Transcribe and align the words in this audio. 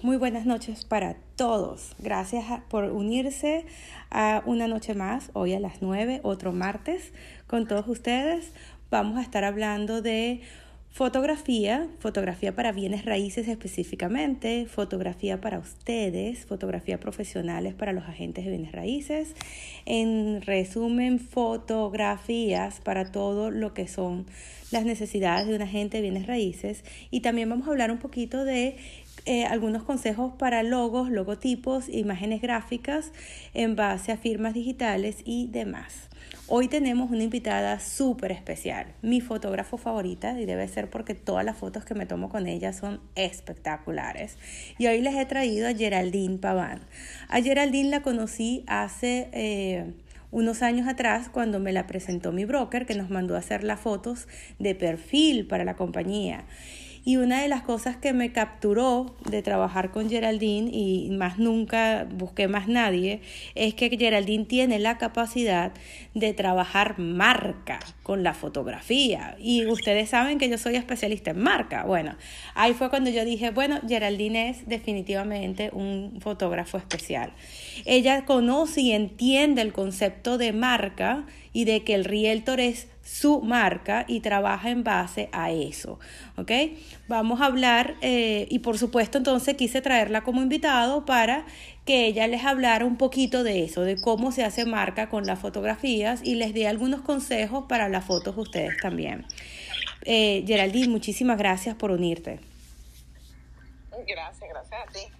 Muy 0.00 0.16
buenas 0.16 0.46
noches 0.46 0.84
para 0.84 1.16
todos. 1.34 1.96
Gracias 1.98 2.44
por 2.68 2.84
unirse 2.84 3.66
a 4.10 4.44
una 4.46 4.68
noche 4.68 4.94
más, 4.94 5.30
hoy 5.32 5.54
a 5.54 5.60
las 5.60 5.82
9, 5.82 6.20
otro 6.22 6.52
martes, 6.52 7.12
con 7.48 7.66
todos 7.66 7.88
ustedes. 7.88 8.52
Vamos 8.92 9.18
a 9.18 9.22
estar 9.22 9.42
hablando 9.42 10.00
de 10.00 10.40
fotografía, 10.90 11.88
fotografía 11.98 12.54
para 12.54 12.70
bienes 12.70 13.04
raíces 13.06 13.48
específicamente, 13.48 14.66
fotografía 14.66 15.40
para 15.40 15.58
ustedes, 15.58 16.46
fotografía 16.46 17.00
profesionales 17.00 17.74
para 17.74 17.92
los 17.92 18.04
agentes 18.04 18.44
de 18.44 18.52
bienes 18.52 18.70
raíces. 18.70 19.34
En 19.84 20.42
resumen, 20.42 21.18
fotografías 21.18 22.78
para 22.78 23.10
todo 23.10 23.50
lo 23.50 23.74
que 23.74 23.88
son 23.88 24.26
las 24.70 24.84
necesidades 24.84 25.48
de 25.48 25.56
un 25.56 25.62
agente 25.62 25.96
de 25.96 26.02
bienes 26.02 26.28
raíces. 26.28 26.84
Y 27.10 27.20
también 27.20 27.48
vamos 27.48 27.66
a 27.66 27.72
hablar 27.72 27.90
un 27.90 27.98
poquito 27.98 28.44
de 28.44 28.76
eh, 29.24 29.44
algunos 29.44 29.82
consejos 29.82 30.32
para 30.38 30.62
logos, 30.62 31.10
logotipos, 31.10 31.88
imágenes 31.88 32.40
gráficas 32.40 33.12
en 33.54 33.76
base 33.76 34.12
a 34.12 34.16
firmas 34.16 34.54
digitales 34.54 35.16
y 35.24 35.48
demás. 35.48 36.08
Hoy 36.50 36.68
tenemos 36.68 37.10
una 37.10 37.24
invitada 37.24 37.78
súper 37.78 38.32
especial, 38.32 38.86
mi 39.02 39.20
fotógrafo 39.20 39.76
favorita, 39.76 40.40
y 40.40 40.46
debe 40.46 40.66
ser 40.66 40.88
porque 40.88 41.14
todas 41.14 41.44
las 41.44 41.58
fotos 41.58 41.84
que 41.84 41.94
me 41.94 42.06
tomo 42.06 42.30
con 42.30 42.46
ella 42.46 42.72
son 42.72 43.00
espectaculares. 43.16 44.38
Y 44.78 44.86
hoy 44.86 45.02
les 45.02 45.14
he 45.14 45.26
traído 45.26 45.68
a 45.68 45.74
Geraldine 45.74 46.38
Paván. 46.38 46.80
A 47.28 47.42
Geraldine 47.42 47.90
la 47.90 48.00
conocí 48.00 48.64
hace 48.66 49.28
eh, 49.32 49.92
unos 50.30 50.62
años 50.62 50.88
atrás 50.88 51.28
cuando 51.28 51.60
me 51.60 51.72
la 51.72 51.86
presentó 51.86 52.32
mi 52.32 52.46
broker 52.46 52.86
que 52.86 52.94
nos 52.94 53.10
mandó 53.10 53.36
a 53.36 53.40
hacer 53.40 53.62
las 53.62 53.80
fotos 53.80 54.26
de 54.58 54.74
perfil 54.74 55.46
para 55.46 55.64
la 55.64 55.76
compañía. 55.76 56.44
Y 57.04 57.16
una 57.16 57.42
de 57.42 57.48
las 57.48 57.62
cosas 57.62 57.96
que 57.96 58.12
me 58.12 58.32
capturó 58.32 59.16
de 59.28 59.42
trabajar 59.42 59.90
con 59.90 60.10
Geraldine 60.10 60.70
y 60.72 61.10
más 61.10 61.38
nunca 61.38 62.06
busqué 62.10 62.48
más 62.48 62.68
nadie 62.68 63.20
es 63.54 63.74
que 63.74 63.88
Geraldine 63.90 64.44
tiene 64.44 64.78
la 64.78 64.98
capacidad 64.98 65.72
de 66.14 66.32
trabajar 66.34 66.98
marca 66.98 67.80
con 68.02 68.22
la 68.22 68.34
fotografía. 68.34 69.36
Y 69.38 69.66
ustedes 69.66 70.10
saben 70.10 70.38
que 70.38 70.48
yo 70.48 70.58
soy 70.58 70.76
especialista 70.76 71.30
en 71.30 71.40
marca. 71.40 71.84
Bueno, 71.84 72.16
ahí 72.54 72.74
fue 72.74 72.90
cuando 72.90 73.10
yo 73.10 73.24
dije, 73.24 73.50
bueno, 73.50 73.80
Geraldine 73.86 74.50
es 74.50 74.66
definitivamente 74.66 75.70
un 75.72 76.18
fotógrafo 76.20 76.78
especial. 76.78 77.32
Ella 77.84 78.24
conoce 78.24 78.80
y 78.80 78.92
entiende 78.92 79.62
el 79.62 79.72
concepto 79.72 80.38
de 80.38 80.52
marca 80.52 81.26
y 81.58 81.64
de 81.64 81.82
que 81.82 81.96
el 81.96 82.04
realtor 82.04 82.60
es 82.60 82.86
su 83.02 83.40
marca 83.40 84.04
y 84.06 84.20
trabaja 84.20 84.70
en 84.70 84.84
base 84.84 85.28
a 85.32 85.50
eso. 85.50 85.98
¿Ok? 86.36 86.52
Vamos 87.08 87.40
a 87.40 87.46
hablar 87.46 87.96
eh, 88.00 88.46
y 88.48 88.60
por 88.60 88.78
supuesto 88.78 89.18
entonces 89.18 89.56
quise 89.56 89.80
traerla 89.80 90.22
como 90.22 90.40
invitado 90.40 91.04
para 91.04 91.44
que 91.84 92.06
ella 92.06 92.28
les 92.28 92.44
hablara 92.44 92.84
un 92.84 92.96
poquito 92.96 93.42
de 93.42 93.64
eso, 93.64 93.82
de 93.82 94.00
cómo 94.00 94.30
se 94.30 94.44
hace 94.44 94.66
marca 94.66 95.08
con 95.08 95.26
las 95.26 95.40
fotografías 95.40 96.20
y 96.22 96.36
les 96.36 96.54
dé 96.54 96.68
algunos 96.68 97.00
consejos 97.00 97.64
para 97.68 97.88
las 97.88 98.04
fotos 98.04 98.38
ustedes 98.38 98.76
también. 98.80 99.26
Eh, 100.04 100.44
Geraldine, 100.46 100.86
muchísimas 100.86 101.38
gracias 101.38 101.74
por 101.74 101.90
unirte. 101.90 102.38
Gracias, 104.06 104.48
gracias 104.48 104.80
a 104.80 104.92
ti. 104.92 105.17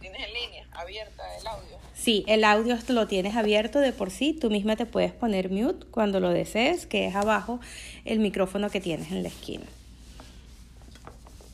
Um, 0.00 0.04
¿Me 0.04 0.08
tienes 0.08 0.28
en 0.28 0.34
línea, 0.34 0.66
abierta 0.72 1.36
el 1.36 1.46
audio? 1.46 1.78
Sí, 1.94 2.24
el 2.26 2.44
audio 2.44 2.78
lo 2.88 3.06
tienes 3.06 3.36
abierto 3.36 3.80
de 3.80 3.92
por 3.92 4.10
sí. 4.10 4.32
Tú 4.32 4.50
misma 4.50 4.76
te 4.76 4.86
puedes 4.86 5.12
poner 5.12 5.50
mute 5.50 5.86
cuando 5.90 6.20
lo 6.20 6.30
desees, 6.30 6.86
que 6.86 7.06
es 7.06 7.14
abajo 7.14 7.60
el 8.04 8.18
micrófono 8.18 8.70
que 8.70 8.80
tienes 8.80 9.10
en 9.10 9.22
la 9.22 9.28
esquina. 9.28 9.66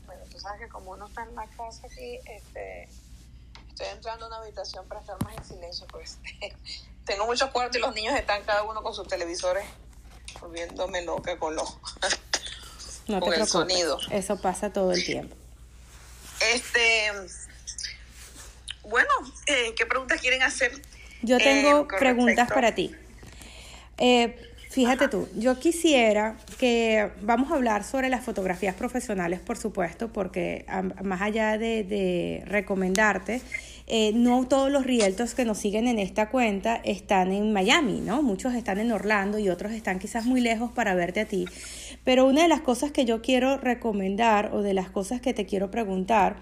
Bueno, 0.06 0.22
tú 0.30 0.38
sabes 0.38 0.60
que 0.60 0.68
como 0.68 0.92
uno 0.92 1.06
está 1.06 1.24
en 1.24 1.34
la 1.34 1.46
casa 1.48 1.86
aquí, 1.86 2.18
este, 2.26 2.88
estoy 3.68 3.86
entrando 3.92 4.26
a 4.26 4.28
una 4.28 4.38
habitación 4.38 4.86
para 4.86 5.00
estar 5.00 5.22
más 5.24 5.36
en 5.36 5.44
silencio, 5.44 5.86
pues 5.90 6.18
tengo 7.04 7.26
muchos 7.26 7.50
cuartos 7.50 7.76
y 7.76 7.80
los 7.80 7.94
niños 7.94 8.14
están 8.14 8.42
cada 8.44 8.62
uno 8.62 8.82
con 8.82 8.94
sus 8.94 9.08
televisores, 9.08 9.64
volviéndome 10.40 11.02
loca 11.02 11.38
con, 11.38 11.56
los, 11.56 11.76
no 13.08 13.20
con 13.20 13.34
el 13.34 13.46
sonido. 13.46 13.98
Eso 14.10 14.40
pasa 14.40 14.72
todo 14.72 14.92
el 14.92 15.04
tiempo. 15.04 15.34
Este 16.52 17.10
bueno, 18.88 19.10
eh, 19.46 19.74
¿qué 19.76 19.86
preguntas 19.86 20.20
quieren 20.20 20.42
hacer? 20.42 20.72
Yo 21.22 21.38
tengo 21.38 21.82
eh, 21.82 21.86
preguntas 21.98 22.48
para 22.48 22.74
ti. 22.74 22.92
Eh, 23.98 24.36
fíjate 24.70 25.08
tú, 25.08 25.28
yo 25.36 25.58
quisiera 25.58 26.36
que 26.58 27.10
vamos 27.22 27.50
a 27.50 27.54
hablar 27.54 27.84
sobre 27.84 28.08
las 28.08 28.24
fotografías 28.24 28.74
profesionales, 28.74 29.40
por 29.40 29.56
supuesto, 29.56 30.12
porque 30.12 30.66
más 31.02 31.22
allá 31.22 31.58
de, 31.58 32.42
recomendarte, 32.46 33.40
no 34.14 34.46
todos 34.46 34.70
los 34.70 34.84
rieltos 34.84 35.34
que 35.34 35.44
nos 35.44 35.58
siguen 35.58 35.88
en 35.88 35.98
esta 35.98 36.28
cuenta 36.28 36.76
están 36.84 37.32
en 37.32 37.52
Miami, 37.52 38.00
¿no? 38.00 38.22
Muchos 38.22 38.54
están 38.54 38.78
en 38.78 38.92
Orlando 38.92 39.38
y 39.38 39.48
otros 39.48 39.72
están 39.72 39.98
quizás 39.98 40.26
muy 40.26 40.40
lejos 40.40 40.70
para 40.72 40.94
verte 40.94 41.20
a 41.20 41.24
ti. 41.26 41.46
Pero 42.04 42.26
una 42.26 42.42
de 42.42 42.48
las 42.48 42.60
cosas 42.60 42.92
que 42.92 43.04
yo 43.04 43.22
quiero 43.22 43.56
recomendar 43.56 44.50
o 44.52 44.62
de 44.62 44.74
las 44.74 44.90
cosas 44.90 45.20
que 45.20 45.32
te 45.32 45.46
quiero 45.46 45.70
preguntar 45.70 46.36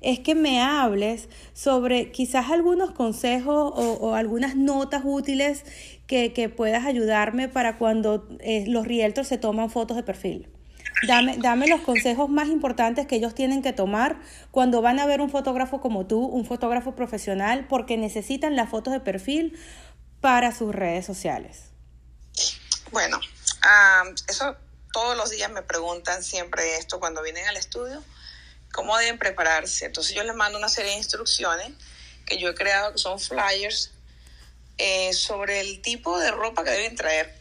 es 0.00 0.20
que 0.20 0.34
me 0.34 0.60
hables 0.62 1.28
sobre 1.52 2.10
quizás 2.12 2.50
algunos 2.50 2.92
consejos 2.92 3.72
o, 3.74 4.14
algunas 4.14 4.56
notas 4.56 5.02
útiles 5.04 5.64
que, 6.06 6.52
puedas 6.56 6.86
ayudarme 6.86 7.48
para 7.48 7.78
cuando 7.78 8.28
eh, 8.40 8.64
los 8.66 8.86
realtors 8.86 9.28
se 9.28 9.38
toman 9.38 9.70
fotos 9.70 9.96
de 9.96 10.02
perfil. 10.02 10.48
Dame, 11.06 11.36
dame 11.38 11.68
los 11.68 11.80
consejos 11.82 12.28
más 12.28 12.48
importantes 12.48 13.06
que 13.06 13.16
ellos 13.16 13.34
tienen 13.34 13.62
que 13.62 13.72
tomar 13.72 14.20
cuando 14.50 14.82
van 14.82 14.98
a 14.98 15.06
ver 15.06 15.20
un 15.20 15.30
fotógrafo 15.30 15.80
como 15.80 16.06
tú, 16.06 16.24
un 16.24 16.44
fotógrafo 16.44 16.96
profesional, 16.96 17.66
porque 17.68 17.96
necesitan 17.96 18.56
las 18.56 18.68
fotos 18.68 18.92
de 18.92 19.00
perfil 19.00 19.56
para 20.20 20.52
sus 20.52 20.74
redes 20.74 21.06
sociales. 21.06 21.70
Bueno, 22.90 23.20
ah, 23.62 24.04
eso 24.28 24.56
todos 24.92 25.16
los 25.16 25.30
días 25.30 25.50
me 25.52 25.62
preguntan 25.62 26.22
siempre 26.22 26.78
esto 26.78 26.98
cuando 26.98 27.22
vienen 27.22 27.46
al 27.46 27.56
estudio 27.56 28.02
cómo 28.72 28.96
deben 28.98 29.18
prepararse. 29.18 29.86
Entonces 29.86 30.14
yo 30.14 30.22
les 30.22 30.34
mando 30.34 30.58
una 30.58 30.68
serie 30.68 30.92
de 30.92 30.98
instrucciones 30.98 31.72
que 32.26 32.38
yo 32.38 32.50
he 32.50 32.54
creado, 32.54 32.92
que 32.92 32.98
son 32.98 33.18
flyers, 33.18 33.90
eh, 34.76 35.12
sobre 35.12 35.60
el 35.60 35.80
tipo 35.80 36.18
de 36.18 36.30
ropa 36.30 36.62
que 36.64 36.70
deben 36.70 36.94
traer 36.94 37.34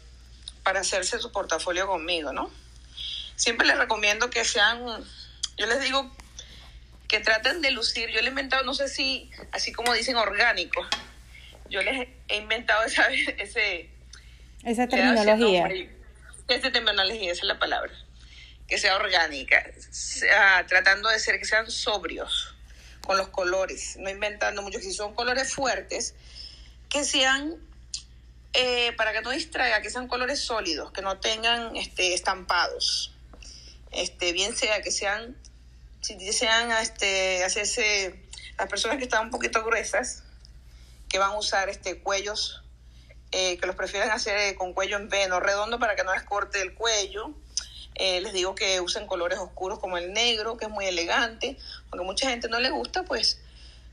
para 0.63 0.79
hacerse 0.79 1.19
su 1.19 1.31
portafolio 1.31 1.87
conmigo, 1.87 2.33
¿no? 2.33 2.51
Siempre 3.35 3.67
les 3.67 3.77
recomiendo 3.77 4.29
que 4.29 4.43
sean, 4.43 4.79
yo 5.57 5.65
les 5.67 5.81
digo 5.81 6.11
que 7.07 7.19
traten 7.19 7.61
de 7.61 7.71
lucir, 7.71 8.09
yo 8.09 8.15
les 8.15 8.25
he 8.25 8.29
inventado, 8.29 8.63
no 8.63 8.73
sé 8.73 8.87
si, 8.89 9.29
así 9.51 9.71
como 9.71 9.93
dicen, 9.93 10.15
orgánico, 10.15 10.85
yo 11.69 11.81
les 11.81 12.07
he 12.27 12.37
inventado 12.37 12.83
esa, 12.83 13.07
ese... 13.37 13.89
Esa 14.63 14.87
terminología. 14.87 15.69
esa 16.47 16.71
terminología, 16.71 17.31
esa 17.31 17.41
es 17.41 17.47
la 17.47 17.59
palabra 17.59 17.93
que 18.67 18.77
sea 18.77 18.97
orgánica, 18.97 19.63
tratando 20.67 21.09
de 21.09 21.19
ser 21.19 21.39
que 21.39 21.45
sean 21.45 21.71
sobrios 21.71 22.53
con 23.01 23.17
los 23.17 23.29
colores, 23.29 23.95
no 23.97 24.09
inventando 24.09 24.61
mucho. 24.61 24.79
Si 24.79 24.91
son 24.91 25.15
colores 25.15 25.53
fuertes, 25.53 26.13
que 26.89 27.05
sean, 27.05 27.55
eh, 28.53 28.91
para 28.97 29.13
que 29.13 29.21
no 29.21 29.31
distraiga, 29.31 29.81
que 29.81 29.89
sean 29.89 30.09
colores 30.09 30.41
sólidos, 30.41 30.91
que 30.91 31.01
no 31.01 31.19
tengan 31.19 31.75
este, 31.77 32.13
estampados. 32.13 33.13
Este, 33.91 34.33
bien 34.33 34.55
sea 34.55 34.81
que 34.81 34.91
sean, 34.91 35.37
si 36.01 36.15
desean 36.15 36.69
este, 36.73 37.45
hacerse, 37.45 38.21
las 38.57 38.67
personas 38.67 38.97
que 38.97 39.03
están 39.03 39.25
un 39.25 39.31
poquito 39.31 39.63
gruesas, 39.63 40.23
que 41.07 41.19
van 41.19 41.31
a 41.31 41.37
usar 41.37 41.69
este, 41.69 41.99
cuellos, 41.99 42.61
eh, 43.31 43.57
que 43.57 43.65
los 43.65 43.77
prefieren 43.77 44.11
hacer 44.11 44.55
con 44.55 44.73
cuello 44.73 44.97
en 44.97 45.07
V, 45.07 45.27
no 45.29 45.39
redondo 45.39 45.79
para 45.79 45.95
que 45.95 46.03
no 46.03 46.13
les 46.13 46.23
corte 46.23 46.61
el 46.61 46.73
cuello 46.73 47.33
eh, 47.99 48.21
les 48.21 48.33
digo 48.33 48.53
que 48.53 48.79
usen 48.79 49.07
colores 49.07 49.39
oscuros 49.39 49.79
como 49.79 49.97
el 49.97 50.13
negro, 50.13 50.57
que 50.57 50.65
es 50.65 50.71
muy 50.71 50.85
elegante, 50.85 51.57
aunque 51.91 52.05
mucha 52.05 52.29
gente 52.29 52.47
no 52.47 52.59
le 52.59 52.69
gusta, 52.69 53.03
pues 53.03 53.39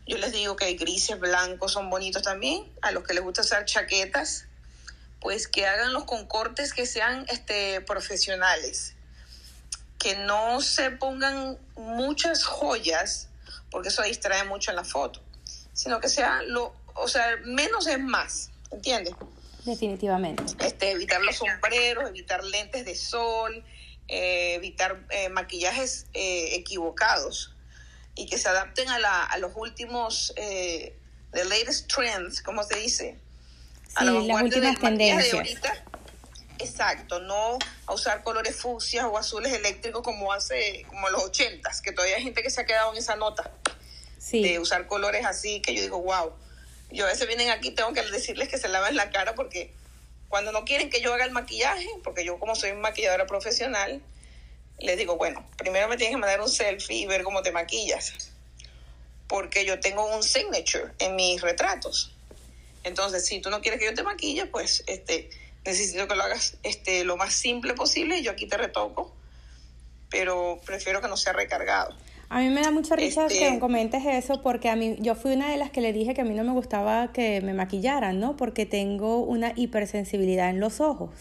yo 0.07 0.19
les 0.19 0.33
digo 0.33 0.57
que 0.57 0.73
grises, 0.75 1.19
blancos 1.19 1.73
son 1.73 1.89
bonitos 1.89 2.23
también. 2.23 2.65
A 2.83 2.93
los 2.93 3.05
que 3.05 3.15
les 3.15 3.23
gusta 3.23 3.41
usar 3.41 3.65
chaquetas, 3.65 4.45
pues 5.21 5.49
que 5.49 5.67
hagan 5.67 5.95
los 5.95 6.05
concortes 6.05 6.75
que 6.75 6.85
sean 6.85 7.25
este, 7.29 7.81
profesionales, 7.81 8.95
que 9.99 10.17
no 10.17 10.61
se 10.61 10.91
pongan 10.91 11.59
muchas 11.77 12.45
joyas, 12.45 13.29
porque 13.71 13.89
eso 13.89 14.03
distrae 14.03 14.45
mucho 14.45 14.71
en 14.71 14.77
la 14.77 14.85
foto, 14.85 15.23
sino 15.73 15.99
que 16.01 16.11
sea 16.11 16.43
lo, 16.43 16.75
o 16.95 17.09
sea, 17.09 17.39
menos 17.45 17.87
es 17.87 17.99
más, 17.99 18.51
¿entiendes? 18.71 19.15
Definitivamente. 19.65 20.45
Este, 20.59 20.91
evitar 20.91 21.23
los 21.23 21.37
sombreros, 21.37 22.11
evitar 22.11 22.45
lentes 22.45 22.85
de 22.85 22.95
sol, 22.95 23.65
eh, 24.09 24.55
evitar 24.55 25.07
eh, 25.11 25.31
maquillajes 25.31 26.07
eh, 26.13 26.55
equivocados 26.55 27.55
y 28.15 28.27
que 28.27 28.37
se 28.37 28.49
adapten 28.49 28.89
a, 28.91 28.99
la, 28.99 29.25
a 29.25 29.39
los 29.39 29.53
últimos, 29.57 30.33
the 30.37 31.45
latest 31.45 31.91
trends, 31.93 32.43
como 32.43 32.63
se 32.63 32.77
dice? 32.79 33.19
a 33.97 34.05
las 34.05 34.15
últimas 34.15 34.79
tendencias. 34.79 35.49
exacto, 36.59 37.21
no 37.21 37.59
a 37.87 37.93
usar 37.93 38.23
colores 38.23 38.57
fucsias 38.57 39.05
o 39.05 39.17
azules 39.17 39.53
eléctricos 39.53 40.03
como 40.03 40.33
hace, 40.33 40.85
como 40.89 41.09
los 41.11 41.25
ochentas, 41.25 41.81
que 41.81 41.93
todavía 41.93 42.17
hay 42.17 42.23
gente 42.23 42.43
que 42.43 42.51
se 42.51 42.61
ha 42.61 42.67
quedado 42.67 42.93
en 42.93 42.99
esa 42.99 43.17
nota 43.17 43.53
de 44.33 44.59
usar 44.59 44.87
colores 44.87 45.25
así, 45.25 45.61
que 45.61 45.75
yo 45.75 45.83
digo, 45.83 46.03
wow. 46.03 46.33
Yo 46.91 47.07
a 47.07 47.09
veces 47.09 47.27
vienen 47.27 47.51
aquí, 47.51 47.71
tengo 47.71 47.93
que 47.93 48.03
decirles 48.03 48.49
que 48.49 48.59
se 48.59 48.69
laven 48.69 48.95
la 48.97 49.11
cara 49.11 49.35
porque 49.35 49.73
cuando 50.35 50.51
no 50.51 50.65
quieren 50.65 50.91
que 50.91 51.01
yo 51.01 51.15
haga 51.15 51.25
el 51.27 51.31
maquillaje, 51.31 51.89
porque 52.03 52.25
yo 52.25 52.41
como 52.41 52.57
soy 52.57 52.73
maquilladora 52.73 53.25
profesional, 53.25 54.03
les 54.81 54.99
digo, 54.99 55.17
bueno, 55.17 55.47
primero 55.57 55.87
me 55.87 55.97
tienes 55.97 56.17
que 56.17 56.21
mandar 56.21 56.41
un 56.41 56.49
selfie 56.49 56.97
y 56.97 57.07
ver 57.07 57.23
cómo 57.23 57.41
te 57.43 57.53
maquillas, 57.53 58.33
porque 59.29 59.65
yo 59.65 59.79
tengo 59.79 60.05
un 60.13 60.25
signature 60.25 60.87
en 60.99 61.15
mis 61.15 61.41
retratos. 61.41 62.17
Entonces, 62.83 63.25
si 63.25 63.41
tú 63.41 63.49
no 63.49 63.61
quieres 63.61 63.79
que 63.79 63.87
yo 63.87 63.95
te 63.95 64.03
maquille, 64.03 64.47
pues 64.47 64.83
este, 64.89 65.31
necesito 65.65 66.09
que 66.09 66.17
lo 66.17 66.25
hagas 66.25 66.57
este, 66.65 67.05
lo 67.05 67.17
más 67.17 67.33
simple 67.33 67.75
posible. 67.75 68.21
Yo 68.21 68.33
aquí 68.33 68.49
te 68.49 68.57
retoco, 68.57 69.15
pero 70.11 70.61
prefiero 70.67 71.01
que 71.01 71.07
no 71.07 71.17
sea 71.17 71.33
recargado. 71.33 71.97
A 72.35 72.41
mí 72.41 72.49
me 72.49 72.63
da 72.63 72.73
mucha 72.73 72.97
risa 72.97 73.29
que 73.29 73.47
este 73.47 73.61
comentes 73.61 74.05
eso 74.05 74.43
porque 74.43 74.69
a 74.69 74.75
mí 74.75 74.97
yo 74.99 75.15
fui 75.15 75.35
una 75.35 75.51
de 75.51 75.57
las 75.57 75.71
que 75.71 75.81
le 75.81 75.93
dije 75.93 76.15
que 76.15 76.23
a 76.23 76.25
mí 76.25 76.35
no 76.35 76.43
me 76.43 76.51
gustaba 76.51 77.13
que 77.13 77.41
me 77.43 77.55
maquillaran, 77.55 78.19
¿no? 78.19 78.35
Porque 78.35 78.67
tengo 78.67 79.21
una 79.21 79.53
hipersensibilidad 79.55 80.51
en 80.51 80.59
los 80.59 80.81
ojos. 80.81 81.13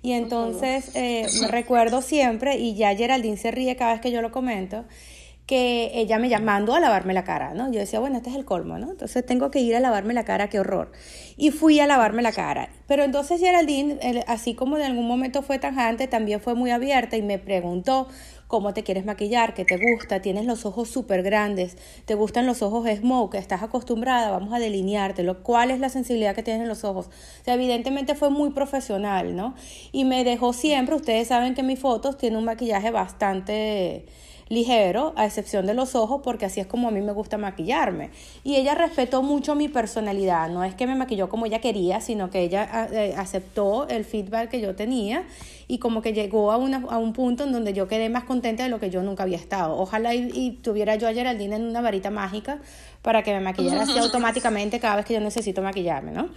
Y 0.00 0.12
entonces 0.12 0.92
eh, 0.94 1.26
me 1.42 1.48
recuerdo 1.48 2.00
siempre, 2.00 2.56
y 2.56 2.74
ya 2.74 2.96
Geraldine 2.96 3.36
se 3.36 3.50
ríe 3.50 3.76
cada 3.76 3.92
vez 3.92 4.00
que 4.00 4.10
yo 4.10 4.22
lo 4.22 4.32
comento, 4.32 4.86
que 5.44 5.90
ella 5.94 6.18
me 6.18 6.30
llamando 6.30 6.74
a 6.74 6.80
lavarme 6.80 7.12
la 7.12 7.24
cara, 7.24 7.52
¿no? 7.52 7.70
Yo 7.70 7.80
decía, 7.80 8.00
bueno, 8.00 8.16
este 8.16 8.30
es 8.30 8.36
el 8.36 8.46
colmo, 8.46 8.78
¿no? 8.78 8.90
Entonces 8.90 9.24
tengo 9.26 9.50
que 9.50 9.60
ir 9.60 9.76
a 9.76 9.80
lavarme 9.80 10.14
la 10.14 10.24
cara, 10.24 10.48
qué 10.48 10.60
horror. 10.60 10.92
Y 11.36 11.50
fui 11.50 11.80
a 11.80 11.86
lavarme 11.86 12.22
la 12.22 12.32
cara. 12.32 12.70
Pero 12.86 13.02
entonces 13.02 13.40
Geraldine, 13.40 13.98
así 14.26 14.54
como 14.54 14.76
de 14.76 14.84
algún 14.84 15.06
momento 15.06 15.42
fue 15.42 15.58
tajante, 15.58 16.06
también 16.06 16.40
fue 16.40 16.54
muy 16.54 16.70
abierta 16.70 17.16
y 17.16 17.22
me 17.22 17.38
preguntó 17.38 18.08
cómo 18.48 18.74
te 18.74 18.82
quieres 18.82 19.04
maquillar, 19.04 19.54
qué 19.54 19.64
te 19.64 19.76
gusta, 19.76 20.20
tienes 20.20 20.46
los 20.46 20.66
ojos 20.66 20.88
súper 20.88 21.22
grandes, 21.22 21.76
te 22.06 22.14
gustan 22.14 22.46
los 22.46 22.62
ojos 22.62 22.88
smoke, 22.88 23.34
estás 23.34 23.62
acostumbrada, 23.62 24.30
vamos 24.30 24.52
a 24.52 24.58
delineártelo, 24.58 25.42
cuál 25.42 25.70
es 25.70 25.78
la 25.78 25.90
sensibilidad 25.90 26.34
que 26.34 26.42
tienes 26.42 26.62
en 26.62 26.68
los 26.68 26.82
ojos. 26.82 27.06
O 27.06 27.44
sea, 27.44 27.54
evidentemente 27.54 28.14
fue 28.14 28.30
muy 28.30 28.50
profesional, 28.50 29.36
¿no? 29.36 29.54
Y 29.92 30.04
me 30.04 30.24
dejó 30.24 30.52
siempre, 30.52 30.96
ustedes 30.96 31.28
saben 31.28 31.54
que 31.54 31.62
mis 31.62 31.78
fotos 31.78 32.16
tienen 32.16 32.38
un 32.38 32.46
maquillaje 32.46 32.90
bastante 32.90 34.06
ligero, 34.48 35.12
a 35.16 35.26
excepción 35.26 35.66
de 35.66 35.74
los 35.74 35.94
ojos, 35.94 36.20
porque 36.22 36.46
así 36.46 36.60
es 36.60 36.66
como 36.66 36.88
a 36.88 36.90
mí 36.90 37.00
me 37.00 37.12
gusta 37.12 37.38
maquillarme. 37.38 38.10
Y 38.44 38.56
ella 38.56 38.74
respetó 38.74 39.22
mucho 39.22 39.54
mi 39.54 39.68
personalidad, 39.68 40.48
no 40.48 40.64
es 40.64 40.74
que 40.74 40.86
me 40.86 40.94
maquilló 40.94 41.28
como 41.28 41.46
ella 41.46 41.60
quería, 41.60 42.00
sino 42.00 42.30
que 42.30 42.42
ella 42.42 42.68
ah, 42.72 42.88
eh, 42.90 43.14
aceptó 43.16 43.88
el 43.88 44.04
feedback 44.04 44.50
que 44.50 44.60
yo 44.60 44.74
tenía 44.74 45.24
y 45.66 45.78
como 45.78 46.00
que 46.00 46.12
llegó 46.12 46.50
a, 46.50 46.56
una, 46.56 46.82
a 46.88 46.98
un 46.98 47.12
punto 47.12 47.44
en 47.44 47.52
donde 47.52 47.74
yo 47.74 47.88
quedé 47.88 48.08
más 48.08 48.24
contenta 48.24 48.62
de 48.62 48.70
lo 48.70 48.80
que 48.80 48.90
yo 48.90 49.02
nunca 49.02 49.24
había 49.24 49.36
estado. 49.36 49.76
Ojalá 49.76 50.14
y, 50.14 50.58
tuviera 50.62 50.96
yo 50.96 51.06
a 51.08 51.12
Geraldine 51.12 51.56
en 51.56 51.64
una 51.64 51.82
varita 51.82 52.10
mágica 52.10 52.58
para 53.02 53.22
que 53.22 53.32
me 53.32 53.40
maquillara 53.40 53.82
así 53.82 53.98
automáticamente 53.98 54.80
cada 54.80 54.96
vez 54.96 55.04
que 55.04 55.14
yo 55.14 55.20
necesito 55.20 55.62
maquillarme, 55.62 56.12
¿no? 56.12 56.30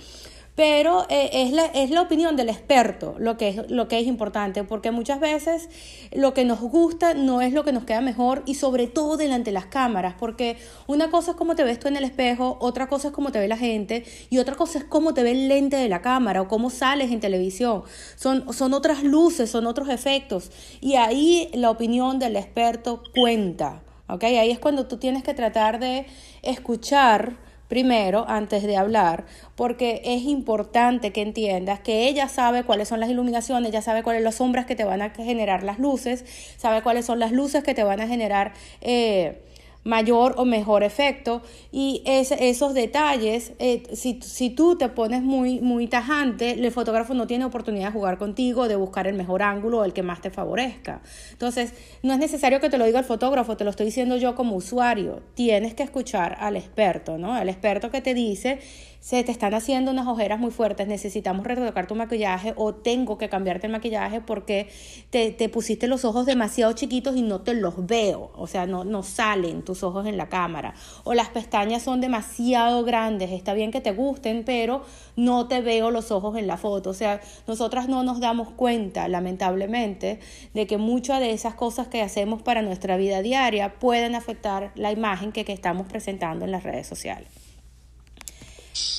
Pero 0.55 1.05
eh, 1.09 1.29
es, 1.33 1.51
la, 1.51 1.65
es 1.65 1.89
la 1.91 2.01
opinión 2.01 2.35
del 2.35 2.49
experto 2.49 3.15
lo 3.17 3.37
que, 3.37 3.49
es, 3.49 3.71
lo 3.71 3.87
que 3.87 3.99
es 3.99 4.07
importante, 4.07 4.63
porque 4.63 4.91
muchas 4.91 5.19
veces 5.19 5.69
lo 6.11 6.33
que 6.33 6.43
nos 6.45 6.59
gusta 6.59 7.13
no 7.13 7.41
es 7.41 7.53
lo 7.53 7.63
que 7.63 7.71
nos 7.71 7.85
queda 7.85 8.01
mejor 8.01 8.43
y 8.45 8.55
sobre 8.55 8.87
todo 8.87 9.17
delante 9.17 9.51
de 9.51 9.53
las 9.53 9.67
cámaras, 9.67 10.15
porque 10.19 10.57
una 10.87 11.09
cosa 11.09 11.31
es 11.31 11.37
cómo 11.37 11.55
te 11.55 11.63
ves 11.63 11.79
tú 11.79 11.87
en 11.87 11.95
el 11.95 12.03
espejo, 12.03 12.57
otra 12.59 12.87
cosa 12.87 13.09
es 13.09 13.13
cómo 13.13 13.31
te 13.31 13.39
ve 13.39 13.47
la 13.47 13.57
gente 13.57 14.03
y 14.29 14.39
otra 14.39 14.55
cosa 14.55 14.79
es 14.79 14.83
cómo 14.83 15.13
te 15.13 15.23
ve 15.23 15.31
el 15.31 15.47
lente 15.47 15.77
de 15.77 15.89
la 15.89 16.01
cámara 16.01 16.41
o 16.41 16.47
cómo 16.47 16.69
sales 16.69 17.11
en 17.11 17.19
televisión. 17.19 17.83
Son, 18.15 18.53
son 18.53 18.73
otras 18.73 19.03
luces, 19.03 19.49
son 19.49 19.67
otros 19.67 19.89
efectos 19.89 20.51
y 20.81 20.95
ahí 20.95 21.49
la 21.53 21.69
opinión 21.69 22.19
del 22.19 22.35
experto 22.35 23.03
cuenta. 23.15 23.83
¿okay? 24.07 24.37
Ahí 24.37 24.51
es 24.51 24.59
cuando 24.59 24.87
tú 24.87 24.97
tienes 24.97 25.23
que 25.23 25.33
tratar 25.33 25.79
de 25.79 26.05
escuchar 26.41 27.37
primero 27.71 28.25
antes 28.27 28.63
de 28.63 28.75
hablar, 28.75 29.23
porque 29.55 30.01
es 30.03 30.23
importante 30.23 31.13
que 31.13 31.21
entiendas 31.21 31.79
que 31.79 32.09
ella 32.09 32.27
sabe 32.27 32.65
cuáles 32.65 32.89
son 32.89 32.99
las 32.99 33.09
iluminaciones, 33.09 33.69
ella 33.69 33.81
sabe 33.81 34.03
cuáles 34.03 34.19
son 34.19 34.25
las 34.25 34.35
sombras 34.35 34.65
que 34.65 34.75
te 34.75 34.83
van 34.83 35.01
a 35.01 35.11
generar 35.11 35.63
las 35.63 35.79
luces, 35.79 36.25
sabe 36.57 36.81
cuáles 36.81 37.05
son 37.05 37.19
las 37.19 37.31
luces 37.31 37.63
que 37.63 37.73
te 37.73 37.85
van 37.85 38.01
a 38.01 38.07
generar... 38.07 38.51
Eh, 38.81 39.47
mayor 39.83 40.35
o 40.37 40.45
mejor 40.45 40.83
efecto 40.83 41.41
y 41.71 42.03
esos 42.05 42.73
detalles, 42.73 43.53
eh, 43.59 43.83
si, 43.93 44.19
si, 44.21 44.49
tú 44.51 44.77
te 44.77 44.89
pones 44.89 45.23
muy, 45.23 45.59
muy 45.59 45.87
tajante, 45.87 46.51
el 46.51 46.71
fotógrafo 46.71 47.13
no 47.13 47.27
tiene 47.27 47.45
oportunidad 47.45 47.87
de 47.87 47.93
jugar 47.93 48.17
contigo, 48.17 48.67
de 48.67 48.75
buscar 48.75 49.07
el 49.07 49.15
mejor 49.15 49.41
ángulo 49.41 49.79
o 49.79 49.83
el 49.83 49.93
que 49.93 50.03
más 50.03 50.21
te 50.21 50.29
favorezca. 50.29 51.01
Entonces, 51.31 51.73
no 52.03 52.13
es 52.13 52.19
necesario 52.19 52.59
que 52.59 52.69
te 52.69 52.77
lo 52.77 52.85
diga 52.85 52.99
el 52.99 53.05
fotógrafo, 53.05 53.57
te 53.57 53.63
lo 53.63 53.71
estoy 53.71 53.87
diciendo 53.87 54.17
yo 54.17 54.35
como 54.35 54.55
usuario. 54.55 55.21
Tienes 55.33 55.73
que 55.73 55.83
escuchar 55.83 56.37
al 56.39 56.57
experto, 56.57 57.17
¿no? 57.17 57.33
Al 57.33 57.49
experto 57.49 57.89
que 57.89 58.01
te 58.01 58.13
dice 58.13 58.59
se 59.01 59.23
te 59.23 59.31
están 59.31 59.55
haciendo 59.55 59.89
unas 59.89 60.07
ojeras 60.07 60.39
muy 60.39 60.51
fuertes, 60.51 60.87
necesitamos 60.87 61.43
retocar 61.43 61.87
tu 61.87 61.95
maquillaje 61.95 62.53
o 62.55 62.75
tengo 62.75 63.17
que 63.17 63.29
cambiarte 63.29 63.65
el 63.65 63.73
maquillaje 63.73 64.21
porque 64.21 64.69
te, 65.09 65.31
te, 65.31 65.49
pusiste 65.49 65.87
los 65.87 66.05
ojos 66.05 66.27
demasiado 66.27 66.71
chiquitos 66.73 67.17
y 67.17 67.23
no 67.23 67.41
te 67.41 67.55
los 67.55 67.87
veo, 67.87 68.31
o 68.35 68.45
sea, 68.45 68.67
no, 68.67 68.83
no 68.83 69.01
salen 69.01 69.63
tus 69.63 69.81
ojos 69.81 70.05
en 70.05 70.17
la 70.17 70.29
cámara. 70.29 70.75
O 71.03 71.15
las 71.15 71.29
pestañas 71.29 71.81
son 71.81 71.99
demasiado 71.99 72.83
grandes, 72.83 73.31
está 73.31 73.55
bien 73.55 73.71
que 73.71 73.81
te 73.81 73.91
gusten, 73.91 74.43
pero 74.45 74.83
no 75.15 75.47
te 75.47 75.61
veo 75.61 75.89
los 75.89 76.11
ojos 76.11 76.37
en 76.37 76.45
la 76.45 76.57
foto. 76.57 76.91
O 76.91 76.93
sea, 76.93 77.21
nosotras 77.47 77.89
no 77.89 78.03
nos 78.03 78.19
damos 78.19 78.51
cuenta, 78.51 79.07
lamentablemente, 79.07 80.19
de 80.53 80.67
que 80.67 80.77
muchas 80.77 81.19
de 81.19 81.31
esas 81.31 81.55
cosas 81.55 81.87
que 81.87 82.03
hacemos 82.03 82.43
para 82.43 82.61
nuestra 82.61 82.97
vida 82.97 83.23
diaria 83.23 83.79
pueden 83.79 84.13
afectar 84.13 84.71
la 84.75 84.91
imagen 84.91 85.31
que, 85.31 85.43
que 85.43 85.53
estamos 85.53 85.87
presentando 85.87 86.45
en 86.45 86.51
las 86.51 86.61
redes 86.61 86.85
sociales. 86.85 87.40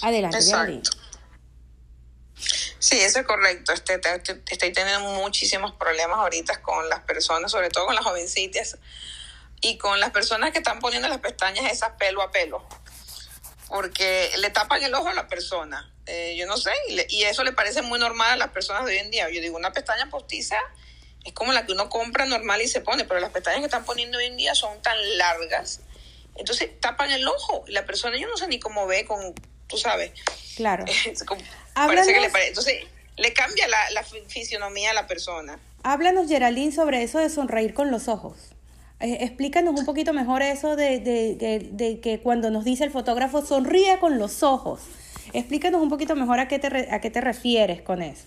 Adelante, 0.03 0.39
Exacto. 0.39 0.91
Sí, 2.79 3.01
eso 3.01 3.21
es 3.21 3.27
correcto. 3.27 3.73
Este, 3.73 4.01
estoy 4.51 4.73
teniendo 4.73 5.01
muchísimos 5.13 5.73
problemas 5.75 6.19
ahorita 6.19 6.61
con 6.63 6.89
las 6.89 7.01
personas, 7.03 7.53
sobre 7.53 7.71
todo 7.71 7.87
con 7.87 7.95
las 7.95 8.05
jovencitas 8.05 8.77
y 9.61 9.79
con 9.79 10.01
las 10.01 10.11
personas 10.11 10.51
que 10.51 10.59
están 10.59 10.81
poniendo 10.81 11.09
las 11.09 11.19
pestañas 11.19 11.71
esas 11.71 11.91
pelo 11.91 12.23
a 12.23 12.33
pelo, 12.33 12.67
porque 13.69 14.33
le 14.39 14.51
tapan 14.51 14.83
el 14.83 14.93
ojo 14.95 15.09
a 15.09 15.15
la 15.15 15.29
persona. 15.29 15.93
Eh, 16.07 16.35
yo 16.37 16.47
no 16.47 16.57
sé, 16.57 16.73
y, 16.89 17.01
y, 17.15 17.23
eso 17.23 17.45
le 17.45 17.53
parece 17.53 17.83
muy 17.83 18.01
normal 18.01 18.33
a 18.33 18.37
las 18.37 18.51
personas 18.51 18.85
de 18.85 18.91
hoy 18.91 18.99
en 18.99 19.13
día. 19.13 19.31
Yo 19.31 19.41
digo, 19.41 19.57
una 19.57 19.73
pestaña 19.73 20.11
postiza 20.11 20.59
es 21.25 21.33
como 21.33 21.53
la 21.53 21.65
que 21.65 21.73
uno 21.73 21.89
compra 21.89 22.27
normal 22.27 22.63
y 22.63 22.69
se 22.69 22.81
pone, 22.81 23.05
pero 23.05 23.21
las 23.21 23.31
pestañas 23.31 23.61
que 23.61 23.67
están 23.67 23.85
poniendo 23.85 24.19
hoy 24.19 24.25
en 24.25 24.37
día 24.37 24.55
son 24.55 24.81
tan 24.83 24.97
largas. 25.19 25.81
Entonces 26.35 26.81
tapan 26.81 27.11
el 27.11 27.27
ojo. 27.29 27.65
La 27.69 27.85
persona, 27.85 28.17
yo 28.19 28.27
no 28.27 28.37
sé 28.37 28.49
ni 28.49 28.59
cómo 28.59 28.87
ve 28.87 29.05
con 29.05 29.35
tú 29.73 29.79
sabes. 29.79 30.13
Claro. 30.55 30.85
parece 31.75 32.13
que 32.13 32.21
le 32.21 32.49
Entonces, 32.49 32.85
le 33.17 33.33
cambia 33.33 33.67
la, 33.69 33.91
la, 33.91 34.05
fisionomía 34.05 34.91
a 34.91 34.95
la 34.95 35.07
persona. 35.07 35.59
Háblanos, 35.83 36.29
Geraldine, 36.29 36.73
sobre 36.73 37.03
eso 37.03 37.19
de 37.19 37.31
sonreír 37.31 37.75
con 37.75 37.91
los 37.91 38.07
ojos. 38.07 38.37
Eh, 39.01 39.19
explícanos 39.21 39.79
un 39.81 39.87
poquito 39.87 40.13
mejor 40.13 40.43
eso 40.43 40.77
de, 40.77 41.01
de, 41.01 41.71
de, 41.73 42.01
que 42.01 42.21
cuando 42.21 42.51
nos 42.51 42.65
dice 42.65 42.85
el 42.85 42.91
fotógrafo, 42.91 43.45
sonríe 43.45 43.99
con 43.99 44.19
los 44.19 44.43
ojos. 44.43 44.83
Explícanos 45.33 45.81
un 45.81 45.89
poquito 45.89 46.15
mejor 46.15 46.39
a 46.39 46.49
qué 46.49 46.59
te, 46.59 46.89
a 46.91 47.01
qué 47.01 47.11
te 47.11 47.21
refieres 47.21 47.81
con 47.81 48.03
eso. 48.03 48.25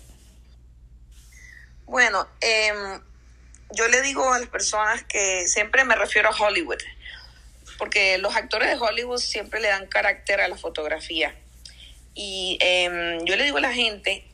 Bueno, 1.84 2.26
em, 2.40 3.00
yo 3.70 3.86
le 3.86 4.02
digo 4.02 4.32
a 4.32 4.40
las 4.40 4.48
personas 4.48 5.04
que 5.04 5.46
siempre 5.46 5.84
me 5.84 5.94
refiero 5.94 6.28
a 6.28 6.32
Hollywood 6.32 6.82
porque 7.78 8.18
los 8.18 8.34
actores 8.36 8.68
de 8.68 8.76
Hollywood 8.76 9.18
siempre 9.18 9.60
le 9.60 9.68
dan 9.68 9.86
carácter 9.86 10.40
a 10.40 10.48
la 10.48 10.56
fotografía. 10.56 11.34
Y 12.14 12.58
em, 12.60 13.24
yo 13.24 13.36
le 13.36 13.44
digo 13.44 13.58
a 13.58 13.60
la 13.60 13.72
gente 13.72 14.24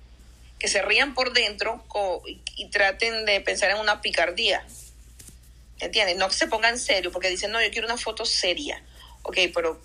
que 0.58 0.68
se 0.68 0.82
rían 0.82 1.14
por 1.14 1.32
dentro 1.32 1.84
y, 2.56 2.68
traten 2.70 3.26
de 3.26 3.40
pensar 3.40 3.70
en 3.70 3.78
una 3.78 4.00
picardía. 4.00 4.64
¿Entiendes? 5.80 6.16
No 6.16 6.28
que 6.28 6.34
se 6.34 6.46
pongan 6.46 6.78
serio, 6.78 7.10
porque 7.10 7.28
dicen, 7.28 7.50
no, 7.50 7.60
yo 7.60 7.70
quiero 7.70 7.88
una 7.88 7.96
foto 7.96 8.24
seria. 8.24 8.80
Ok, 9.22 9.36
pero 9.52 9.82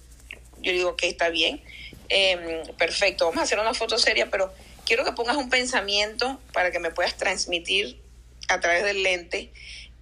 yo 0.59 0.71
digo, 0.71 0.95
que 0.95 1.07
está 1.07 1.29
bien. 1.29 1.63
Em, 2.09 2.63
perfecto, 2.77 3.25
vamos 3.25 3.39
a 3.39 3.43
hacer 3.43 3.59
una 3.59 3.73
foto 3.73 3.97
seria, 3.97 4.29
pero 4.29 4.53
quiero 4.85 5.03
que 5.03 5.11
pongas 5.11 5.35
un 5.35 5.49
pensamiento 5.49 6.39
para 6.53 6.71
que 6.71 6.79
me 6.79 6.91
puedas 6.91 7.17
transmitir 7.17 7.99
a 8.47 8.59
través 8.59 8.83
del 8.83 9.03
lente 9.03 9.51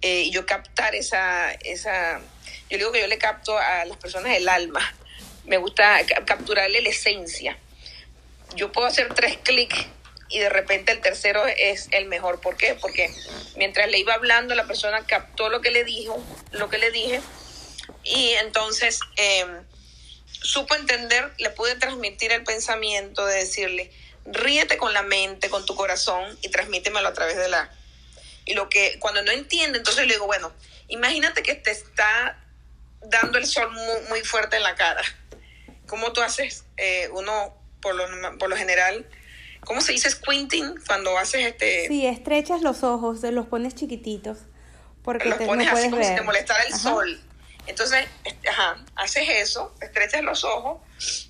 eh, 0.02 0.22
y 0.22 0.30
yo 0.30 0.46
captar 0.46 0.94
esa, 0.94 1.52
esa, 1.52 2.20
yo 2.70 2.78
digo 2.78 2.92
que 2.92 3.00
yo 3.00 3.06
le 3.06 3.18
capto 3.18 3.56
a 3.58 3.84
las 3.84 3.96
personas 3.98 4.36
el 4.36 4.48
alma, 4.48 4.80
me 5.44 5.58
gusta 5.58 6.00
capturarle 6.24 6.80
la 6.80 6.88
esencia. 6.88 7.58
Yo 8.54 8.72
puedo 8.72 8.86
hacer 8.86 9.12
tres 9.14 9.38
clics 9.42 9.86
y 10.28 10.40
de 10.40 10.48
repente 10.48 10.92
el 10.92 11.00
tercero 11.00 11.46
es 11.46 11.88
el 11.92 12.06
mejor. 12.06 12.40
¿Por 12.40 12.56
qué? 12.56 12.74
Porque 12.74 13.12
mientras 13.56 13.88
le 13.90 13.98
iba 13.98 14.14
hablando, 14.14 14.54
la 14.54 14.66
persona 14.66 15.06
captó 15.06 15.48
lo 15.48 15.60
que 15.60 15.70
le 15.70 15.84
dijo, 15.84 16.22
lo 16.52 16.68
que 16.68 16.78
le 16.78 16.90
dije, 16.90 17.20
y 18.02 18.30
entonces 18.34 19.00
em, 19.16 19.64
supo 20.26 20.74
entender, 20.74 21.32
le 21.38 21.50
pude 21.50 21.76
transmitir 21.76 22.32
el 22.32 22.44
pensamiento 22.44 23.24
de 23.26 23.36
decirle, 23.36 23.92
ríete 24.24 24.76
con 24.76 24.92
la 24.92 25.02
mente, 25.02 25.48
con 25.50 25.64
tu 25.66 25.74
corazón 25.74 26.36
y 26.42 26.48
transmítemelo 26.48 27.08
a 27.08 27.12
través 27.12 27.36
de 27.36 27.48
la... 27.48 27.70
Y 28.44 28.54
lo 28.54 28.68
que, 28.68 28.98
cuando 29.00 29.22
no 29.22 29.32
entiende, 29.32 29.78
entonces 29.78 30.06
le 30.06 30.14
digo, 30.14 30.26
bueno, 30.26 30.52
imagínate 30.88 31.42
que 31.42 31.54
te 31.54 31.72
está 31.72 32.40
dando 33.02 33.38
el 33.38 33.46
sol 33.46 33.70
muy, 33.72 34.08
muy 34.08 34.20
fuerte 34.20 34.56
en 34.56 34.62
la 34.62 34.74
cara. 34.74 35.02
¿Cómo 35.86 36.12
tú 36.12 36.20
haces? 36.20 36.64
Eh, 36.76 37.08
uno, 37.12 37.54
por 37.80 37.94
lo, 37.94 38.38
por 38.38 38.48
lo 38.48 38.56
general, 38.56 39.06
¿cómo 39.60 39.80
se 39.80 39.92
dice 39.92 40.10
squinting? 40.10 40.74
Cuando 40.86 41.16
haces 41.18 41.46
este... 41.46 41.86
Sí, 41.88 42.06
estrechas 42.06 42.62
los 42.62 42.82
ojos, 42.82 43.22
los 43.22 43.46
pones 43.46 43.74
chiquititos. 43.74 44.38
Porque 45.02 45.28
los 45.28 45.38
pones 45.38 45.68
así 45.68 45.88
como 45.88 46.02
si 46.02 46.14
te 46.14 46.22
molestara 46.22 46.64
el 46.64 46.74
sol. 46.74 47.20
Entonces, 47.68 48.06
este, 48.24 48.48
ajá, 48.48 48.84
haces 48.96 49.28
eso, 49.28 49.74
estrechas 49.80 50.22
los 50.22 50.44
ojos 50.44 50.80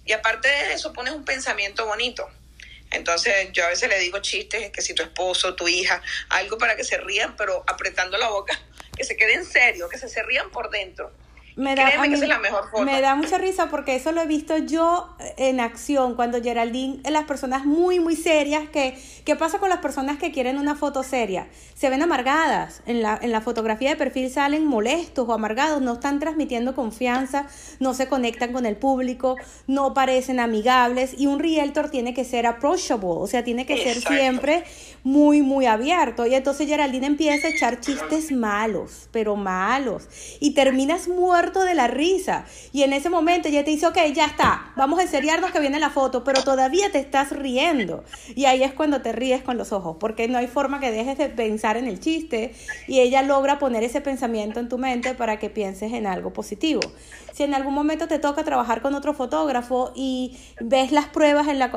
y 0.04 0.12
aparte 0.12 0.48
de 0.48 0.74
eso 0.74 0.92
pones 0.92 1.14
un 1.14 1.24
pensamiento 1.24 1.86
bonito. 1.86 2.28
Entonces 2.90 3.50
yo 3.52 3.64
a 3.64 3.68
veces 3.68 3.88
le 3.88 3.98
digo 3.98 4.18
chistes, 4.20 4.70
que 4.70 4.80
si 4.80 4.94
tu 4.94 5.02
esposo, 5.02 5.54
tu 5.54 5.66
hija, 5.66 6.02
algo 6.28 6.56
para 6.56 6.76
que 6.76 6.84
se 6.84 6.98
rían, 6.98 7.36
pero 7.36 7.64
apretando 7.66 8.16
la 8.16 8.28
boca, 8.28 8.58
que 8.96 9.04
se 9.04 9.16
queden 9.16 9.44
serio, 9.44 9.88
que 9.88 9.98
se, 9.98 10.08
se 10.08 10.22
rían 10.22 10.50
por 10.50 10.70
dentro 10.70 11.12
me 11.56 11.74
da, 11.74 11.88
la 11.96 12.38
mejor 12.38 12.84
Me 12.84 13.00
da 13.00 13.14
mucha 13.14 13.38
risa 13.38 13.70
porque 13.70 13.96
eso 13.96 14.12
lo 14.12 14.20
he 14.20 14.26
visto 14.26 14.58
yo 14.58 15.08
en 15.38 15.60
acción, 15.60 16.14
cuando 16.14 16.42
Geraldine, 16.42 17.00
las 17.10 17.24
personas 17.24 17.64
muy, 17.64 17.98
muy 17.98 18.14
serias, 18.14 18.68
que, 18.68 18.98
¿qué 19.24 19.36
pasa 19.36 19.58
con 19.58 19.70
las 19.70 19.78
personas 19.78 20.18
que 20.18 20.32
quieren 20.32 20.58
una 20.58 20.74
foto 20.74 21.02
seria? 21.02 21.48
Se 21.74 21.88
ven 21.88 22.02
amargadas, 22.02 22.82
en 22.84 23.00
la, 23.00 23.18
en 23.22 23.32
la 23.32 23.40
fotografía 23.40 23.88
de 23.88 23.96
perfil 23.96 24.30
salen 24.30 24.66
molestos 24.66 25.26
o 25.26 25.32
amargados, 25.32 25.80
no 25.80 25.94
están 25.94 26.20
transmitiendo 26.20 26.74
confianza, 26.74 27.46
no 27.80 27.94
se 27.94 28.06
conectan 28.06 28.52
con 28.52 28.66
el 28.66 28.76
público, 28.76 29.36
no 29.66 29.94
parecen 29.94 30.40
amigables 30.40 31.14
y 31.16 31.26
un 31.26 31.38
realtor 31.38 31.88
tiene 31.88 32.12
que 32.12 32.26
ser 32.26 32.46
approachable, 32.46 33.08
o 33.08 33.26
sea, 33.26 33.44
tiene 33.44 33.64
que 33.64 33.82
ser 33.82 33.96
siempre 33.96 34.64
muy, 35.04 35.40
muy 35.40 35.64
abierto. 35.64 36.26
Y 36.26 36.34
entonces 36.34 36.66
Geraldine 36.66 37.06
empieza 37.06 37.46
a 37.46 37.50
echar 37.50 37.80
chistes 37.80 38.30
malos, 38.30 39.08
pero 39.10 39.36
malos, 39.36 40.06
y 40.38 40.50
terminas 40.50 41.08
muerto 41.08 41.45
de 41.52 41.74
la 41.74 41.86
risa. 41.86 42.44
Y 42.72 42.82
en 42.82 42.92
ese 42.92 43.10
momento 43.10 43.48
ya 43.48 43.64
te 43.64 43.70
dice, 43.70 43.86
ok, 43.86 43.98
ya 44.14 44.26
está, 44.26 44.72
vamos 44.76 44.98
a 44.98 45.02
enseriarnos 45.02 45.50
que 45.50 45.60
viene 45.60 45.78
la 45.78 45.90
foto, 45.90 46.24
pero 46.24 46.42
todavía 46.42 46.90
te 46.90 46.98
estás 46.98 47.30
riendo. 47.30 48.04
Y 48.34 48.44
ahí 48.46 48.62
es 48.62 48.72
cuando 48.72 49.02
te 49.02 49.12
ríes 49.12 49.42
con 49.42 49.56
los 49.56 49.72
ojos, 49.72 49.96
porque 49.98 50.28
no 50.28 50.38
hay 50.38 50.46
forma 50.46 50.80
que 50.80 50.90
dejes 50.90 51.18
de 51.18 51.28
pensar 51.28 51.76
en 51.76 51.86
el 51.86 52.00
chiste 52.00 52.54
y 52.86 53.00
ella 53.00 53.22
logra 53.22 53.58
poner 53.58 53.82
ese 53.84 54.00
pensamiento 54.00 54.60
en 54.60 54.68
tu 54.68 54.78
mente 54.78 55.14
para 55.14 55.38
que 55.38 55.50
pienses 55.50 55.92
en 55.92 56.06
algo 56.06 56.32
positivo. 56.32 56.80
Si 57.32 57.42
en 57.42 57.52
algún 57.52 57.74
momento 57.74 58.08
te 58.08 58.18
toca 58.18 58.44
trabajar 58.44 58.80
con 58.80 58.94
otro 58.94 59.12
fotógrafo 59.12 59.92
y 59.94 60.38
ves 60.58 60.90
las 60.90 61.06
pruebas 61.06 61.48
en, 61.48 61.58
la, 61.58 61.70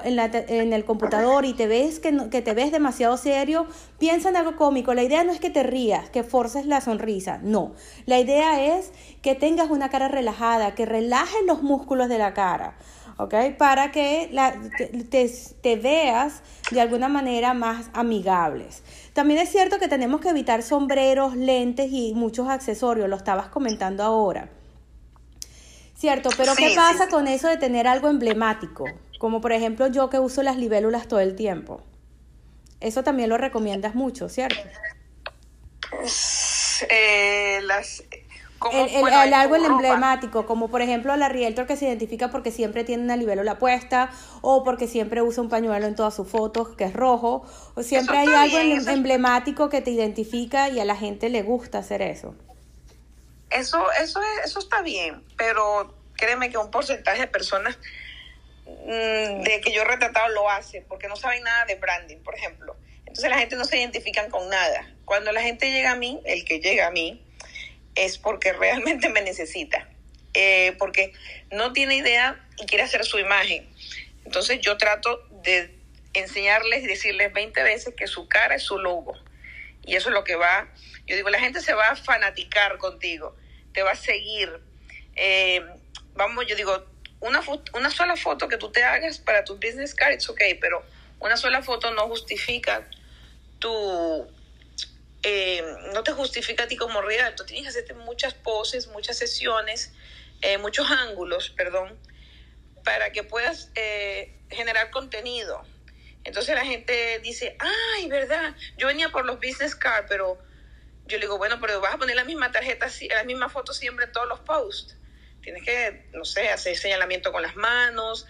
en 0.48 0.72
el 0.72 0.86
computador 0.86 1.44
y 1.44 1.54
te 1.54 1.68
ves 1.68 2.00
que, 2.00 2.18
que 2.32 2.42
te 2.42 2.54
ves 2.54 2.72
demasiado 2.72 3.18
serio, 3.18 3.68
piensa 3.98 4.30
en 4.30 4.38
algo 4.38 4.56
cómico. 4.56 4.94
La 4.94 5.04
idea 5.04 5.26
no 5.26 5.34
es 5.34 5.42
que 5.42 5.50
te 5.50 5.64
rías, 5.64 6.10
que 6.10 6.24
forces 6.24 6.66
la 6.66 6.80
sonrisa, 6.80 7.40
no. 7.44 7.74
La 8.06 8.20
idea 8.20 8.78
es 8.78 8.94
que 9.22 9.36
tengas 9.36 9.70
una 9.70 9.90
cara 9.90 10.08
relajada, 10.08 10.76
que 10.76 10.86
relajes 10.86 11.40
los 11.46 11.62
músculos 11.62 12.10
de 12.10 12.18
la 12.18 12.34
cara, 12.34 12.76
¿ok? 13.18 13.34
Para 13.58 13.92
que 13.92 14.30
la, 14.32 14.56
te, 15.10 15.76
veas 15.76 16.42
de 16.72 16.82
alguna 16.82 17.10
manera 17.10 17.54
más 17.54 17.90
amigables. 17.94 18.84
También 19.14 19.40
es 19.40 19.50
cierto 19.50 19.78
que 19.78 19.88
tenemos 19.88 20.22
que 20.22 20.30
evitar 20.30 20.64
sombreros, 20.64 21.36
lentes 21.36 21.92
y 21.92 22.14
muchos 22.14 22.48
accesorios, 22.48 23.10
lo 23.10 23.18
estabas 23.18 23.50
comentando 23.50 24.04
ahora. 24.04 24.50
Cierto, 25.98 26.30
pero 26.38 26.56
¿qué 26.56 26.74
pasa 26.76 27.10
con 27.10 27.28
eso 27.28 27.50
de 27.50 27.58
tener 27.58 27.86
algo 27.86 28.08
emblemático? 28.08 28.86
Como 29.20 29.42
por 29.42 29.52
ejemplo 29.52 29.88
yo 29.88 30.10
que 30.10 30.18
uso 30.18 30.44
las 30.44 30.56
libélulas 30.56 31.10
todo 31.10 31.20
el 31.20 31.36
tiempo. 31.36 31.82
Eso 32.80 33.04
también 33.04 33.28
lo 33.28 33.38
recomiendas 33.38 33.96
mucho, 33.96 34.30
¿cierto? 34.30 34.56
Eh, 36.90 37.60
las, 37.64 38.04
el, 38.72 39.34
algo 39.34 39.56
emblemático, 39.56 40.46
como 40.46 40.70
por 40.70 40.82
ejemplo 40.82 41.16
la 41.16 41.30
Rieltor 41.30 41.66
que 41.66 41.78
se 41.78 41.86
identifica 41.86 42.30
porque 42.30 42.52
siempre 42.52 42.84
tiene 42.84 43.04
una 43.04 43.16
libélula 43.16 43.58
puesta 43.58 44.12
o 44.42 44.64
porque 44.64 44.88
siempre 44.88 45.22
usa 45.22 45.44
un 45.44 45.50
pañuelo 45.50 45.88
en 45.88 45.96
todas 45.96 46.16
sus 46.16 46.28
fotos 46.28 46.76
que 46.76 46.86
es 46.86 46.94
rojo, 46.94 47.46
o 47.76 47.84
siempre 47.84 48.18
hay 48.18 48.28
algo 48.28 48.90
emblemático 48.90 49.70
que 49.70 49.82
te 49.82 49.92
identifica 49.92 50.70
y 50.70 50.80
a 50.80 50.86
la 50.86 50.96
gente 50.96 51.30
le 51.30 51.42
gusta 51.42 51.80
hacer 51.80 52.02
eso. 52.02 52.36
Eso, 53.50 53.84
eso, 54.00 54.20
eso 54.44 54.60
está 54.60 54.82
bien, 54.82 55.24
pero 55.38 55.94
créeme 56.16 56.50
que 56.50 56.58
un 56.58 56.70
porcentaje 56.70 57.22
de 57.22 57.28
personas 57.28 57.78
mm, 58.66 59.42
de 59.42 59.62
que 59.64 59.72
yo 59.72 59.82
he 59.82 59.86
retratado 59.86 60.28
lo 60.30 60.50
hace 60.50 60.82
porque 60.82 61.08
no 61.08 61.16
saben 61.16 61.44
nada 61.44 61.66
de 61.66 61.76
branding, 61.76 62.18
por 62.18 62.36
ejemplo. 62.36 62.76
Entonces 63.00 63.30
la 63.30 63.40
gente 63.40 63.56
no 63.56 63.66
se 63.66 63.80
identifica 63.80 64.28
con 64.30 64.48
nada. 64.50 64.94
Cuando 65.06 65.32
la 65.32 65.42
gente 65.42 65.72
llega 65.72 65.92
a 65.92 65.96
mí, 65.96 66.22
el 66.26 66.46
que 66.46 66.60
llega 66.60 66.88
a 66.88 66.92
mí, 66.92 67.26
es 67.96 68.18
porque 68.18 68.54
realmente 68.54 69.10
me 69.10 69.22
necesita, 69.22 69.88
eh, 70.34 70.76
porque 70.78 71.14
no 71.52 71.74
tiene 71.74 71.96
idea 71.96 72.46
y 72.58 72.66
quiere 72.66 72.84
hacer 72.84 73.06
su 73.06 73.20
imagen. 73.20 73.68
Entonces 74.26 74.60
yo 74.62 74.78
trato 74.78 75.28
de 75.44 75.76
enseñarles 76.14 76.84
y 76.84 76.88
decirles 76.88 77.34
20 77.34 77.64
veces 77.64 77.94
que 77.96 78.08
su 78.08 78.28
cara 78.28 78.56
es 78.56 78.64
su 78.64 78.78
logo. 78.78 79.14
Y 79.86 79.96
eso 79.96 80.10
es 80.10 80.14
lo 80.14 80.24
que 80.24 80.36
va, 80.36 80.68
yo 81.08 81.16
digo, 81.16 81.30
la 81.30 81.40
gente 81.40 81.62
se 81.62 81.74
va 81.74 81.90
a 81.90 81.96
fanaticar 81.96 82.78
contigo, 82.78 83.36
te 83.74 83.82
va 83.82 83.92
a 83.92 83.96
seguir. 83.96 84.62
Eh, 85.16 85.66
vamos, 86.14 86.46
yo 86.46 86.56
digo, 86.56 86.86
una, 87.20 87.42
una 87.74 87.90
sola 87.90 88.16
foto 88.16 88.48
que 88.48 88.58
tú 88.58 88.72
te 88.72 88.84
hagas 88.84 89.18
para 89.20 89.44
tu 89.44 89.56
business 89.56 89.96
card, 89.96 90.14
es 90.14 90.30
ok, 90.30 90.42
pero 90.62 90.84
una 91.20 91.38
sola 91.38 91.64
foto 91.64 91.92
no 91.92 92.08
justifica 92.08 92.88
tu, 93.60 94.28
eh, 95.24 95.64
no 95.94 96.04
te 96.04 96.14
justifica 96.14 96.64
a 96.64 96.68
ti 96.68 96.78
como 96.78 97.02
real. 97.02 97.36
Tú 97.36 97.46
tienes 97.46 97.64
que 97.64 97.70
hacerte 97.70 97.94
muchas 97.94 98.34
poses, 98.34 98.88
muchas 98.88 99.18
sesiones, 99.18 99.94
eh, 100.42 100.58
muchos 100.58 100.90
ángulos, 100.90 101.50
perdón, 101.50 102.00
para 102.84 103.12
que 103.12 103.24
puedas 103.24 103.70
eh, 103.76 104.34
generar 104.50 104.92
contenido. 104.92 105.62
Entonces 106.24 106.56
la 106.56 106.66
gente 106.66 107.20
dice, 107.20 107.58
ay, 107.60 108.08
¿verdad? 108.08 108.56
Yo 108.78 108.88
venía 108.88 109.10
por 109.10 109.26
los 109.26 109.38
business 109.38 109.76
cards, 109.76 110.06
pero 110.08 110.38
yo 111.06 111.18
le 111.18 111.26
digo, 111.26 111.38
bueno, 111.38 111.60
pero 111.60 111.82
vas 111.82 111.96
a 111.96 111.98
poner 111.98 112.16
la 112.16 112.24
misma 112.24 112.52
tarjeta, 112.52 112.88
la 113.10 113.24
misma 113.24 113.50
foto 113.50 113.74
siempre 113.74 114.06
en 114.06 114.12
todos 114.12 114.28
los 114.28 114.40
posts. 114.42 114.96
Tienes 115.42 115.64
que, 115.64 116.06
no 116.14 116.26
sé, 116.26 116.50
hacer 116.50 116.78
señalamiento 116.78 117.32
con 117.32 117.42
las 117.42 117.56
manos, 117.56 118.28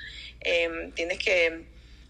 tienes 0.93 1.19
que 1.19 1.67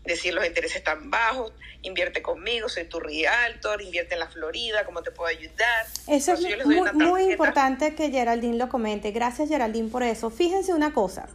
decir 0.10 0.34
los 0.34 0.46
intereses 0.46 0.78
están 0.78 1.10
bajos, 1.10 1.54
invierte 1.82 2.22
conmigo, 2.22 2.68
soy 2.68 2.86
tu 2.86 3.00
realtor, 3.00 3.82
invierte 3.82 4.16
en 4.16 4.20
la 4.20 4.28
Florida, 4.28 4.86
¿cómo 4.86 5.02
te 5.02 5.12
puedo 5.12 5.30
ayudar? 5.30 5.86
Eso 6.08 6.34
es 6.34 6.66
muy, 6.66 6.82
muy, 6.94 7.32
importante 7.32 7.96
que 7.96 8.10
Geraldine 8.10 8.58
lo 8.58 8.68
comente. 8.68 9.12
Gracias 9.12 9.50
Geraldine 9.50 9.90
por 9.90 10.04
eso. 10.04 10.30
Fíjense 10.30 10.74
una 10.74 10.94
cosa. 10.94 11.30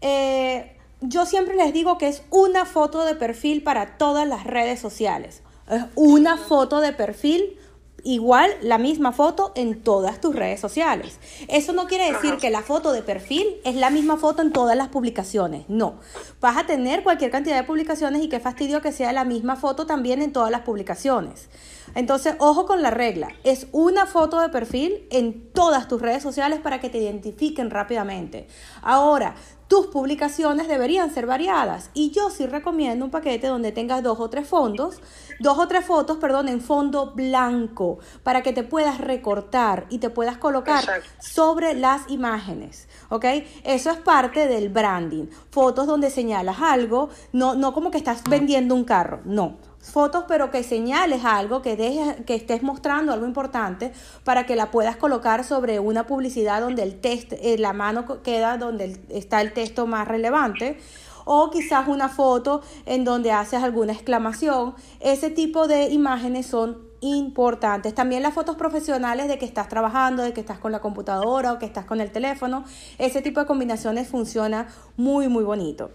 Eh, 0.00 0.76
yo 1.00 1.26
siempre 1.26 1.54
les 1.54 1.72
digo 1.72 1.98
que 1.98 2.08
es 2.08 2.22
una 2.30 2.64
foto 2.64 3.04
de 3.04 3.14
perfil 3.14 3.62
para 3.62 3.98
todas 3.98 4.26
las 4.26 4.44
redes 4.44 4.80
sociales. 4.80 5.42
Es 5.70 5.82
una 5.94 6.36
foto 6.36 6.80
de 6.80 6.92
perfil 6.92 7.58
igual 8.04 8.50
la 8.62 8.78
misma 8.78 9.12
foto 9.12 9.52
en 9.54 9.82
todas 9.82 10.20
tus 10.20 10.34
redes 10.34 10.60
sociales. 10.60 11.18
Eso 11.48 11.72
no 11.72 11.86
quiere 11.86 12.12
decir 12.12 12.36
que 12.36 12.50
la 12.50 12.62
foto 12.62 12.92
de 12.92 13.02
perfil 13.02 13.46
es 13.64 13.74
la 13.74 13.90
misma 13.90 14.16
foto 14.16 14.42
en 14.42 14.52
todas 14.52 14.76
las 14.76 14.88
publicaciones. 14.88 15.64
No. 15.68 15.96
Vas 16.40 16.56
a 16.56 16.66
tener 16.66 17.02
cualquier 17.02 17.30
cantidad 17.30 17.56
de 17.56 17.64
publicaciones 17.64 18.22
y 18.22 18.28
qué 18.28 18.40
fastidio 18.40 18.80
que 18.80 18.92
sea 18.92 19.12
la 19.12 19.24
misma 19.24 19.56
foto 19.56 19.86
también 19.86 20.22
en 20.22 20.32
todas 20.32 20.50
las 20.50 20.62
publicaciones. 20.62 21.48
Entonces, 21.94 22.34
ojo 22.38 22.66
con 22.66 22.82
la 22.82 22.90
regla. 22.90 23.28
Es 23.44 23.66
una 23.72 24.06
foto 24.06 24.40
de 24.40 24.48
perfil 24.48 25.06
en 25.10 25.50
todas 25.52 25.88
tus 25.88 26.00
redes 26.00 26.22
sociales 26.22 26.60
para 26.60 26.80
que 26.80 26.90
te 26.90 26.98
identifiquen 26.98 27.70
rápidamente. 27.70 28.46
Ahora, 28.82 29.34
tus 29.68 29.88
publicaciones 29.88 30.66
deberían 30.66 31.12
ser 31.12 31.26
variadas 31.26 31.90
y 31.92 32.10
yo 32.10 32.30
sí 32.30 32.46
recomiendo 32.46 33.04
un 33.04 33.10
paquete 33.10 33.46
donde 33.46 33.70
tengas 33.70 34.02
dos 34.02 34.18
o 34.18 34.30
tres 34.30 34.48
fondos, 34.48 35.00
dos 35.40 35.58
o 35.58 35.68
tres 35.68 35.84
fotos, 35.84 36.16
perdón, 36.16 36.48
en 36.48 36.62
fondo 36.62 37.12
blanco 37.14 37.98
para 38.22 38.42
que 38.42 38.54
te 38.54 38.62
puedas 38.62 38.98
recortar 38.98 39.86
y 39.90 39.98
te 39.98 40.08
puedas 40.08 40.38
colocar 40.38 40.84
sobre 41.20 41.74
las 41.74 42.08
imágenes, 42.08 42.88
¿ok? 43.10 43.26
Eso 43.62 43.90
es 43.90 43.98
parte 43.98 44.48
del 44.48 44.70
branding. 44.70 45.26
Fotos 45.50 45.86
donde 45.86 46.10
señalas 46.10 46.60
algo, 46.60 47.10
no, 47.32 47.54
no 47.54 47.74
como 47.74 47.90
que 47.90 47.98
estás 47.98 48.22
vendiendo 48.24 48.74
un 48.74 48.84
carro, 48.84 49.20
no 49.24 49.67
fotos, 49.90 50.24
pero 50.28 50.50
que 50.50 50.62
señales 50.62 51.24
algo, 51.24 51.62
que, 51.62 51.76
dejes, 51.76 52.24
que 52.24 52.34
estés 52.34 52.62
mostrando 52.62 53.12
algo 53.12 53.26
importante 53.26 53.92
para 54.24 54.46
que 54.46 54.56
la 54.56 54.70
puedas 54.70 54.96
colocar 54.96 55.44
sobre 55.44 55.80
una 55.80 56.06
publicidad 56.06 56.60
donde 56.60 56.82
el 56.82 57.00
texto, 57.00 57.36
eh, 57.40 57.58
la 57.58 57.72
mano 57.72 58.22
queda 58.22 58.58
donde 58.58 59.00
está 59.08 59.40
el 59.40 59.52
texto 59.52 59.86
más 59.86 60.08
relevante 60.08 60.78
o 61.24 61.50
quizás 61.50 61.88
una 61.88 62.08
foto 62.08 62.62
en 62.86 63.04
donde 63.04 63.32
haces 63.32 63.62
alguna 63.62 63.92
exclamación. 63.92 64.74
Ese 65.00 65.30
tipo 65.30 65.68
de 65.68 65.90
imágenes 65.90 66.46
son 66.46 66.88
importantes. 67.00 67.94
También 67.94 68.22
las 68.22 68.34
fotos 68.34 68.56
profesionales 68.56 69.28
de 69.28 69.38
que 69.38 69.44
estás 69.44 69.68
trabajando, 69.68 70.22
de 70.22 70.32
que 70.32 70.40
estás 70.40 70.58
con 70.58 70.72
la 70.72 70.80
computadora 70.80 71.52
o 71.52 71.58
que 71.58 71.66
estás 71.66 71.84
con 71.84 72.00
el 72.00 72.10
teléfono. 72.10 72.64
Ese 72.96 73.20
tipo 73.20 73.40
de 73.40 73.46
combinaciones 73.46 74.08
funciona 74.08 74.68
muy, 74.96 75.28
muy 75.28 75.44
bonito. 75.44 75.90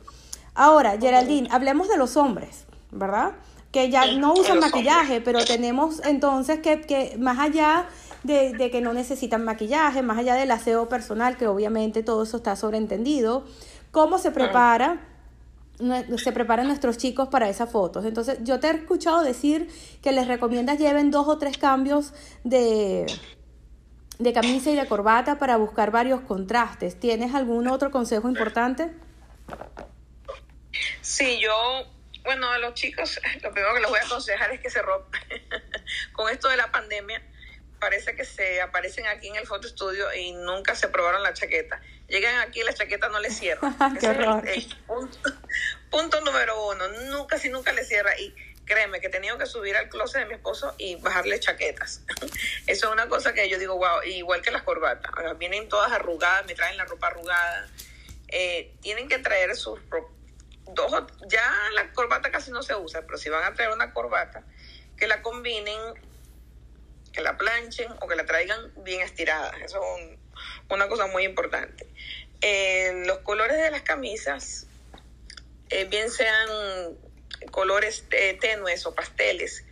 Ahora, 0.54 0.98
Geraldine, 1.00 1.50
hablemos 1.52 1.90
de 1.90 1.98
los 1.98 2.16
hombres. 2.16 2.68
¿verdad? 2.94 3.34
Que 3.74 3.90
ya 3.90 4.14
no 4.14 4.34
usan 4.34 4.60
maquillaje, 4.60 5.20
pero 5.20 5.44
tenemos 5.44 6.02
entonces 6.06 6.60
que, 6.60 6.80
que 6.80 7.18
más 7.20 7.40
allá 7.40 7.88
de, 8.24 8.54
de, 8.54 8.72
que 8.72 8.80
no 8.80 8.94
necesitan 8.94 9.44
maquillaje, 9.44 10.02
más 10.02 10.18
allá 10.18 10.36
del 10.36 10.52
aseo 10.52 10.88
personal, 10.88 11.36
que 11.36 11.48
obviamente 11.48 12.04
todo 12.04 12.24
eso 12.24 12.38
está 12.38 12.56
sobreentendido, 12.56 13.44
¿cómo 13.92 14.18
se 14.18 14.32
prepara? 14.32 15.10
se 16.18 16.32
preparan 16.32 16.68
nuestros 16.68 16.98
chicos 16.98 17.30
para 17.30 17.50
esas 17.50 17.70
fotos. 17.70 18.06
Entonces, 18.06 18.40
yo 18.44 18.60
te 18.60 18.68
he 18.68 18.72
escuchado 18.72 19.22
decir 19.24 19.70
que 20.02 20.12
les 20.12 20.28
recomiendas 20.28 20.78
lleven 20.78 21.12
dos 21.12 21.28
o 21.28 21.38
tres 21.38 21.58
cambios 21.58 22.14
de, 22.44 23.06
de 24.20 24.34
camisa 24.34 24.70
y 24.72 24.76
de 24.76 24.88
corbata 24.88 25.40
para 25.40 25.58
buscar 25.58 25.92
varios 25.92 26.22
contrastes. 26.22 27.00
¿Tienes 27.00 27.34
algún 27.34 27.68
otro 27.68 27.92
consejo 27.92 28.30
importante? 28.30 28.94
Sí, 31.02 31.40
yo, 31.42 31.52
bueno, 32.24 32.50
a 32.50 32.58
los 32.58 32.74
chicos, 32.74 33.20
lo 33.42 33.52
primero 33.52 33.74
que 33.74 33.82
les 33.82 33.90
voy 33.90 34.00
a 34.00 34.06
aconsejar 34.06 34.52
es 34.52 34.62
que 34.62 34.70
se 34.70 34.82
rompan. 34.82 35.22
Con 36.14 36.32
esto 36.32 36.50
de 36.50 36.58
la 36.58 36.72
pandemia, 36.72 37.22
parece 37.80 38.16
que 38.16 38.24
se 38.24 38.62
aparecen 38.62 39.06
aquí 39.08 39.28
en 39.28 39.36
el 39.36 39.46
foto 39.46 39.68
estudio 39.68 40.14
y 40.14 40.32
nunca 40.32 40.74
se 40.76 40.88
probaron 40.88 41.22
la 41.22 41.34
chaqueta. 41.34 41.82
Llegan 42.08 42.40
aquí 42.40 42.62
y 42.62 42.64
la 42.64 42.74
chaqueta 42.74 43.10
no 43.10 43.20
les 43.20 43.38
cierra. 43.38 43.76
Qué 44.00 44.68
punto, 45.90 46.22
número 46.22 46.70
uno, 46.70 46.88
nunca 47.10 47.38
si 47.38 47.50
nunca 47.50 47.74
le 47.74 47.84
cierra. 47.84 48.18
Y 48.18 48.34
créeme 48.66 49.02
que 49.02 49.08
he 49.08 49.10
tenido 49.10 49.38
que 49.38 49.46
subir 49.46 49.76
al 49.76 49.90
closet 49.90 50.22
de 50.22 50.28
mi 50.28 50.36
esposo 50.36 50.74
y 50.78 50.96
bajarle 50.96 51.40
chaquetas. 51.40 52.02
Eso 52.68 52.88
es 52.88 52.92
una 52.94 53.10
cosa 53.10 53.34
que 53.34 53.50
yo 53.50 53.60
digo, 53.60 53.76
wow, 53.76 54.02
igual 54.06 54.42
que 54.42 54.52
las 54.52 54.62
corbatas. 54.64 55.12
Vienen 55.38 55.68
todas 55.68 55.92
arrugadas, 55.92 56.46
me 56.46 56.56
traen 56.56 56.78
la 56.78 56.86
ropa 56.86 57.08
arrugada. 57.08 57.68
Eh, 58.30 58.72
tienen 58.82 59.10
que 59.10 59.20
traer 59.20 59.56
sus 59.58 59.80
dos, 60.66 60.92
ya 61.28 61.52
la 61.74 61.92
corbata 61.92 62.32
casi 62.32 62.52
no 62.52 62.64
se 62.64 62.76
usa, 62.76 63.02
pero 63.04 63.18
si 63.18 63.30
van 63.30 63.44
a 63.44 63.54
traer 63.56 63.72
una 63.72 63.94
corbata, 63.94 64.44
que 64.98 65.08
la 65.08 65.22
combinen 65.22 65.80
que 67.12 67.22
la 67.22 67.38
planchen 67.38 67.92
o 68.02 68.08
que 68.08 68.16
la 68.16 68.26
traigan 68.26 68.72
bien 68.78 69.02
estirada. 69.02 69.52
Eso 69.64 69.80
es 70.00 70.18
una 70.70 70.88
cosa 70.88 71.06
muy 71.08 71.24
importante. 71.26 71.88
Eh, 72.42 73.04
los 73.06 73.20
colores 73.20 73.58
de 73.58 73.70
las 73.70 73.84
camisas, 73.84 74.66
eh, 75.70 75.86
bien 75.86 76.10
sean 76.10 76.98
colores 77.52 78.06
tenues 78.42 78.86
o 78.86 78.96
pasteles, 78.96 79.64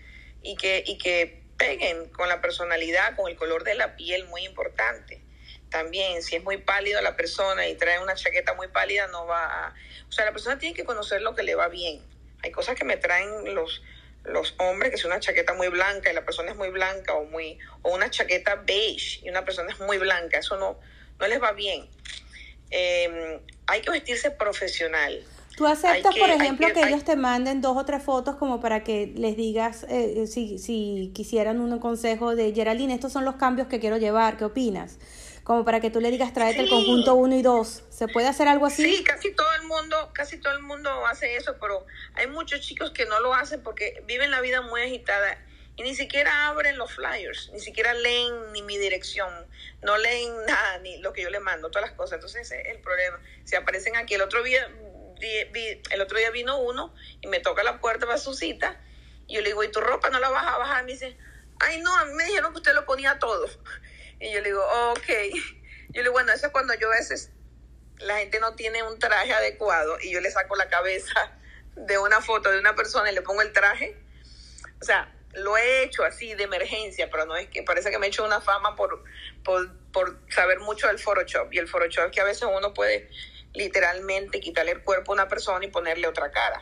y 0.43 0.55
que, 0.55 0.83
y 0.85 0.97
que 0.97 1.41
peguen 1.57 2.09
con 2.09 2.29
la 2.29 2.41
personalidad, 2.41 3.15
con 3.15 3.29
el 3.29 3.37
color 3.37 3.63
de 3.63 3.75
la 3.75 3.95
piel, 3.95 4.25
muy 4.25 4.43
importante. 4.45 5.21
También, 5.71 6.21
si 6.21 6.35
es 6.35 6.43
muy 6.43 6.57
pálido 6.57 7.01
la 7.01 7.15
persona 7.15 7.65
y 7.65 7.75
trae 7.75 7.97
una 7.99 8.13
chaqueta 8.13 8.53
muy 8.53 8.67
pálida, 8.67 9.07
no 9.07 9.25
va 9.25 9.45
a... 9.45 9.73
O 10.09 10.11
sea, 10.11 10.25
la 10.25 10.33
persona 10.33 10.59
tiene 10.59 10.75
que 10.75 10.83
conocer 10.83 11.21
lo 11.21 11.33
que 11.33 11.43
le 11.43 11.55
va 11.55 11.69
bien. 11.69 12.01
Hay 12.43 12.51
cosas 12.51 12.75
que 12.75 12.83
me 12.83 12.97
traen 12.97 13.55
los, 13.55 13.81
los 14.25 14.53
hombres, 14.57 14.89
que 14.89 14.97
es 14.97 15.05
una 15.05 15.21
chaqueta 15.21 15.53
muy 15.53 15.69
blanca 15.69 16.11
y 16.11 16.13
la 16.13 16.25
persona 16.25 16.51
es 16.51 16.57
muy 16.57 16.69
blanca 16.69 17.13
o 17.13 17.23
muy 17.23 17.57
o 17.83 17.93
una 17.93 18.09
chaqueta 18.09 18.55
beige 18.55 19.21
y 19.23 19.29
una 19.29 19.45
persona 19.45 19.71
es 19.71 19.79
muy 19.79 19.97
blanca, 19.97 20.39
eso 20.39 20.57
no, 20.57 20.77
no 21.19 21.27
les 21.27 21.41
va 21.41 21.53
bien. 21.53 21.87
Em, 22.69 23.39
hay 23.67 23.81
que 23.81 23.91
vestirse 23.91 24.29
profesional. 24.31 25.23
¿Tú 25.55 25.67
aceptas, 25.67 26.15
por 26.15 26.29
ejemplo, 26.29 26.67
que, 26.73 26.81
ellos 26.81 27.03
te 27.03 27.15
manden 27.15 27.61
dos 27.61 27.77
o 27.77 27.85
tres 27.85 28.03
fotos 28.03 28.35
como 28.35 28.59
para 28.59 28.83
que 28.83 29.11
les 29.15 29.37
digas 29.37 29.85
eh, 29.89 30.25
si, 30.27 30.57
si 30.57 31.11
quisieran 31.13 31.59
un 31.59 31.77
consejo 31.79 32.35
de 32.35 32.53
Geraldine, 32.53 32.93
estos 32.93 33.13
son 33.13 33.25
los 33.25 33.35
cambios 33.35 33.67
que 33.67 33.79
quiero 33.79 33.97
llevar, 33.97 34.37
¿qué 34.37 34.45
opinas? 34.45 34.97
Como 35.43 35.65
para 35.65 35.79
que 35.79 35.89
tú 35.89 35.99
le 36.01 36.11
digas 36.11 36.33
tráete 36.33 36.61
el 36.61 36.69
conjunto 36.69 37.15
1 37.15 37.35
y 37.35 37.41
2. 37.41 37.83
¿Se 37.89 38.07
puede 38.07 38.27
hacer 38.27 38.47
algo 38.47 38.65
así? 38.65 38.83
Sí, 38.83 39.03
casi 39.03 39.33
todo 39.33 39.53
el 39.55 39.63
mundo, 39.63 40.11
casi 40.13 40.37
todo 40.37 40.53
el 40.53 40.61
mundo 40.61 41.05
hace 41.07 41.35
eso, 41.35 41.55
pero 41.59 41.85
hay 42.13 42.27
muchos 42.27 42.61
chicos 42.61 42.91
que 42.91 43.05
no 43.05 43.19
lo 43.19 43.33
hacen 43.33 43.61
porque 43.63 44.03
viven 44.05 44.31
la 44.31 44.41
vida 44.41 44.61
muy 44.61 44.81
agitada 44.81 45.37
y 45.75 45.83
ni 45.83 45.95
siquiera 45.95 46.47
abren 46.47 46.77
los 46.77 46.93
flyers, 46.93 47.49
ni 47.53 47.59
siquiera 47.59 47.93
leen 47.93 48.51
ni 48.51 48.61
mi 48.61 48.77
dirección, 48.77 49.33
no 49.81 49.97
leen 49.97 50.33
nada, 50.47 50.77
ni 50.79 50.97
lo 50.97 51.13
que 51.13 51.21
yo 51.21 51.29
le 51.29 51.39
mando, 51.39 51.69
todas 51.69 51.89
las 51.89 51.97
cosas. 51.97 52.15
Entonces 52.15 52.41
ese 52.41 52.61
es 52.61 52.75
el 52.75 52.81
problema. 52.81 53.19
Se 53.43 53.57
aparecen 53.57 53.95
aquí. 53.95 54.13
El 54.13 54.21
otro 54.21 54.43
día, 54.43 54.69
el 55.21 56.01
otro 56.01 56.17
día 56.17 56.29
vino 56.31 56.59
uno 56.59 56.93
y 57.21 57.27
me 57.27 57.39
toca 57.39 57.63
la 57.63 57.79
puerta 57.79 58.05
para 58.05 58.17
su 58.17 58.33
cita 58.33 58.79
y 59.27 59.35
yo 59.35 59.41
le 59.41 59.47
digo, 59.47 59.63
¿y 59.63 59.71
tu 59.71 59.79
ropa 59.79 60.09
no 60.09 60.19
la 60.19 60.29
vas 60.29 60.45
a 60.45 60.57
bajar? 60.57 60.83
Me 60.83 60.91
dice, 60.91 61.17
ay 61.59 61.79
no, 61.81 61.95
a 61.95 62.05
mí 62.05 62.13
me 62.13 62.25
dijeron 62.25 62.51
que 62.51 62.57
usted 62.57 62.73
lo 62.73 62.85
ponía 62.85 63.17
todo. 63.17 63.47
Y 64.21 64.31
yo 64.31 64.39
le 64.41 64.49
digo, 64.49 64.63
ok. 64.91 65.07
Yo 65.89 65.97
le 65.97 66.03
digo, 66.03 66.13
bueno, 66.13 66.31
eso 66.31 66.45
es 66.45 66.51
cuando 66.51 66.73
yo 66.75 66.87
a 66.87 66.95
veces 66.95 67.31
la 67.97 68.17
gente 68.17 68.39
no 68.39 68.55
tiene 68.55 68.83
un 68.83 68.97
traje 68.99 69.33
adecuado 69.33 69.97
y 70.01 70.11
yo 70.11 70.21
le 70.21 70.31
saco 70.31 70.55
la 70.55 70.69
cabeza 70.69 71.37
de 71.75 71.97
una 71.97 72.21
foto 72.21 72.51
de 72.51 72.59
una 72.59 72.75
persona 72.75 73.11
y 73.11 73.15
le 73.15 73.21
pongo 73.21 73.41
el 73.41 73.51
traje. 73.51 73.97
O 74.79 74.85
sea, 74.85 75.13
lo 75.33 75.57
he 75.57 75.83
hecho 75.83 76.03
así 76.03 76.33
de 76.35 76.43
emergencia, 76.43 77.09
pero 77.09 77.25
no 77.25 77.35
es 77.35 77.49
que 77.49 77.63
parece 77.63 77.91
que 77.91 77.97
me 77.97 78.05
he 78.05 78.09
hecho 78.09 78.23
una 78.23 78.41
fama 78.41 78.75
por, 78.75 79.03
por, 79.43 79.71
por 79.91 80.19
saber 80.29 80.59
mucho 80.59 80.87
del 80.87 80.99
Photoshop. 80.99 81.51
Y 81.53 81.57
el 81.57 81.67
Photoshop 81.67 82.05
es 82.05 82.11
que 82.11 82.21
a 82.21 82.25
veces 82.25 82.43
uno 82.43 82.73
puede 82.73 83.09
literalmente 83.53 84.39
quitarle 84.39 84.71
el 84.71 84.83
cuerpo 84.83 85.11
a 85.11 85.15
una 85.15 85.27
persona 85.27 85.65
y 85.65 85.69
ponerle 85.69 86.07
otra 86.07 86.31
cara. 86.31 86.61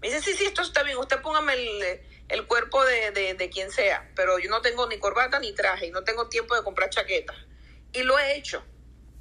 Me 0.00 0.08
dice, 0.08 0.20
sí, 0.20 0.34
sí, 0.34 0.44
esto 0.44 0.62
está 0.62 0.82
bien, 0.82 0.98
usted 0.98 1.20
póngame 1.20 1.54
el, 1.54 2.00
el 2.28 2.46
cuerpo 2.46 2.84
de, 2.84 3.34
de, 3.34 3.50
quien 3.50 3.70
sea, 3.70 4.08
pero 4.16 4.38
yo 4.38 4.50
no 4.50 4.62
tengo 4.62 4.86
ni 4.86 4.98
corbata 4.98 5.38
ni 5.38 5.52
traje 5.54 5.86
y 5.86 5.90
no 5.90 6.04
tengo 6.04 6.28
tiempo 6.28 6.54
de 6.54 6.62
comprar 6.62 6.90
chaqueta. 6.90 7.34
Y 7.92 8.02
lo 8.02 8.18
he 8.18 8.36
hecho, 8.36 8.64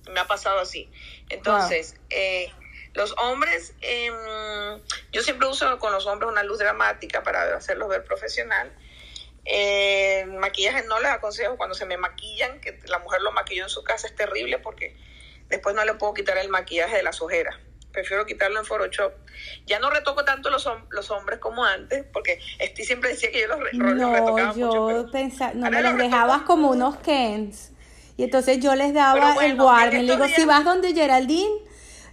me 0.09 0.19
ha 0.19 0.27
pasado 0.27 0.59
así. 0.59 0.89
Entonces, 1.29 1.95
eh, 2.09 2.51
los 2.93 3.13
hombres, 3.17 3.73
em, 3.81 4.81
yo 5.11 5.21
siempre 5.21 5.47
uso 5.47 5.79
con 5.79 5.91
los 5.91 6.05
hombres 6.05 6.31
una 6.31 6.43
luz 6.43 6.59
dramática 6.59 7.23
para 7.23 7.55
hacerlos 7.55 7.89
ver 7.89 8.03
profesional. 8.03 8.71
Eh, 9.45 10.25
maquillaje 10.27 10.83
no 10.83 10.99
les 10.99 11.11
aconsejo 11.11 11.57
cuando 11.57 11.75
se 11.75 11.85
me 11.85 11.97
maquillan, 11.97 12.61
que 12.61 12.79
la 12.85 12.99
mujer 12.99 13.21
lo 13.21 13.31
maquilló 13.33 13.63
en 13.63 13.69
su 13.69 13.83
casa 13.83 14.07
es 14.07 14.15
terrible 14.15 14.59
porque 14.59 14.95
después 15.49 15.75
no 15.75 15.83
le 15.83 15.95
puedo 15.95 16.13
quitar 16.13 16.37
el 16.37 16.47
maquillaje 16.47 16.95
de 16.95 17.03
las 17.03 17.21
ojeras 17.21 17.57
prefiero 17.93 18.25
quitarlo 18.25 18.60
en 18.60 18.65
Photoshop. 18.65 19.13
Ya 19.65 19.79
no 19.79 19.89
retoco 19.89 20.25
tanto 20.25 20.49
los, 20.49 20.67
los 20.89 21.12
hombres 21.12 21.39
como 21.39 21.63
antes, 21.63 22.06
porque 22.12 22.39
Steve 22.60 22.84
siempre 22.84 23.12
decía 23.12 23.32
que 23.32 23.41
yo 23.41 23.47
los, 23.47 23.60
no, 23.73 24.12
retocaba 24.12 24.53
yo 24.53 24.67
mucho. 24.67 25.12
Pensaba, 25.12 25.53
no, 25.53 25.69
me 25.69 25.82
los, 25.82 25.97
dejabas 25.97 26.41
como 26.41 26.71
unos 26.71 26.97
Kens. 26.97 27.71
Y 28.17 28.23
entonces 28.23 28.60
yo 28.60 28.75
les 28.75 28.93
daba 28.93 29.36
el 29.45 29.60
warning. 29.60 30.06
Le 30.06 30.13
digo, 30.13 30.27
si 30.27 30.43
vas 30.45 30.65
donde 30.65 30.93
Geraldine, 30.93 31.56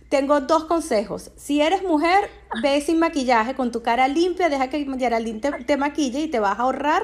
tengo 0.09 0.41
dos 0.41 0.65
consejos. 0.65 1.31
Si 1.37 1.61
eres 1.61 1.83
mujer, 1.83 2.31
ve 2.63 2.81
sin 2.81 2.99
maquillaje, 2.99 3.55
con 3.55 3.73
tu 3.73 3.83
cara 3.83 4.07
limpia, 4.09 4.49
deja 4.49 4.71
que 4.71 4.87
Geraldine 4.99 5.41
te, 5.41 5.51
te 5.65 5.77
maquille 5.77 6.21
y 6.21 6.29
te 6.29 6.41
vas 6.41 6.59
a 6.59 6.63
ahorrar 6.63 7.03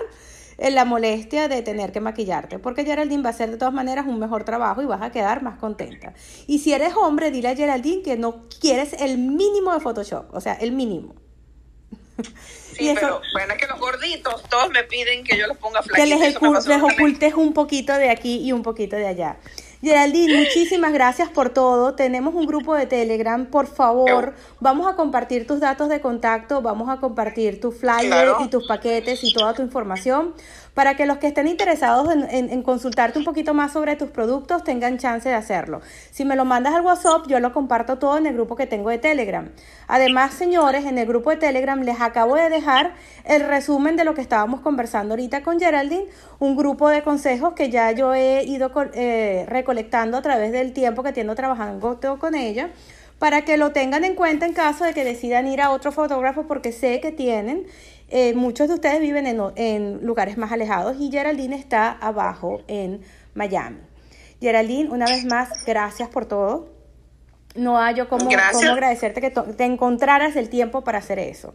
la 0.59 0.85
molestia 0.85 1.49
de 1.49 1.63
tener 1.63 1.93
que 1.93 2.01
maquillarte, 2.01 2.59
porque 2.59 2.85
Geraldine 2.85 3.23
va 3.23 3.31
a 3.31 3.33
hacer 3.33 3.51
de 3.51 3.57
todas 3.57 3.75
maneras 3.75 4.07
un 4.07 4.19
mejor 4.19 4.45
trabajo 4.45 4.83
y 4.83 4.87
vas 4.87 5.03
a 5.03 5.11
quedar 5.11 5.43
más 5.43 5.59
contenta. 5.59 6.15
Y 6.47 6.61
si 6.61 6.73
eres 6.73 6.95
hombre, 6.95 7.31
dile 7.31 7.49
a 7.49 7.57
Geraldine 7.57 8.03
que 8.03 8.17
no 8.17 8.49
quieres 8.61 8.95
el 8.95 9.19
mínimo 9.19 9.73
de 9.75 9.81
Photoshop, 9.81 10.35
o 10.35 10.41
sea, 10.41 10.55
el 10.55 10.73
mínimo. 10.73 11.15
Sí, 12.77 12.93
pero 12.95 13.23
bueno, 13.33 13.55
es 13.55 13.59
que 13.59 13.67
los 13.69 13.81
gorditos 13.81 14.43
todos 14.51 14.69
me 14.69 14.85
piden 14.85 15.25
que 15.25 15.39
yo 15.39 15.47
los 15.47 15.57
ponga 15.57 15.83
flaquitos. 15.83 16.19
Que 16.21 16.69
les, 16.69 16.83
ocultes 16.83 17.33
un 17.33 17.55
poquito 17.55 17.95
de 17.95 18.11
aquí 18.11 18.43
y 18.47 18.53
un 18.53 18.63
poquito 18.63 18.97
de 18.97 19.07
allá. 19.07 19.39
Geraldine, 19.83 20.39
muchísimas 20.39 20.93
gracias 20.93 21.29
por 21.29 21.51
todo. 21.51 21.95
Tenemos 21.95 22.35
un 22.35 22.47
grupo 22.47 22.75
de 22.75 22.87
Telegram. 22.87 23.47
Por 23.47 23.67
favor, 23.67 24.35
vamos 24.61 24.87
a 24.87 24.97
compartir 24.97 25.47
tus 25.47 25.61
datos 25.61 25.89
de 25.89 26.01
contacto, 26.01 26.63
vamos 26.63 26.89
a 26.89 26.99
compartir 26.99 27.61
tu 27.61 27.73
flyer 27.73 28.35
y 28.41 28.49
tus 28.49 28.67
paquetes 28.67 29.23
y 29.23 29.33
toda 29.33 29.55
tu 29.55 29.63
información 29.63 30.35
para 30.77 30.95
que 30.95 31.07
los 31.07 31.17
que 31.17 31.29
estén 31.29 31.49
interesados 31.49 32.07
en, 32.13 32.63
consultarte 32.63 33.19
un 33.19 33.25
poquito 33.25 33.55
más 33.55 33.73
sobre 33.73 33.97
tus 33.97 34.11
productos 34.11 34.63
tengan 34.63 34.99
chance 34.99 35.27
de 35.27 35.35
hacerlo. 35.35 35.81
Si 36.11 36.27
me 36.27 36.37
lo 36.37 36.45
mandas 36.45 36.75
al 36.75 36.83
WhatsApp, 36.83 37.27
yo 37.29 37.41
lo 37.41 37.55
comparto 37.55 37.97
todo 37.97 38.19
en 38.19 38.27
el 38.27 38.35
grupo 38.35 38.57
que 38.57 38.67
tengo 38.67 38.91
de 38.91 38.99
Telegram. 38.99 39.49
Además, 39.89 40.35
señores, 40.35 40.85
en 40.85 40.99
el 40.99 41.07
grupo 41.07 41.31
de 41.31 41.39
Telegram 41.39 41.81
les 41.81 41.99
acabo 42.03 42.35
de 42.35 42.51
dejar 42.51 42.93
el 43.25 43.41
resumen 43.41 43.97
de 43.97 44.05
lo 44.05 44.13
que 44.13 44.21
estábamos 44.21 44.61
conversando 44.61 45.15
ahorita 45.15 45.43
con 45.43 45.59
Geraldine, 45.59 46.09
un 46.41 46.57
grupo 46.57 46.91
de 46.91 47.03
consejos 47.03 47.55
que 47.55 47.71
ya 47.71 47.93
yo 47.93 48.13
he 48.13 48.45
ido 48.45 48.71
eh, 48.93 49.47
recolectando 49.49 50.19
a 50.19 50.21
través 50.21 50.53
del 50.53 50.75
tiempo 50.75 51.03
que 51.03 51.15
tengo 51.15 51.35
trabajando 51.35 51.99
con 52.21 52.35
ella 52.35 52.69
para 53.19 53.47
que 53.47 53.57
lo 53.57 53.73
tengan 53.73 54.05
en 54.05 54.15
cuenta 54.15 54.45
en 54.45 54.53
caso 54.53 54.85
de 54.85 54.93
que 54.93 55.05
decidan 55.05 55.47
ir 55.47 55.63
a 55.63 55.71
otro 55.71 55.91
fotógrafo 55.91 56.47
porque 56.47 56.73
sé 56.73 57.01
que 57.01 57.13
tienen 57.13 57.67
eh, 58.09 58.35
muchos 58.35 58.69
de 58.69 58.75
ustedes 58.75 59.01
viven 59.01 59.27
en, 59.27 60.07
lugares 60.07 60.37
más 60.37 60.53
alejados 60.53 60.97
y 61.01 61.11
Geraldine 61.11 61.57
está 61.57 61.91
abajo 61.91 62.63
en 62.69 63.05
Miami. 63.35 63.81
Geraldine, 64.41 64.91
una 64.91 65.07
vez 65.07 65.25
más, 65.25 65.65
gracias 65.65 66.09
por 66.09 66.27
todo. 66.27 66.69
No 67.55 67.81
hay 67.81 67.95
yo 67.95 68.09
cómo, 68.09 68.29
agradecerte 68.31 69.21
que 69.21 69.31
te 69.31 69.65
encontraras 69.65 70.37
el 70.37 70.51
tiempo 70.51 70.85
para 70.85 70.99
hacer 70.99 71.19
eso. 71.19 71.55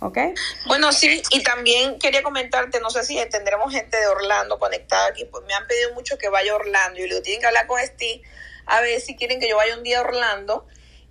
¿Ok? 0.00 0.18
Bueno, 0.66 0.90
sí, 0.90 1.22
y 1.30 1.42
también 1.44 1.98
quería 2.00 2.24
comentarte, 2.24 2.80
no 2.80 2.90
sé 2.90 3.04
si 3.04 3.16
tendremos 3.26 3.72
gente 3.72 3.96
de 3.96 4.06
Orlando 4.08 4.58
conectada 4.58 5.06
aquí, 5.08 5.24
pues 5.26 5.44
me 5.46 5.54
han 5.54 5.64
pedido 5.68 5.94
mucho 5.94 6.18
que 6.18 6.28
vaya 6.28 6.52
a 6.52 6.56
Orlando 6.56 6.98
y 6.98 7.02
le 7.02 7.08
digo, 7.10 7.22
tienen 7.22 7.40
que 7.40 7.46
hablar 7.46 7.68
con 7.68 7.78
Steve 7.80 8.22
a 8.66 8.80
ver 8.80 9.00
si 9.00 9.14
quieren 9.14 9.38
que 9.38 9.48
yo 9.48 9.56
vaya 9.56 9.76
un 9.76 9.84
día 9.84 9.98
a 9.98 10.02
Orlando 10.02 10.66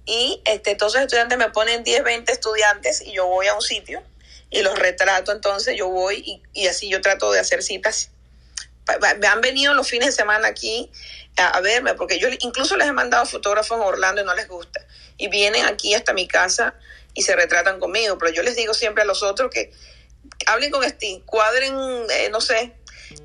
y 0.06 0.42
este, 0.44 0.72
entonces 0.72 1.02
estudiantes 1.02 1.38
me 1.38 1.50
ponen 1.52 1.86
10, 1.86 2.04
20 2.04 2.32
estudiantes 2.34 3.02
y 3.02 3.14
yo 3.14 3.28
voy 3.28 3.48
a 3.48 3.54
un 3.54 3.62
sitio 3.62 4.02
y 4.52 4.62
los 4.62 4.78
retrato, 4.78 5.32
entonces 5.32 5.78
yo 5.78 5.88
voy 5.88 6.44
y, 6.54 6.68
así 6.68 6.90
yo 6.90 7.02
trato 7.02 7.32
de 7.32 7.40
hacer 7.40 7.64
citas. 7.64 8.12
Me 9.20 9.28
han 9.28 9.40
venido 9.40 9.74
los 9.74 9.90
fines 9.90 10.08
de 10.08 10.12
semana 10.12 10.50
aquí 10.50 10.92
a, 11.38 11.62
verme, 11.62 11.94
porque 11.94 12.20
yo 12.20 12.28
incluso 12.42 12.76
les 12.76 12.88
he 12.88 12.92
mandado 12.92 13.26
fotógrafos 13.26 13.80
a 13.80 13.84
Orlando 13.84 14.22
y 14.22 14.26
no 14.26 14.36
les 14.36 14.50
gusta. 14.50 14.86
Y 15.18 15.30
vienen 15.30 15.66
aquí 15.66 15.94
hasta 15.94 16.14
mi 16.14 16.28
casa 16.28 16.76
y 17.14 17.22
se 17.22 17.36
retratan 17.36 17.80
conmigo, 17.80 18.18
pero 18.18 18.32
yo 18.34 18.44
les 18.44 18.58
digo 18.58 18.74
siempre 18.74 19.04
a 19.04 19.06
los 19.06 19.24
otros 19.24 19.50
que 19.50 19.72
hablen 20.46 20.70
con 20.70 20.84
Steve, 20.84 21.22
cuadren, 21.26 21.74
eh, 22.10 22.30
no 22.30 22.42
sé, 22.42 22.74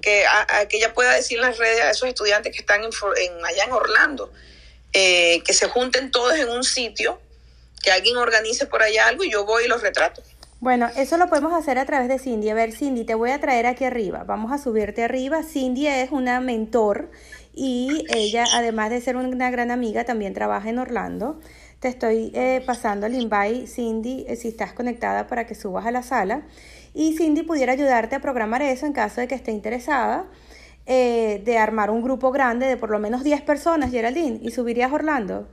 que, 0.01 0.25
que 0.69 0.77
ella 0.77 0.95
pueda 0.95 1.13
decir 1.15 1.39
en 1.39 1.43
las 1.43 1.59
redes 1.59 1.81
a 1.81 1.91
esos 1.91 2.09
estudiantes 2.09 2.53
que 2.53 2.61
están 2.61 2.83
en, 2.85 3.45
allá 3.45 3.65
en 3.65 3.73
Orlando, 3.73 4.33
eh, 4.93 5.43
que 5.45 5.53
se 5.53 5.67
junten 5.67 6.13
todos 6.13 6.35
en 6.37 6.49
un 6.49 6.63
sitio, 6.63 7.21
que 7.83 7.91
alguien 7.91 8.17
organice 8.17 8.67
por 8.67 8.83
allá 8.83 9.09
algo 9.09 9.25
y 9.25 9.31
yo 9.31 9.45
voy 9.45 9.65
y 9.65 9.69
los 9.69 9.83
retrato. 9.83 10.23
Bueno, 10.67 10.89
eso 10.97 11.17
lo 11.17 11.29
podemos 11.29 11.55
hacer 11.55 11.79
a 11.79 11.85
través 11.85 12.09
de 12.09 12.19
Cindy. 12.19 12.51
A 12.51 12.55
ver, 12.55 12.73
Cindy, 12.73 13.05
te 13.05 13.15
voy 13.15 13.31
a 13.31 13.39
traer 13.39 13.67
aquí 13.67 13.85
arriba. 13.85 14.25
Vamos 14.25 14.51
a 14.51 14.59
subirte 14.59 15.05
arriba. 15.05 15.45
Cindy 15.45 15.87
es 15.87 16.11
una 16.11 16.41
mentor 16.41 17.13
y 17.55 18.05
ella, 18.13 18.47
además 18.53 18.91
de 18.91 19.01
ser 19.01 19.15
una 19.17 19.49
gran 19.53 19.71
amiga, 19.71 20.03
también 20.03 20.35
trabaja 20.35 20.69
en 20.69 20.81
Orlando. 20.81 21.39
Te 21.79 21.87
estoy 21.87 22.33
eh, 22.35 22.65
pasando 22.67 23.07
el 23.07 23.15
invite, 23.15 23.69
Cindy, 23.69 24.25
eh, 24.27 24.35
si 24.35 24.49
estás 24.49 24.73
conectada 24.73 25.29
para 25.29 25.47
que 25.47 25.55
subas 25.55 25.87
a 25.87 25.93
la 25.93 26.03
sala. 26.03 26.43
Y 26.95 27.17
Cindy 27.17 27.45
pudiera 27.45 27.75
ayudarte 27.75 28.17
a 28.17 28.21
programar 28.21 28.61
eso 28.61 28.87
en 28.87 28.93
caso 28.93 29.21
de 29.21 29.29
que 29.29 29.37
esté 29.37 29.53
interesada 29.53 30.27
eh, 30.85 31.43
de 31.45 31.59
armar 31.59 31.93
un 31.93 32.03
grupo 32.03 32.33
grande 32.33 32.67
de 32.67 32.77
por 32.77 32.91
lo 32.91 32.99
menos 32.99 33.23
10 33.23 33.43
personas, 33.43 33.93
Geraldine, 33.93 34.41
y 34.43 34.51
subirías 34.51 34.91
a 34.91 34.97
Orlando. 34.97 35.47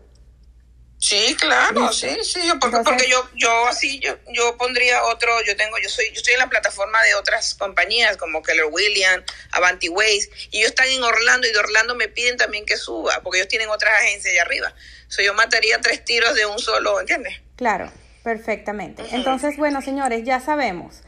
Sí, 1.03 1.35
claro, 1.37 1.91
sí, 1.91 2.15
sí, 2.23 2.39
porque, 2.61 2.77
porque 2.77 3.09
yo, 3.09 3.27
yo 3.35 3.67
así, 3.67 3.99
yo, 3.99 4.15
yo 4.31 4.55
pondría 4.55 5.03
otro, 5.03 5.33
yo 5.45 5.53
tengo, 5.57 5.77
yo 5.77 5.89
soy, 5.89 6.05
yo 6.13 6.19
estoy 6.19 6.35
en 6.35 6.39
la 6.39 6.47
plataforma 6.47 7.03
de 7.03 7.15
otras 7.15 7.55
compañías 7.55 8.15
como 8.15 8.41
Keller 8.41 8.67
Williams, 8.71 9.25
Avanti 9.51 9.89
Ways, 9.89 10.29
y 10.51 10.59
ellos 10.59 10.69
están 10.69 10.87
en 10.87 11.03
Orlando 11.03 11.45
y 11.45 11.51
de 11.51 11.59
Orlando 11.59 11.95
me 11.95 12.07
piden 12.07 12.37
también 12.37 12.65
que 12.65 12.77
suba, 12.77 13.19
porque 13.21 13.39
ellos 13.39 13.49
tienen 13.49 13.67
otras 13.67 13.93
agencias 13.99 14.31
allá 14.31 14.43
arriba. 14.43 14.73
So, 15.09 15.21
yo 15.21 15.33
mataría 15.33 15.81
tres 15.81 16.05
tiros 16.05 16.35
de 16.35 16.45
un 16.45 16.57
solo, 16.57 17.01
¿entiendes? 17.01 17.33
Claro, 17.57 17.91
perfectamente. 18.23 19.03
Entonces, 19.11 19.57
bueno, 19.57 19.81
señores, 19.81 20.23
ya 20.23 20.39
sabemos. 20.39 21.01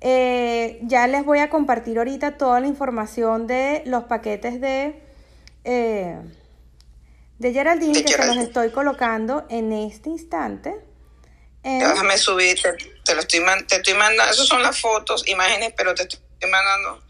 Eh, 0.00 0.80
ya 0.82 1.06
les 1.06 1.24
voy 1.24 1.38
a 1.38 1.50
compartir 1.50 1.98
ahorita 1.98 2.36
toda 2.36 2.58
la 2.58 2.66
información 2.66 3.46
de 3.46 3.84
los 3.86 4.04
paquetes 4.04 4.60
de... 4.60 5.00
Eh, 5.62 6.16
de 7.38 7.52
Geraldine, 7.52 8.04
que 8.04 8.12
se 8.12 8.26
los 8.26 8.36
estoy 8.38 8.70
colocando 8.70 9.46
en 9.48 9.72
este 9.72 10.10
instante. 10.10 10.74
Déjame 11.62 12.16
subir, 12.16 12.56
te, 13.04 13.14
lo 13.14 13.20
estoy, 13.20 13.40
te 13.66 13.76
estoy 13.76 13.94
mandando, 13.94 14.32
esas 14.32 14.46
son 14.46 14.62
las 14.62 14.80
fotos, 14.80 15.26
imágenes, 15.26 15.74
pero 15.76 15.94
te 15.94 16.04
estoy 16.04 16.20
mandando 16.48 17.02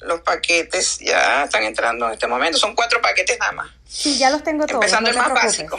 los 0.00 0.20
paquetes, 0.22 0.98
ya 0.98 1.44
están 1.44 1.62
entrando 1.64 2.06
en 2.06 2.12
este 2.14 2.26
momento, 2.26 2.58
son 2.58 2.74
cuatro 2.74 3.00
paquetes 3.02 3.38
nada 3.38 3.52
más. 3.52 3.70
Sí, 3.84 4.16
ya 4.16 4.30
los 4.30 4.42
tengo 4.42 4.66
todos. 4.66 4.82
Empezando 4.82 5.10
el 5.10 5.16
más 5.16 5.32
básico. 5.32 5.78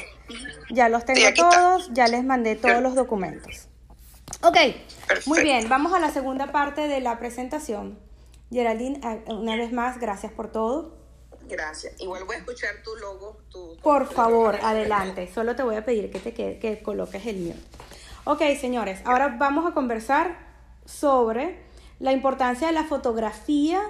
Ya 0.69 0.89
los 0.89 1.06
tengo 1.06 1.34
todos, 1.34 1.89
ya 1.91 2.08
les 2.08 2.24
mandé 2.24 2.56
todos 2.56 2.82
los 2.82 2.96
documentos. 2.96 3.67
Ok, 4.41 4.58
muy 5.26 5.41
bien, 5.41 5.67
vamos 5.67 5.93
a 5.93 6.00
la 6.00 6.12
segunda 6.12 6.52
parte 6.52 6.88
de 6.88 7.00
la 7.00 7.17
presentación. 7.17 8.00
Geraldine, 8.52 9.00
una 9.28 9.56
vez 9.56 9.72
más, 9.72 10.00
gracias 10.00 10.32
por 10.32 10.52
todo. 10.52 11.03
Gracias. 11.48 12.00
Igual 12.00 12.24
voy 12.26 12.36
a 12.36 12.40
escuchar 12.40 12.82
tu 12.84 12.96
logo. 12.96 13.38
Por 13.82 14.08
favor, 14.08 14.58
adelante. 14.62 15.30
Solo 15.34 15.56
te 15.56 15.64
voy 15.64 15.76
a 15.76 15.86
pedir 15.86 16.12
que, 16.12 16.20
te, 16.20 16.34
que, 16.34 16.82
coloques 16.82 17.26
el 17.26 17.38
mío. 17.38 17.56
Ok, 18.26 18.42
señores, 18.60 19.02
ahora 19.06 19.36
vamos 19.38 19.70
a 19.70 19.74
conversar 19.74 20.38
sobre 20.86 21.60
la 22.00 22.12
importancia 22.12 22.68
de 22.68 22.74
la 22.74 22.86
fotografía 22.86 23.82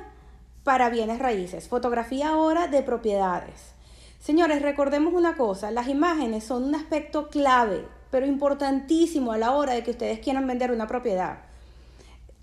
para 0.63 0.89
bienes 0.89 1.19
raíces. 1.19 1.67
Fotografía 1.67 2.29
ahora 2.29 2.67
de 2.67 2.81
propiedades. 2.81 3.73
Señores, 4.19 4.61
recordemos 4.61 5.13
una 5.13 5.35
cosa, 5.35 5.69
las 5.69 5.87
imágenes 5.89 6.45
son 6.45 6.63
un 6.63 6.75
aspecto 6.75 7.29
clave, 7.29 7.85
pero 8.09 8.25
importantísimo 8.25 9.33
a 9.33 9.37
la 9.37 9.51
hora 9.51 9.73
de 9.73 9.83
que 9.83 9.91
ustedes 9.91 10.19
quieran 10.19 10.47
vender 10.47 10.71
una 10.71 10.87
propiedad. 10.87 11.39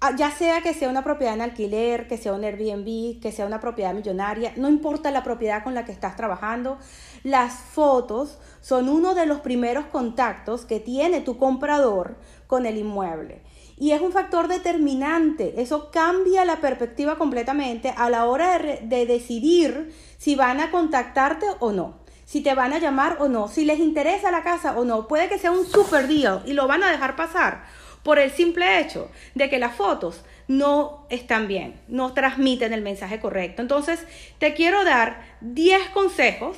Ah, 0.02 0.16
ya 0.16 0.30
sea 0.30 0.62
que 0.62 0.72
sea 0.72 0.88
una 0.88 1.04
propiedad 1.04 1.34
en 1.34 1.42
alquiler, 1.42 2.08
que 2.08 2.16
sea 2.16 2.32
un 2.32 2.42
Airbnb, 2.42 3.20
que 3.20 3.32
sea 3.32 3.44
una 3.44 3.60
propiedad 3.60 3.92
millonaria, 3.92 4.54
no 4.56 4.70
importa 4.70 5.10
la 5.10 5.22
propiedad 5.22 5.62
con 5.62 5.74
la 5.74 5.84
que 5.84 5.92
estás 5.92 6.16
trabajando, 6.16 6.78
las 7.22 7.52
fotos 7.56 8.38
son 8.62 8.88
uno 8.88 9.14
de 9.14 9.26
los 9.26 9.40
primeros 9.40 9.84
contactos 9.84 10.64
que 10.64 10.80
tiene 10.80 11.20
tu 11.20 11.36
comprador 11.36 12.16
con 12.46 12.64
el 12.64 12.78
inmueble. 12.78 13.42
Y 13.76 13.90
es 13.90 14.00
un 14.00 14.10
factor 14.10 14.48
determinante, 14.48 15.60
eso 15.60 15.90
cambia 15.90 16.46
la 16.46 16.62
perspectiva 16.62 17.18
completamente 17.18 17.92
a 17.94 18.08
la 18.08 18.24
hora 18.24 18.58
de, 18.58 18.80
de 18.82 19.04
decidir 19.04 19.94
si 20.16 20.34
van 20.34 20.60
a 20.60 20.70
contactarte 20.70 21.44
o 21.58 21.72
no 21.72 22.00
si 22.24 22.42
te 22.42 22.54
van 22.54 22.72
a 22.72 22.78
llamar 22.78 23.16
o 23.18 23.28
no, 23.28 23.48
si 23.48 23.64
les 23.64 23.80
interesa 23.80 24.30
la 24.30 24.44
casa 24.44 24.78
o 24.78 24.84
no. 24.84 25.08
Puede 25.08 25.28
que 25.28 25.36
sea 25.36 25.50
un 25.50 25.66
super 25.66 26.06
deal 26.06 26.42
y 26.46 26.52
lo 26.52 26.68
van 26.68 26.84
a 26.84 26.90
dejar 26.92 27.16
pasar 27.16 27.64
por 28.02 28.18
el 28.18 28.30
simple 28.30 28.80
hecho 28.80 29.10
de 29.34 29.50
que 29.50 29.58
las 29.58 29.74
fotos 29.74 30.24
no 30.48 31.06
están 31.10 31.46
bien, 31.46 31.80
no 31.86 32.12
transmiten 32.12 32.72
el 32.72 32.82
mensaje 32.82 33.20
correcto. 33.20 33.62
Entonces, 33.62 34.04
te 34.38 34.54
quiero 34.54 34.84
dar 34.84 35.22
10 35.42 35.90
consejos 35.90 36.56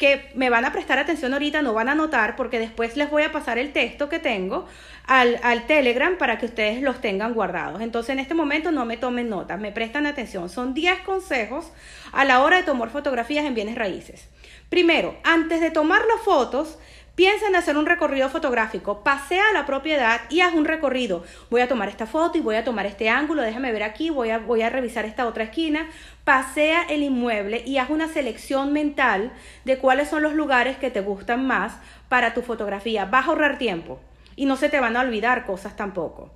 que 0.00 0.30
me 0.34 0.48
van 0.48 0.64
a 0.64 0.72
prestar 0.72 0.98
atención 0.98 1.34
ahorita, 1.34 1.60
no 1.60 1.74
van 1.74 1.90
a 1.90 1.94
notar, 1.94 2.34
porque 2.34 2.58
después 2.58 2.96
les 2.96 3.10
voy 3.10 3.22
a 3.22 3.32
pasar 3.32 3.58
el 3.58 3.72
texto 3.72 4.08
que 4.08 4.18
tengo 4.18 4.66
al, 5.06 5.38
al, 5.42 5.66
Telegram 5.66 6.16
para 6.16 6.38
que 6.38 6.46
ustedes 6.46 6.80
los 6.80 7.02
tengan 7.02 7.34
guardados. 7.34 7.82
Entonces, 7.82 8.10
en 8.10 8.18
este 8.18 8.32
momento 8.32 8.72
no 8.72 8.86
me 8.86 8.96
tomen 8.96 9.28
notas, 9.28 9.60
me 9.60 9.72
prestan 9.72 10.06
atención. 10.06 10.48
Son 10.48 10.72
10 10.72 11.00
consejos 11.00 11.70
a 12.12 12.24
la 12.24 12.42
hora 12.42 12.56
de 12.56 12.62
tomar 12.62 12.88
fotografías 12.88 13.44
en 13.44 13.54
bienes 13.54 13.74
raíces. 13.74 14.28
Primero, 14.70 15.18
antes 15.22 15.60
de 15.60 15.70
tomar 15.70 16.00
las 16.06 16.24
fotos, 16.24 16.78
Piensa 17.14 17.48
en 17.48 17.56
hacer 17.56 17.76
un 17.76 17.86
recorrido 17.86 18.28
fotográfico, 18.28 19.02
pasea 19.02 19.44
la 19.52 19.66
propiedad 19.66 20.22
y 20.30 20.40
haz 20.40 20.54
un 20.54 20.64
recorrido. 20.64 21.24
Voy 21.50 21.60
a 21.60 21.68
tomar 21.68 21.88
esta 21.88 22.06
foto 22.06 22.38
y 22.38 22.40
voy 22.40 22.56
a 22.56 22.64
tomar 22.64 22.86
este 22.86 23.08
ángulo, 23.08 23.42
déjame 23.42 23.72
ver 23.72 23.82
aquí, 23.82 24.10
voy 24.10 24.30
a, 24.30 24.38
voy 24.38 24.62
a 24.62 24.70
revisar 24.70 25.04
esta 25.04 25.26
otra 25.26 25.44
esquina. 25.44 25.90
Pasea 26.24 26.84
el 26.84 27.02
inmueble 27.02 27.62
y 27.66 27.78
haz 27.78 27.90
una 27.90 28.08
selección 28.08 28.72
mental 28.72 29.32
de 29.64 29.78
cuáles 29.78 30.08
son 30.08 30.22
los 30.22 30.34
lugares 30.34 30.78
que 30.78 30.90
te 30.90 31.00
gustan 31.00 31.46
más 31.46 31.78
para 32.08 32.32
tu 32.32 32.42
fotografía. 32.42 33.04
Vas 33.04 33.26
a 33.26 33.30
ahorrar 33.30 33.58
tiempo 33.58 34.00
y 34.36 34.46
no 34.46 34.56
se 34.56 34.68
te 34.68 34.80
van 34.80 34.96
a 34.96 35.00
olvidar 35.00 35.44
cosas 35.44 35.76
tampoco. 35.76 36.32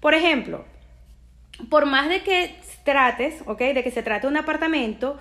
Por 0.00 0.14
ejemplo, 0.14 0.64
por 1.70 1.86
más 1.86 2.08
de 2.08 2.22
que 2.22 2.58
trates, 2.82 3.42
¿ok? 3.46 3.58
De 3.58 3.84
que 3.84 3.90
se 3.90 4.02
trate 4.02 4.26
un 4.26 4.36
apartamento, 4.36 5.18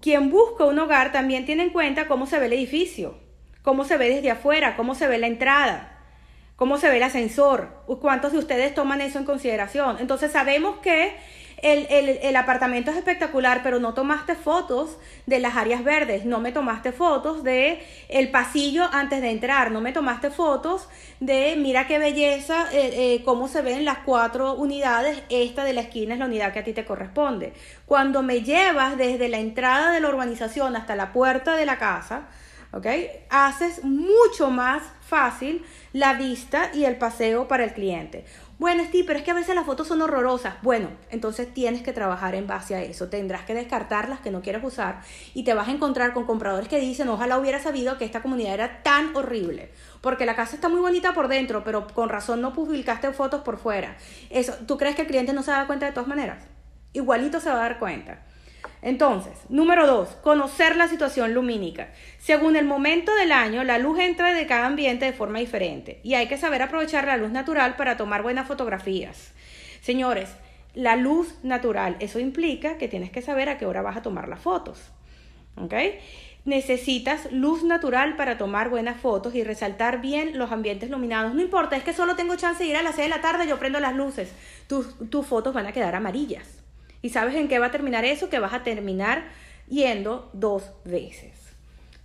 quien 0.00 0.30
busca 0.30 0.64
un 0.64 0.78
hogar 0.78 1.12
también 1.12 1.44
tiene 1.44 1.62
en 1.64 1.70
cuenta 1.70 2.08
cómo 2.08 2.26
se 2.26 2.40
ve 2.40 2.46
el 2.46 2.54
edificio 2.54 3.29
cómo 3.70 3.84
se 3.84 3.96
ve 3.96 4.10
desde 4.12 4.32
afuera, 4.32 4.74
cómo 4.74 4.96
se 4.96 5.06
ve 5.06 5.16
la 5.18 5.28
entrada, 5.28 5.92
cómo 6.56 6.76
se 6.76 6.88
ve 6.88 6.96
el 6.96 7.04
ascensor, 7.04 7.68
cuántos 8.00 8.32
de 8.32 8.38
ustedes 8.38 8.74
toman 8.74 9.00
eso 9.00 9.20
en 9.20 9.24
consideración. 9.24 9.98
Entonces 10.00 10.32
sabemos 10.32 10.78
que 10.78 11.14
el, 11.62 12.34
apartamento 12.34 12.90
es 12.90 12.96
espectacular, 12.96 13.60
pero 13.62 13.78
no 13.78 13.94
tomaste 13.94 14.34
fotos 14.34 14.96
de 15.26 15.38
las 15.38 15.54
áreas 15.54 15.84
verdes, 15.84 16.24
no 16.24 16.40
me 16.40 16.50
tomaste 16.50 16.90
fotos 16.90 17.44
de 17.44 17.80
el 18.08 18.32
pasillo 18.32 18.88
antes 18.90 19.22
de 19.22 19.30
entrar, 19.30 19.70
no 19.70 19.80
me 19.80 19.92
tomaste 19.92 20.30
fotos 20.30 20.88
de 21.20 21.54
mira 21.56 21.86
qué 21.86 22.00
belleza, 22.00 22.66
eh, 22.72 22.90
eh, 22.92 23.22
cómo 23.24 23.46
se 23.46 23.62
ven 23.62 23.84
las 23.84 23.98
cuatro 23.98 24.54
unidades, 24.54 25.22
esta 25.28 25.62
de 25.62 25.74
la 25.74 25.82
esquina 25.82 26.14
es 26.14 26.18
la 26.18 26.26
unidad 26.26 26.52
que 26.52 26.58
a 26.58 26.64
ti 26.64 26.72
te 26.72 26.84
corresponde. 26.84 27.52
Cuando 27.86 28.24
me 28.24 28.42
llevas 28.42 28.98
desde 28.98 29.28
la 29.28 29.38
entrada 29.38 29.92
de 29.92 30.00
la 30.00 30.08
urbanización 30.08 30.74
hasta 30.74 30.96
la 30.96 31.12
puerta 31.12 31.54
de 31.54 31.66
la 31.66 31.78
casa, 31.78 32.22
¿ok? 32.72 32.86
Haces 33.30 33.84
mucho 33.84 34.50
más 34.50 34.82
fácil 35.00 35.64
la 35.92 36.14
vista 36.14 36.70
y 36.72 36.84
el 36.84 36.96
paseo 36.96 37.48
para 37.48 37.64
el 37.64 37.72
cliente. 37.72 38.24
Bueno, 38.60 38.84
Steve, 38.84 39.04
pero 39.06 39.18
es 39.18 39.24
que 39.24 39.30
a 39.30 39.34
veces 39.34 39.54
las 39.54 39.64
fotos 39.64 39.88
son 39.88 40.02
horrorosas. 40.02 40.56
Bueno, 40.60 40.90
entonces 41.08 41.52
tienes 41.54 41.82
que 41.82 41.94
trabajar 41.94 42.34
en 42.34 42.46
base 42.46 42.74
a 42.74 42.82
eso. 42.82 43.08
Tendrás 43.08 43.46
que 43.46 43.54
descartar 43.54 44.10
las 44.10 44.20
que 44.20 44.30
no 44.30 44.42
quieres 44.42 44.62
usar 44.62 45.00
y 45.32 45.44
te 45.44 45.54
vas 45.54 45.68
a 45.68 45.72
encontrar 45.72 46.12
con 46.12 46.26
compradores 46.26 46.68
que 46.68 46.78
dicen, 46.78 47.08
ojalá 47.08 47.38
hubiera 47.38 47.58
sabido 47.58 47.96
que 47.96 48.04
esta 48.04 48.20
comunidad 48.20 48.52
era 48.52 48.82
tan 48.82 49.16
horrible. 49.16 49.70
Porque 50.02 50.26
la 50.26 50.36
casa 50.36 50.56
está 50.56 50.68
muy 50.68 50.80
bonita 50.80 51.14
por 51.14 51.28
dentro, 51.28 51.64
pero 51.64 51.86
con 51.86 52.10
razón 52.10 52.42
no 52.42 52.52
publicaste 52.52 53.10
fotos 53.12 53.40
por 53.40 53.56
fuera. 53.56 53.96
Eso, 54.28 54.52
¿Tú 54.66 54.76
crees 54.76 54.94
que 54.94 55.02
el 55.02 55.08
cliente 55.08 55.32
no 55.32 55.42
se 55.42 55.52
da 55.52 55.66
cuenta 55.66 55.86
de 55.86 55.92
todas 55.92 56.08
maneras? 56.08 56.44
Igualito 56.92 57.40
se 57.40 57.48
va 57.48 57.56
a 57.56 57.60
dar 57.60 57.78
cuenta. 57.78 58.26
Entonces, 58.82 59.32
número 59.48 59.86
dos, 59.86 60.08
conocer 60.22 60.76
la 60.76 60.88
situación 60.88 61.34
lumínica. 61.34 61.88
Según 62.18 62.56
el 62.56 62.64
momento 62.64 63.14
del 63.14 63.32
año, 63.32 63.62
la 63.64 63.78
luz 63.78 63.98
entra 63.98 64.32
de 64.32 64.46
cada 64.46 64.66
ambiente 64.66 65.04
de 65.04 65.12
forma 65.12 65.38
diferente 65.38 66.00
y 66.02 66.14
hay 66.14 66.28
que 66.28 66.38
saber 66.38 66.62
aprovechar 66.62 67.06
la 67.06 67.16
luz 67.16 67.30
natural 67.30 67.76
para 67.76 67.96
tomar 67.96 68.22
buenas 68.22 68.46
fotografías. 68.46 69.32
Señores, 69.80 70.30
la 70.74 70.96
luz 70.96 71.34
natural, 71.42 71.96
eso 72.00 72.18
implica 72.20 72.78
que 72.78 72.88
tienes 72.88 73.10
que 73.10 73.22
saber 73.22 73.48
a 73.48 73.58
qué 73.58 73.66
hora 73.66 73.82
vas 73.82 73.96
a 73.96 74.02
tomar 74.02 74.28
las 74.28 74.40
fotos. 74.40 74.80
¿Ok? 75.56 75.74
necesitas 76.44 77.30
luz 77.32 77.62
natural 77.62 78.16
para 78.16 78.38
tomar 78.38 78.70
buenas 78.70 79.00
fotos 79.00 79.34
y 79.34 79.44
resaltar 79.44 80.00
bien 80.00 80.38
los 80.38 80.52
ambientes 80.52 80.88
iluminados. 80.88 81.34
No 81.34 81.42
importa, 81.42 81.76
es 81.76 81.84
que 81.84 81.92
solo 81.92 82.16
tengo 82.16 82.36
chance 82.36 82.64
de 82.64 82.70
ir 82.70 82.76
a 82.76 82.82
las 82.82 82.96
6 82.96 83.06
de 83.06 83.16
la 83.16 83.20
tarde, 83.20 83.46
yo 83.46 83.58
prendo 83.58 83.80
las 83.80 83.94
luces. 83.94 84.32
Tus, 84.66 84.96
tus 85.10 85.26
fotos 85.26 85.54
van 85.54 85.66
a 85.66 85.72
quedar 85.72 85.94
amarillas. 85.94 86.59
¿Y 87.02 87.10
sabes 87.10 87.34
en 87.34 87.48
qué 87.48 87.58
va 87.58 87.66
a 87.66 87.70
terminar 87.70 88.04
eso? 88.04 88.28
Que 88.28 88.38
vas 88.38 88.52
a 88.52 88.62
terminar 88.62 89.24
yendo 89.68 90.30
dos 90.32 90.72
veces. 90.84 91.32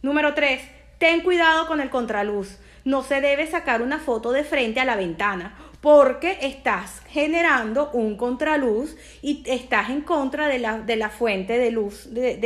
Número 0.02 0.34
3. 0.34 0.62
Ten 0.98 1.22
cuidado 1.22 1.68
con 1.68 1.82
el 1.82 1.90
contraluz. 1.90 2.58
No 2.86 3.04
se 3.04 3.20
debe 3.20 3.48
sacar 3.48 3.82
una 3.82 4.00
foto 4.00 4.32
de 4.32 4.44
frente 4.44 4.80
a 4.80 4.86
la 4.86 4.96
ventana 4.96 5.58
porque 5.82 6.40
estás 6.42 7.02
generando 7.10 7.92
un 7.92 8.18
contraluz 8.18 8.96
y 9.22 9.44
estás 9.46 9.92
en 9.92 10.02
contra 10.02 10.48
de 10.48 10.58
la, 10.58 10.80
de 10.80 10.96
la 10.96 11.10
fuente 11.10 11.60
de 11.60 11.70
luz 11.70 12.12
de, 12.12 12.40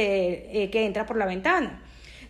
eh, 0.52 0.70
que 0.70 0.86
entra 0.86 1.06
por 1.06 1.18
la 1.18 1.26
ventana. 1.26 1.82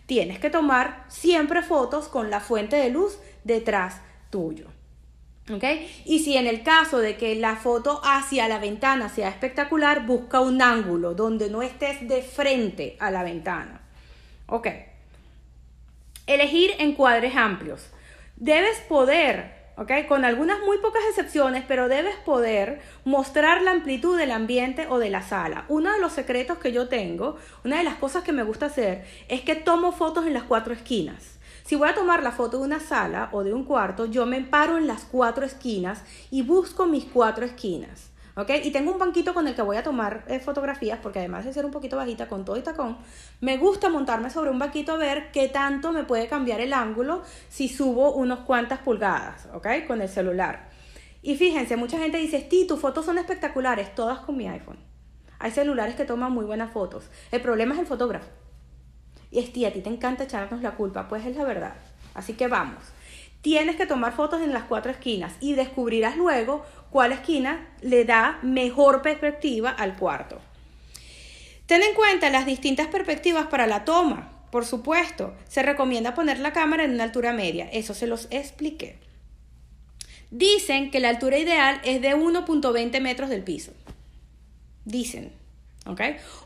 Tienes 0.06 0.38
que 0.38 0.50
tomar 0.50 1.04
siempre 1.08 1.62
fotos 1.62 2.08
con 2.08 2.30
la 2.30 2.38
fuente 2.38 2.76
de 2.76 2.90
luz 2.90 3.18
detrás 3.44 4.00
tuyo. 4.30 4.66
¿Okay? 5.52 6.02
Y 6.04 6.20
si 6.20 6.36
en 6.36 6.46
el 6.46 6.62
caso 6.62 6.98
de 6.98 7.16
que 7.16 7.34
la 7.34 7.56
foto 7.56 8.00
hacia 8.04 8.46
la 8.48 8.58
ventana 8.58 9.08
sea 9.08 9.28
espectacular, 9.28 10.06
busca 10.06 10.40
un 10.40 10.62
ángulo 10.62 11.14
donde 11.14 11.50
no 11.50 11.62
estés 11.62 12.06
de 12.06 12.22
frente 12.22 12.96
a 13.00 13.10
la 13.10 13.22
ventana. 13.22 13.80
¿Ok? 14.46 14.68
Elegir 16.26 16.72
encuadres 16.78 17.34
amplios. 17.34 17.90
Debes 18.36 18.78
poder 18.88 19.60
con 20.08 20.26
algunas 20.26 20.60
muy 20.60 20.76
pocas 20.78 21.02
excepciones, 21.08 21.64
pero 21.66 21.88
debes 21.88 22.14
poder 22.16 22.82
mostrar 23.04 23.62
la 23.62 23.70
amplitud 23.70 24.18
del 24.18 24.30
ambiente 24.30 24.86
o 24.88 24.98
de 24.98 25.08
la 25.08 25.22
sala. 25.22 25.64
Uno 25.68 25.90
de 25.92 26.00
los 26.00 26.12
secretos 26.12 26.58
que 26.58 26.72
yo 26.72 26.88
tengo, 26.88 27.38
una 27.64 27.78
de 27.78 27.84
las 27.84 27.94
cosas 27.94 28.22
que 28.22 28.32
me 28.32 28.42
gusta 28.42 28.66
hacer, 28.66 29.06
es 29.28 29.40
que 29.40 29.54
tomo 29.54 29.92
fotos 29.92 30.26
en 30.26 30.34
las 30.34 30.42
cuatro 30.42 30.74
esquinas. 30.74 31.39
Si 31.70 31.76
voy 31.76 31.88
a 31.88 31.94
tomar 31.94 32.24
la 32.24 32.32
foto 32.32 32.58
de 32.58 32.64
una 32.64 32.80
sala 32.80 33.28
o 33.30 33.44
de 33.44 33.54
un 33.54 33.62
cuarto, 33.62 34.06
yo 34.06 34.26
me 34.26 34.40
paro 34.40 34.76
en 34.76 34.88
las 34.88 35.04
cuatro 35.04 35.46
esquinas 35.46 36.02
y 36.28 36.42
busco 36.42 36.86
mis 36.86 37.04
cuatro 37.04 37.44
esquinas. 37.44 38.10
Y 38.64 38.72
tengo 38.72 38.90
un 38.90 38.98
banquito 38.98 39.34
con 39.34 39.46
el 39.46 39.54
que 39.54 39.62
voy 39.62 39.76
a 39.76 39.84
tomar 39.84 40.24
eh, 40.26 40.40
fotografías, 40.40 40.98
porque 41.00 41.20
además 41.20 41.44
de 41.44 41.52
ser 41.52 41.64
un 41.64 41.70
poquito 41.70 41.96
bajita 41.96 42.26
con 42.26 42.44
todo 42.44 42.56
y 42.56 42.62
tacón, 42.62 42.98
me 43.40 43.56
gusta 43.56 43.88
montarme 43.88 44.30
sobre 44.30 44.50
un 44.50 44.58
banquito 44.58 44.94
a 44.94 44.96
ver 44.96 45.30
qué 45.30 45.46
tanto 45.46 45.92
me 45.92 46.02
puede 46.02 46.26
cambiar 46.26 46.60
el 46.60 46.72
ángulo 46.72 47.22
si 47.48 47.68
subo 47.68 48.14
unos 48.14 48.40
cuantas 48.40 48.80
pulgadas, 48.80 49.46
¿ok? 49.54 49.86
Con 49.86 50.02
el 50.02 50.08
celular. 50.08 50.70
Y 51.22 51.36
fíjense, 51.36 51.76
mucha 51.76 51.98
gente 51.98 52.18
dice, 52.18 52.40
Ti, 52.40 52.66
tus 52.66 52.80
fotos 52.80 53.06
son 53.06 53.16
espectaculares, 53.16 53.94
todas 53.94 54.18
con 54.18 54.36
mi 54.36 54.48
iPhone. 54.48 54.80
Hay 55.38 55.52
celulares 55.52 55.94
que 55.94 56.04
toman 56.04 56.32
muy 56.32 56.44
buenas 56.44 56.72
fotos. 56.72 57.08
El 57.30 57.40
problema 57.40 57.74
es 57.74 57.80
el 57.80 57.86
fotógrafo. 57.86 58.39
Y 59.30 59.38
es, 59.38 59.52
tía, 59.52 59.68
a 59.68 59.72
ti 59.72 59.80
te 59.80 59.90
encanta 59.90 60.24
echarnos 60.24 60.62
la 60.62 60.72
culpa, 60.72 61.08
pues 61.08 61.24
es 61.24 61.36
la 61.36 61.44
verdad. 61.44 61.74
Así 62.14 62.34
que 62.34 62.48
vamos. 62.48 62.82
Tienes 63.42 63.76
que 63.76 63.86
tomar 63.86 64.12
fotos 64.12 64.42
en 64.42 64.52
las 64.52 64.64
cuatro 64.64 64.90
esquinas 64.90 65.34
y 65.40 65.54
descubrirás 65.54 66.16
luego 66.16 66.64
cuál 66.90 67.12
esquina 67.12 67.68
le 67.80 68.04
da 68.04 68.38
mejor 68.42 69.00
perspectiva 69.00 69.70
al 69.70 69.96
cuarto. 69.96 70.38
Ten 71.66 71.82
en 71.82 71.94
cuenta 71.94 72.30
las 72.30 72.46
distintas 72.46 72.88
perspectivas 72.88 73.46
para 73.46 73.66
la 73.66 73.84
toma. 73.84 74.32
Por 74.50 74.66
supuesto, 74.66 75.34
se 75.48 75.62
recomienda 75.62 76.14
poner 76.14 76.40
la 76.40 76.52
cámara 76.52 76.84
en 76.84 76.92
una 76.92 77.04
altura 77.04 77.32
media. 77.32 77.68
Eso 77.72 77.94
se 77.94 78.08
los 78.08 78.26
expliqué. 78.30 78.98
Dicen 80.30 80.90
que 80.90 81.00
la 81.00 81.08
altura 81.08 81.38
ideal 81.38 81.80
es 81.84 82.02
de 82.02 82.14
1.20 82.14 83.00
metros 83.00 83.30
del 83.30 83.42
piso. 83.42 83.72
Dicen. 84.84 85.39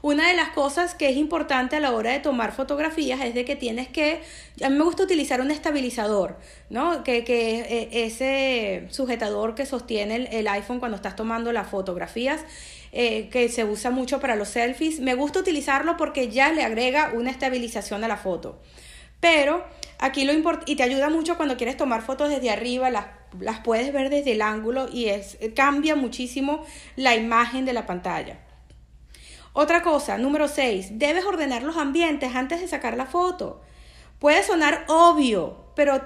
Una 0.01 0.29
de 0.29 0.35
las 0.35 0.51
cosas 0.51 0.95
que 0.95 1.09
es 1.09 1.17
importante 1.17 1.77
a 1.77 1.81
la 1.81 1.93
hora 1.93 2.13
de 2.13 2.21
tomar 2.21 2.53
fotografías 2.53 3.21
es 3.21 3.35
de 3.35 3.45
que 3.45 3.57
tienes 3.57 3.89
que, 3.89 4.23
a 4.63 4.71
mí 4.71 4.77
me 4.77 4.85
gusta 4.85 5.03
utilizar 5.03 5.41
un 5.41 5.51
estabilizador, 5.51 6.39
¿no? 6.71 7.03
Que, 7.03 7.25
que 7.25 7.61
eh, 7.61 7.89
ese 8.07 8.87
sujetador 8.91 9.55
que 9.55 9.67
sostiene 9.67 10.29
el, 10.31 10.49
iPhone 10.49 10.79
cuando 10.79 10.97
estás 10.97 11.17
tomando 11.17 11.53
las 11.53 11.69
fotografías, 11.69 12.43
eh, 12.93 13.29
que 13.31 13.49
se 13.49 13.65
usa 13.65 13.91
mucho 13.91 14.21
para 14.21 14.37
los 14.37 14.49
selfies, 14.49 15.01
me 15.01 15.15
gusta 15.15 15.41
utilizarlo 15.41 15.97
porque 15.97 16.29
ya 16.29 16.53
le 16.53 16.63
agrega 16.63 17.13
una 17.15 17.31
estabilización 17.31 18.05
a 18.05 18.09
la 18.09 18.17
foto. 18.17 18.63
Pero 19.21 19.65
aquí 19.99 20.25
lo 20.25 20.33
importante, 20.33 20.71
y 20.71 20.77
te 20.77 20.85
ayuda 20.85 21.11
mucho 21.11 21.37
cuando 21.37 21.57
quieres 21.57 21.77
tomar 21.77 22.03
fotos 22.03 22.31
desde 22.31 22.51
arriba, 22.51 22.89
las, 22.91 23.07
las 23.41 23.61
puedes 23.61 23.93
ver 23.93 24.11
desde 24.11 24.33
el 24.33 24.43
ángulo 24.43 24.89
y 24.91 25.07
es, 25.07 25.39
cambia 25.57 25.97
muchísimo 25.97 26.65
la 26.95 27.17
imagen 27.17 27.65
de 27.65 27.73
la 27.73 27.85
pantalla. 27.85 28.39
Otra 29.57 29.85
cosa, 29.85 30.19
número 30.19 30.49
6, 30.49 30.99
debes 30.99 31.25
ordenar 31.25 31.63
los 31.63 31.77
ambientes 31.77 32.35
antes 32.35 32.61
de 32.61 32.67
sacar 32.67 32.97
la 32.97 33.07
foto. 33.07 33.61
Puede 34.19 34.43
sonar 34.43 34.85
obvio, 34.89 35.57
pero, 35.77 36.01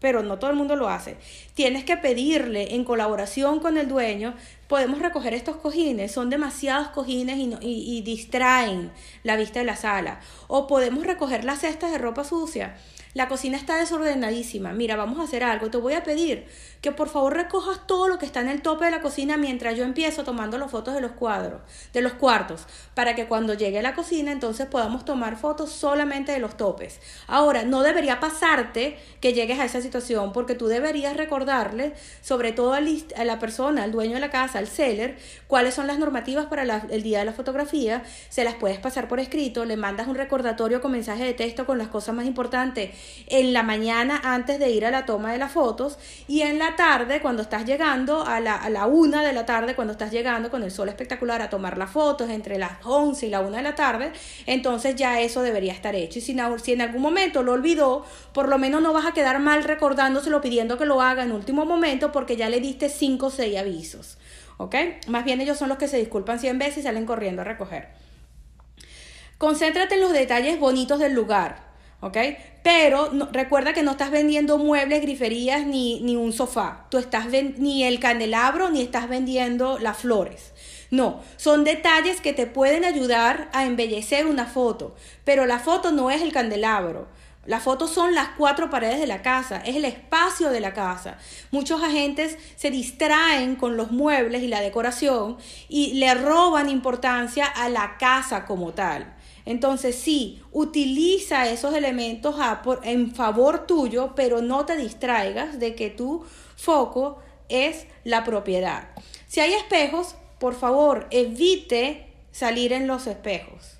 pero 0.00 0.24
no 0.24 0.40
todo 0.40 0.50
el 0.50 0.56
mundo 0.56 0.74
lo 0.74 0.88
hace. 0.88 1.16
Tienes 1.54 1.84
que 1.84 1.96
pedirle 1.96 2.74
en 2.74 2.82
colaboración 2.82 3.60
con 3.60 3.78
el 3.78 3.86
dueño, 3.86 4.34
podemos 4.66 4.98
recoger 4.98 5.32
estos 5.32 5.58
cojines, 5.58 6.10
son 6.10 6.28
demasiados 6.28 6.88
cojines 6.88 7.38
y, 7.38 7.54
y 7.62 8.02
distraen 8.02 8.90
la 9.22 9.36
vista 9.36 9.60
de 9.60 9.66
la 9.66 9.76
sala. 9.76 10.18
O 10.48 10.66
podemos 10.66 11.06
recoger 11.06 11.44
las 11.44 11.60
cestas 11.60 11.92
de 11.92 11.98
ropa 11.98 12.24
sucia. 12.24 12.74
La 13.14 13.28
cocina 13.28 13.58
está 13.58 13.76
desordenadísima. 13.76 14.72
Mira, 14.72 14.96
vamos 14.96 15.20
a 15.20 15.24
hacer 15.24 15.44
algo. 15.44 15.70
Te 15.70 15.76
voy 15.76 15.92
a 15.92 16.02
pedir 16.02 16.48
que 16.82 16.90
por 16.90 17.08
favor 17.08 17.34
recojas 17.34 17.86
todo 17.86 18.08
lo 18.08 18.18
que 18.18 18.26
está 18.26 18.40
en 18.40 18.48
el 18.48 18.60
tope 18.60 18.84
de 18.84 18.90
la 18.90 19.00
cocina 19.00 19.36
mientras 19.36 19.76
yo 19.76 19.84
empiezo 19.84 20.24
tomando 20.24 20.58
las 20.58 20.70
fotos 20.70 20.94
de 20.94 21.00
los 21.00 21.12
cuadros, 21.12 21.60
de 21.92 22.02
los 22.02 22.12
cuartos, 22.14 22.66
para 22.94 23.14
que 23.14 23.26
cuando 23.26 23.54
llegue 23.54 23.78
a 23.78 23.82
la 23.82 23.94
cocina 23.94 24.32
entonces 24.32 24.66
podamos 24.66 25.04
tomar 25.04 25.36
fotos 25.36 25.70
solamente 25.70 26.32
de 26.32 26.40
los 26.40 26.56
topes. 26.56 27.00
Ahora, 27.28 27.62
no 27.62 27.82
debería 27.82 28.18
pasarte 28.18 28.98
que 29.20 29.32
llegues 29.32 29.60
a 29.60 29.64
esa 29.64 29.80
situación 29.80 30.32
porque 30.32 30.56
tú 30.56 30.66
deberías 30.66 31.16
recordarle, 31.16 31.94
sobre 32.20 32.50
todo 32.50 32.74
a 32.74 32.80
la 33.24 33.38
persona, 33.38 33.84
al 33.84 33.92
dueño 33.92 34.14
de 34.14 34.20
la 34.20 34.30
casa, 34.30 34.58
al 34.58 34.66
seller, 34.66 35.16
cuáles 35.46 35.74
son 35.74 35.86
las 35.86 36.00
normativas 36.00 36.46
para 36.46 36.64
el 36.64 37.02
día 37.04 37.20
de 37.20 37.24
la 37.24 37.32
fotografía, 37.32 38.02
se 38.28 38.42
las 38.42 38.56
puedes 38.56 38.80
pasar 38.80 39.06
por 39.06 39.20
escrito, 39.20 39.64
le 39.64 39.76
mandas 39.76 40.08
un 40.08 40.16
recordatorio 40.16 40.80
con 40.80 40.90
mensaje 40.90 41.24
de 41.24 41.34
texto 41.34 41.64
con 41.64 41.78
las 41.78 41.88
cosas 41.88 42.12
más 42.16 42.26
importantes 42.26 42.90
en 43.28 43.52
la 43.52 43.62
mañana 43.62 44.20
antes 44.24 44.58
de 44.58 44.70
ir 44.70 44.84
a 44.84 44.90
la 44.90 45.06
toma 45.06 45.30
de 45.30 45.38
las 45.38 45.52
fotos 45.52 45.98
y 46.26 46.42
en 46.42 46.58
la 46.58 46.71
tarde, 46.76 47.20
cuando 47.20 47.42
estás 47.42 47.64
llegando, 47.64 48.24
a 48.24 48.40
la, 48.40 48.56
a 48.56 48.70
la 48.70 48.86
una 48.86 49.22
de 49.22 49.32
la 49.32 49.46
tarde, 49.46 49.74
cuando 49.74 49.92
estás 49.92 50.10
llegando 50.10 50.50
con 50.50 50.62
el 50.62 50.70
sol 50.70 50.88
espectacular 50.88 51.42
a 51.42 51.50
tomar 51.50 51.78
las 51.78 51.90
fotos 51.90 52.30
entre 52.30 52.58
las 52.58 52.72
11 52.84 53.26
y 53.26 53.30
la 53.30 53.40
una 53.40 53.58
de 53.58 53.62
la 53.62 53.74
tarde, 53.74 54.12
entonces 54.46 54.96
ya 54.96 55.20
eso 55.20 55.42
debería 55.42 55.72
estar 55.72 55.94
hecho. 55.94 56.18
Y 56.18 56.22
si, 56.22 56.36
si 56.62 56.72
en 56.72 56.80
algún 56.80 57.02
momento 57.02 57.42
lo 57.42 57.52
olvidó, 57.52 58.04
por 58.32 58.48
lo 58.48 58.58
menos 58.58 58.82
no 58.82 58.92
vas 58.92 59.06
a 59.06 59.12
quedar 59.12 59.38
mal 59.40 59.64
recordándoselo 59.64 60.40
pidiendo 60.40 60.78
que 60.78 60.86
lo 60.86 61.02
haga 61.02 61.22
en 61.22 61.32
último 61.32 61.64
momento 61.64 62.12
porque 62.12 62.36
ya 62.36 62.48
le 62.48 62.60
diste 62.60 62.88
5 62.88 63.26
o 63.26 63.30
6 63.30 63.58
avisos. 63.58 64.18
¿Ok? 64.58 64.76
Más 65.08 65.24
bien 65.24 65.40
ellos 65.40 65.58
son 65.58 65.68
los 65.68 65.78
que 65.78 65.88
se 65.88 65.98
disculpan 65.98 66.38
100 66.38 66.58
veces 66.58 66.78
y 66.78 66.82
salen 66.82 67.06
corriendo 67.06 67.42
a 67.42 67.44
recoger. 67.44 67.88
Concéntrate 69.38 69.96
en 69.96 70.00
los 70.02 70.12
detalles 70.12 70.60
bonitos 70.60 71.00
del 71.00 71.14
lugar. 71.14 71.71
¿Ok? 72.02 72.18
Pero 72.62 73.10
recuerda 73.32 73.72
que 73.72 73.82
no 73.82 73.92
estás 73.92 74.10
vendiendo 74.10 74.58
muebles, 74.58 75.00
griferías 75.00 75.66
ni, 75.66 76.00
ni 76.00 76.16
un 76.16 76.32
sofá. 76.32 76.86
Tú 76.90 76.98
estás 76.98 77.26
ni 77.30 77.84
el 77.84 77.98
candelabro 77.98 78.70
ni 78.70 78.82
estás 78.82 79.08
vendiendo 79.08 79.78
las 79.78 79.98
flores. 79.98 80.52
No, 80.90 81.22
son 81.36 81.64
detalles 81.64 82.20
que 82.20 82.34
te 82.34 82.46
pueden 82.46 82.84
ayudar 82.84 83.48
a 83.54 83.64
embellecer 83.64 84.26
una 84.26 84.44
foto, 84.44 84.94
pero 85.24 85.46
la 85.46 85.58
foto 85.58 85.90
no 85.90 86.10
es 86.10 86.20
el 86.20 86.32
candelabro. 86.32 87.08
La 87.44 87.58
foto 87.58 87.88
son 87.88 88.14
las 88.14 88.28
cuatro 88.36 88.70
paredes 88.70 89.00
de 89.00 89.06
la 89.06 89.22
casa, 89.22 89.56
es 89.64 89.74
el 89.74 89.84
espacio 89.84 90.50
de 90.50 90.60
la 90.60 90.74
casa. 90.74 91.18
Muchos 91.50 91.82
agentes 91.82 92.36
se 92.54 92.70
distraen 92.70 93.56
con 93.56 93.76
los 93.76 93.90
muebles 93.90 94.42
y 94.42 94.48
la 94.48 94.60
decoración 94.60 95.38
y 95.68 95.94
le 95.94 96.14
roban 96.14 96.68
importancia 96.68 97.46
a 97.46 97.68
la 97.68 97.96
casa 97.98 98.44
como 98.44 98.72
tal. 98.74 99.12
Entonces 99.44 99.96
sí, 99.96 100.40
utiliza 100.52 101.48
esos 101.48 101.74
elementos 101.74 102.36
en 102.84 103.14
favor 103.14 103.66
tuyo, 103.66 104.12
pero 104.14 104.40
no 104.40 104.66
te 104.66 104.76
distraigas 104.76 105.58
de 105.58 105.74
que 105.74 105.90
tu 105.90 106.24
foco 106.56 107.18
es 107.48 107.86
la 108.04 108.24
propiedad. 108.24 108.88
Si 109.26 109.40
hay 109.40 109.52
espejos, 109.52 110.14
por 110.38 110.54
favor, 110.54 111.06
evite 111.10 112.06
salir 112.30 112.72
en 112.72 112.86
los 112.86 113.06
espejos. 113.06 113.78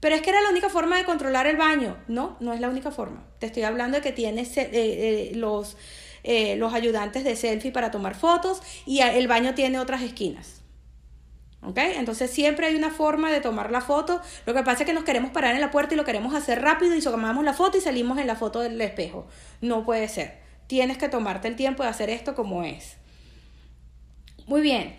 Pero 0.00 0.14
es 0.14 0.22
que 0.22 0.30
era 0.30 0.40
la 0.40 0.50
única 0.50 0.68
forma 0.68 0.96
de 0.96 1.04
controlar 1.04 1.46
el 1.46 1.56
baño. 1.56 1.96
No, 2.06 2.36
no 2.40 2.52
es 2.52 2.60
la 2.60 2.68
única 2.68 2.90
forma. 2.90 3.24
Te 3.38 3.46
estoy 3.46 3.64
hablando 3.64 3.96
de 3.96 4.02
que 4.02 4.12
tienes 4.12 4.56
eh, 4.56 4.68
eh, 4.72 5.32
los, 5.34 5.76
eh, 6.22 6.56
los 6.56 6.72
ayudantes 6.72 7.24
de 7.24 7.34
selfie 7.34 7.72
para 7.72 7.90
tomar 7.90 8.14
fotos 8.14 8.62
y 8.86 9.00
el 9.00 9.26
baño 9.26 9.54
tiene 9.54 9.80
otras 9.80 10.02
esquinas. 10.02 10.57
¿Ok? 11.62 11.78
Entonces 11.78 12.30
siempre 12.30 12.66
hay 12.66 12.76
una 12.76 12.90
forma 12.90 13.30
de 13.30 13.40
tomar 13.40 13.70
la 13.70 13.80
foto. 13.80 14.20
Lo 14.46 14.54
que 14.54 14.62
pasa 14.62 14.82
es 14.82 14.86
que 14.86 14.92
nos 14.92 15.04
queremos 15.04 15.32
parar 15.32 15.54
en 15.54 15.60
la 15.60 15.70
puerta 15.70 15.94
y 15.94 15.96
lo 15.96 16.04
queremos 16.04 16.34
hacer 16.34 16.62
rápido 16.62 16.94
y 16.94 17.00
tomamos 17.00 17.44
la 17.44 17.52
foto 17.52 17.78
y 17.78 17.80
salimos 17.80 18.18
en 18.18 18.26
la 18.26 18.36
foto 18.36 18.60
del 18.60 18.80
espejo. 18.80 19.26
No 19.60 19.84
puede 19.84 20.08
ser. 20.08 20.38
Tienes 20.66 20.98
que 20.98 21.08
tomarte 21.08 21.48
el 21.48 21.56
tiempo 21.56 21.82
de 21.82 21.88
hacer 21.88 22.10
esto 22.10 22.34
como 22.34 22.62
es. 22.62 22.96
Muy 24.46 24.60
bien. 24.60 24.96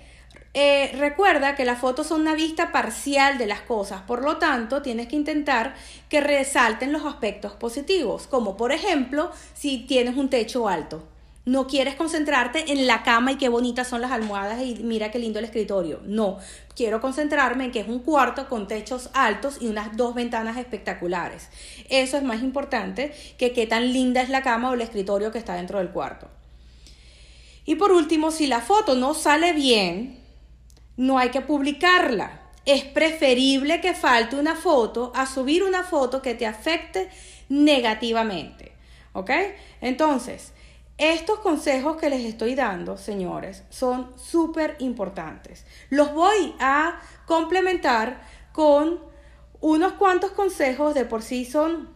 Eh, 0.54 0.92
recuerda 0.98 1.56
que 1.56 1.64
las 1.64 1.80
fotos 1.80 2.08
son 2.08 2.22
una 2.22 2.34
vista 2.34 2.72
parcial 2.72 3.38
de 3.38 3.46
las 3.46 3.62
cosas, 3.62 4.02
por 4.02 4.24
lo 4.24 4.38
tanto 4.38 4.82
tienes 4.82 5.08
que 5.08 5.16
intentar 5.16 5.76
que 6.10 6.22
resalten 6.22 6.92
los 6.92 7.06
aspectos 7.06 7.54
positivos, 7.54 8.26
como 8.26 8.58
por 8.58 8.72
ejemplo 8.72 9.32
si 9.54 9.86
tienes 9.86 10.18
un 10.18 10.30
techo 10.30 10.68
alto. 10.68 11.08
No 11.50 11.66
quieres 11.66 11.96
concentrarte 11.96 12.72
en 12.72 12.86
la 12.86 13.02
cama 13.02 13.32
y 13.32 13.38
qué 13.38 13.50
bonitas 13.50 13.88
son 13.88 14.02
las 14.02 14.12
almohadas 14.12 14.62
y 14.62 14.76
mira 14.84 15.10
qué 15.10 15.18
lindo 15.18 15.40
el 15.40 15.46
escritorio. 15.46 16.00
No, 16.06 16.38
quiero 16.76 17.02
concentrarme 17.02 17.66
en 17.66 17.72
que 17.72 17.80
es 17.80 17.88
un 17.88 18.02
cuarto 18.02 18.48
con 18.48 18.68
techos 18.68 19.10
altos 19.16 19.58
y 19.60 19.66
unas 19.66 19.98
dos 19.98 20.14
ventanas 20.14 20.58
espectaculares. 20.58 21.50
Eso 21.90 22.18
es 22.18 22.24
más 22.24 22.44
importante 22.44 23.16
que 23.40 23.52
qué 23.52 23.66
tan 23.66 23.94
linda 23.94 24.22
es 24.22 24.30
la 24.30 24.44
cama 24.44 24.70
o 24.70 24.76
el 24.76 24.82
escritorio 24.82 25.32
que 25.32 25.40
está 25.40 25.56
dentro 25.56 25.80
del 25.80 25.90
cuarto. 25.90 26.28
Y 27.66 27.74
por 27.78 27.94
último, 27.94 28.30
si 28.30 28.46
la 28.46 28.62
foto 28.62 28.94
no 28.94 29.16
sale 29.16 29.54
bien, 29.54 30.20
no 30.98 31.18
hay 31.18 31.30
que 31.30 31.42
publicarla. 31.42 32.42
Es 32.68 32.84
preferible 32.84 33.82
que 33.82 33.96
falte 33.96 34.36
una 34.36 34.54
foto 34.54 35.12
a 35.16 35.26
subir 35.26 35.64
una 35.64 35.82
foto 35.82 36.22
que 36.22 36.36
te 36.36 36.46
afecte 36.46 37.10
negativamente. 37.50 38.74
¿Ok? 39.14 39.32
Entonces, 39.82 40.54
estos 41.00 41.40
consejos 41.40 41.98
que 41.98 42.10
les 42.10 42.26
estoy 42.26 42.56
dando, 42.56 42.98
señores, 42.98 43.64
son 43.70 44.12
súper 44.18 44.76
importantes. 44.80 45.66
Los 45.90 46.14
voy 46.14 46.54
a 46.60 47.00
complementar 47.26 48.22
con 48.52 49.00
unos 49.62 49.94
cuantos 49.94 50.32
consejos, 50.32 50.94
de 50.94 51.06
por 51.06 51.22
sí 51.22 51.46
son, 51.46 51.90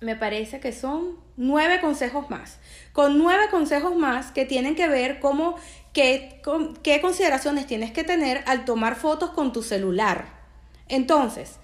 me 0.00 0.16
parece 0.16 0.60
que 0.60 0.72
son 0.72 1.18
nueve 1.36 1.80
consejos 1.80 2.30
más. 2.30 2.58
Con 2.92 3.18
nueve 3.18 3.48
consejos 3.50 3.96
más 3.96 4.30
que 4.30 4.44
tienen 4.44 4.76
que 4.76 4.88
ver 4.88 5.18
cómo 5.18 5.56
¿qué, 5.92 6.40
qué 6.82 7.00
consideraciones 7.00 7.66
tienes 7.66 7.92
que 7.92 8.04
tener 8.04 8.42
al 8.46 8.64
tomar 8.64 8.94
fotos 8.96 9.30
con 9.30 9.52
tu 9.52 9.62
celular. 9.62 10.26
Entonces, 10.88 11.56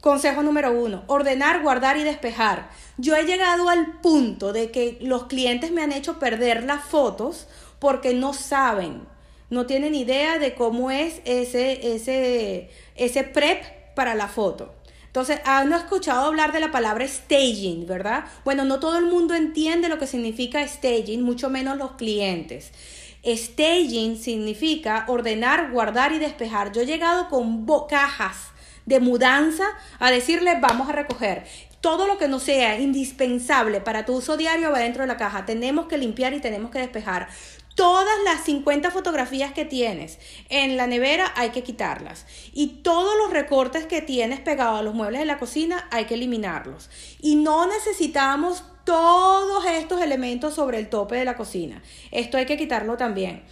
Consejo 0.00 0.42
número 0.42 0.72
uno, 0.72 1.04
ordenar, 1.08 1.62
guardar 1.62 1.98
y 1.98 2.04
despejar. 2.04 2.70
Yo 2.96 3.16
he 3.16 3.24
llegado 3.24 3.68
al 3.68 4.00
punto 4.00 4.52
de 4.52 4.70
que 4.70 4.96
los 5.02 5.24
clientes 5.24 5.72
me 5.72 5.82
han 5.82 5.92
hecho 5.92 6.18
perder 6.18 6.64
las 6.64 6.82
fotos 6.84 7.48
porque 7.78 8.14
no 8.14 8.32
saben, 8.32 9.02
no 9.50 9.66
tienen 9.66 9.94
idea 9.94 10.38
de 10.38 10.54
cómo 10.54 10.90
es 10.90 11.20
ese, 11.26 11.94
ese, 11.94 12.70
ese 12.94 13.24
prep 13.24 13.94
para 13.94 14.14
la 14.14 14.28
foto. 14.28 14.74
Entonces, 15.06 15.40
han 15.44 15.72
escuchado 15.72 16.26
hablar 16.26 16.52
de 16.52 16.60
la 16.60 16.70
palabra 16.70 17.06
staging, 17.06 17.86
¿verdad? 17.86 18.24
Bueno, 18.44 18.64
no 18.64 18.78
todo 18.78 18.96
el 18.96 19.06
mundo 19.06 19.34
entiende 19.34 19.88
lo 19.88 19.98
que 19.98 20.06
significa 20.06 20.66
staging, 20.66 21.22
mucho 21.22 21.50
menos 21.50 21.76
los 21.76 21.92
clientes. 21.92 22.70
Staging 23.26 24.16
significa 24.16 25.04
ordenar, 25.08 25.72
guardar 25.72 26.12
y 26.12 26.18
despejar. 26.18 26.72
Yo 26.72 26.82
he 26.82 26.86
llegado 26.86 27.28
con 27.28 27.66
cajas 27.88 28.36
de 28.86 29.00
mudanza 29.00 29.64
a 29.98 30.10
decirle 30.10 30.58
vamos 30.60 30.88
a 30.88 30.92
recoger. 30.92 31.44
Todo 31.80 32.06
lo 32.06 32.18
que 32.18 32.28
no 32.28 32.40
sea 32.40 32.78
indispensable 32.78 33.80
para 33.80 34.04
tu 34.04 34.14
uso 34.14 34.36
diario 34.36 34.70
va 34.70 34.80
dentro 34.80 35.02
de 35.02 35.06
la 35.06 35.16
caja. 35.16 35.46
Tenemos 35.46 35.86
que 35.86 35.96
limpiar 35.96 36.34
y 36.34 36.40
tenemos 36.40 36.70
que 36.70 36.78
despejar. 36.78 37.28
Todas 37.74 38.14
las 38.24 38.44
50 38.44 38.90
fotografías 38.90 39.52
que 39.52 39.64
tienes 39.64 40.18
en 40.50 40.76
la 40.76 40.86
nevera 40.86 41.32
hay 41.36 41.50
que 41.50 41.62
quitarlas. 41.62 42.26
Y 42.52 42.82
todos 42.82 43.16
los 43.16 43.32
recortes 43.32 43.86
que 43.86 44.02
tienes 44.02 44.40
pegados 44.40 44.80
a 44.80 44.82
los 44.82 44.94
muebles 44.94 45.20
de 45.20 45.26
la 45.26 45.38
cocina 45.38 45.88
hay 45.90 46.04
que 46.04 46.14
eliminarlos. 46.14 46.90
Y 47.20 47.36
no 47.36 47.66
necesitamos 47.66 48.64
todos 48.84 49.64
estos 49.64 50.02
elementos 50.02 50.54
sobre 50.54 50.78
el 50.78 50.90
tope 50.90 51.16
de 51.16 51.24
la 51.24 51.36
cocina. 51.36 51.82
Esto 52.10 52.36
hay 52.36 52.44
que 52.44 52.58
quitarlo 52.58 52.98
también 52.98 53.44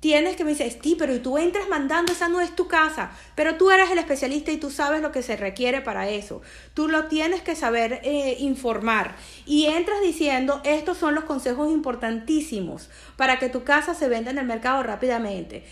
tienes 0.00 0.36
que 0.36 0.44
me 0.44 0.50
dices, 0.50 0.78
sí, 0.82 0.94
pero 0.98 1.20
tú 1.20 1.38
entras 1.38 1.68
mandando, 1.68 2.12
esa 2.12 2.28
no 2.28 2.40
es 2.40 2.54
tu 2.54 2.68
casa, 2.68 3.10
pero 3.34 3.56
tú 3.56 3.70
eres 3.70 3.90
el 3.90 3.98
especialista 3.98 4.52
y 4.52 4.58
tú 4.58 4.70
sabes 4.70 5.02
lo 5.02 5.12
que 5.12 5.22
se 5.22 5.36
requiere 5.36 5.80
para 5.80 6.08
eso. 6.08 6.42
Tú 6.74 6.88
lo 6.88 7.06
tienes 7.06 7.42
que 7.42 7.56
saber 7.56 8.00
eh, 8.04 8.36
informar. 8.40 9.16
Y 9.46 9.66
entras 9.66 10.00
diciendo, 10.02 10.60
estos 10.64 10.98
son 10.98 11.14
los 11.14 11.24
consejos 11.24 11.70
importantísimos 11.70 12.88
para 13.16 13.38
que 13.38 13.48
tu 13.48 13.64
casa 13.64 13.94
se 13.94 14.08
venda 14.08 14.30
en 14.30 14.38
el 14.38 14.46
mercado 14.46 14.82
rápidamente 14.82 15.64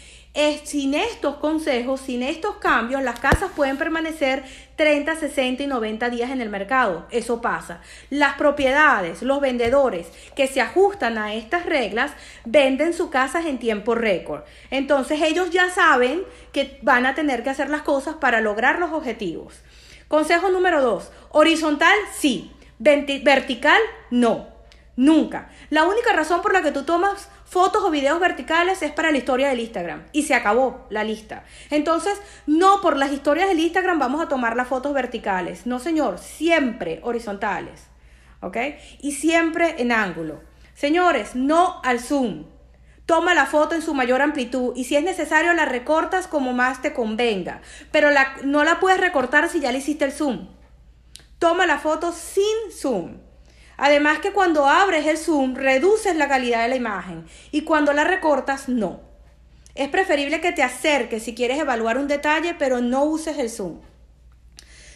sin 0.64 0.94
estos 0.94 1.36
consejos, 1.36 2.00
sin 2.00 2.22
estos 2.22 2.56
cambios, 2.56 3.02
las 3.02 3.20
casas 3.20 3.52
pueden 3.54 3.76
permanecer 3.76 4.42
30, 4.74 5.14
60 5.14 5.62
y 5.62 5.66
90 5.68 6.10
días 6.10 6.30
en 6.30 6.40
el 6.40 6.50
mercado. 6.50 7.06
Eso 7.10 7.40
pasa. 7.40 7.80
Las 8.10 8.34
propiedades, 8.34 9.22
los 9.22 9.40
vendedores 9.40 10.08
que 10.34 10.48
se 10.48 10.60
ajustan 10.60 11.18
a 11.18 11.34
estas 11.34 11.66
reglas, 11.66 12.12
venden 12.44 12.94
sus 12.94 13.10
casas 13.10 13.46
en 13.46 13.58
tiempo 13.58 13.94
récord. 13.94 14.42
Entonces 14.70 15.22
ellos 15.22 15.50
ya 15.50 15.70
saben 15.70 16.24
que 16.52 16.78
van 16.82 17.06
a 17.06 17.14
tener 17.14 17.44
que 17.44 17.50
hacer 17.50 17.70
las 17.70 17.82
cosas 17.82 18.16
para 18.16 18.40
lograr 18.40 18.80
los 18.80 18.92
objetivos. 18.92 19.62
Consejo 20.08 20.48
número 20.48 20.82
2. 20.82 21.12
Horizontal, 21.30 21.96
sí. 22.12 22.50
Vertical, 22.78 23.80
no. 24.10 24.48
Nunca. 24.96 25.50
La 25.70 25.84
única 25.84 26.12
razón 26.12 26.42
por 26.42 26.52
la 26.52 26.62
que 26.62 26.72
tú 26.72 26.84
tomas 26.84 27.28
fotos 27.54 27.84
o 27.84 27.90
videos 27.92 28.18
verticales 28.18 28.82
es 28.82 28.90
para 28.90 29.12
la 29.12 29.18
historia 29.18 29.48
del 29.48 29.60
Instagram 29.60 30.02
y 30.10 30.24
se 30.24 30.34
acabó 30.34 30.88
la 30.90 31.04
lista. 31.04 31.44
Entonces, 31.70 32.20
no 32.48 32.80
por 32.80 32.96
las 32.96 33.12
historias 33.12 33.46
del 33.46 33.60
Instagram 33.60 34.00
vamos 34.00 34.20
a 34.20 34.28
tomar 34.28 34.56
las 34.56 34.66
fotos 34.66 34.92
verticales. 34.92 35.64
No, 35.64 35.78
señor, 35.78 36.18
siempre 36.18 36.98
horizontales. 37.04 37.84
¿Ok? 38.40 38.56
Y 39.00 39.12
siempre 39.12 39.76
en 39.78 39.92
ángulo. 39.92 40.42
Señores, 40.74 41.36
no 41.36 41.80
al 41.84 42.00
zoom. 42.00 42.46
Toma 43.06 43.34
la 43.34 43.46
foto 43.46 43.76
en 43.76 43.82
su 43.82 43.94
mayor 43.94 44.20
amplitud 44.20 44.72
y 44.74 44.82
si 44.82 44.96
es 44.96 45.04
necesario 45.04 45.52
la 45.52 45.64
recortas 45.64 46.26
como 46.26 46.54
más 46.54 46.82
te 46.82 46.92
convenga, 46.92 47.60
pero 47.92 48.08
no 48.42 48.64
la 48.64 48.80
puedes 48.80 48.98
recortar 48.98 49.48
si 49.48 49.60
ya 49.60 49.70
le 49.70 49.78
hiciste 49.78 50.04
el 50.04 50.12
zoom. 50.12 50.48
Toma 51.38 51.66
la 51.66 51.78
foto 51.78 52.10
sin 52.10 52.72
zoom. 52.76 53.18
Además 53.76 54.18
que 54.18 54.32
cuando 54.32 54.66
abres 54.66 55.06
el 55.06 55.18
zoom 55.18 55.54
reduces 55.54 56.16
la 56.16 56.28
calidad 56.28 56.62
de 56.62 56.68
la 56.68 56.76
imagen 56.76 57.26
y 57.50 57.62
cuando 57.62 57.92
la 57.92 58.04
recortas 58.04 58.68
no. 58.68 59.00
Es 59.74 59.88
preferible 59.88 60.40
que 60.40 60.52
te 60.52 60.62
acerques 60.62 61.24
si 61.24 61.34
quieres 61.34 61.58
evaluar 61.58 61.98
un 61.98 62.06
detalle, 62.06 62.54
pero 62.58 62.80
no 62.80 63.04
uses 63.04 63.38
el 63.38 63.50
zoom. 63.50 63.80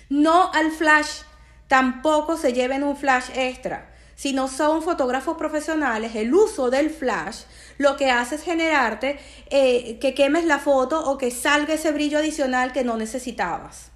No 0.09 0.53
al 0.53 0.71
flash, 0.71 1.23
tampoco 1.67 2.37
se 2.37 2.53
lleven 2.53 2.85
un 2.85 2.97
flash 2.97 3.31
extra. 3.35 3.93
Si 4.15 4.33
no 4.33 4.49
son 4.49 4.83
fotógrafos 4.83 5.37
profesionales, 5.37 6.15
el 6.15 6.33
uso 6.35 6.71
del 6.71 6.91
flash 6.91 7.43
lo 7.77 7.97
que 7.97 8.11
hace 8.11 8.37
es 8.37 8.43
generarte 8.43 9.19
eh, 9.51 9.99
que 10.01 10.15
quemes 10.15 10.45
la 10.45 10.59
foto 10.59 11.11
o 11.11 11.19
que 11.19 11.31
salga 11.31 11.75
ese 11.75 11.93
brillo 11.93 12.19
adicional 12.19 12.73
que 12.73 12.85
no 12.85 12.97
necesitabas. 12.97 13.93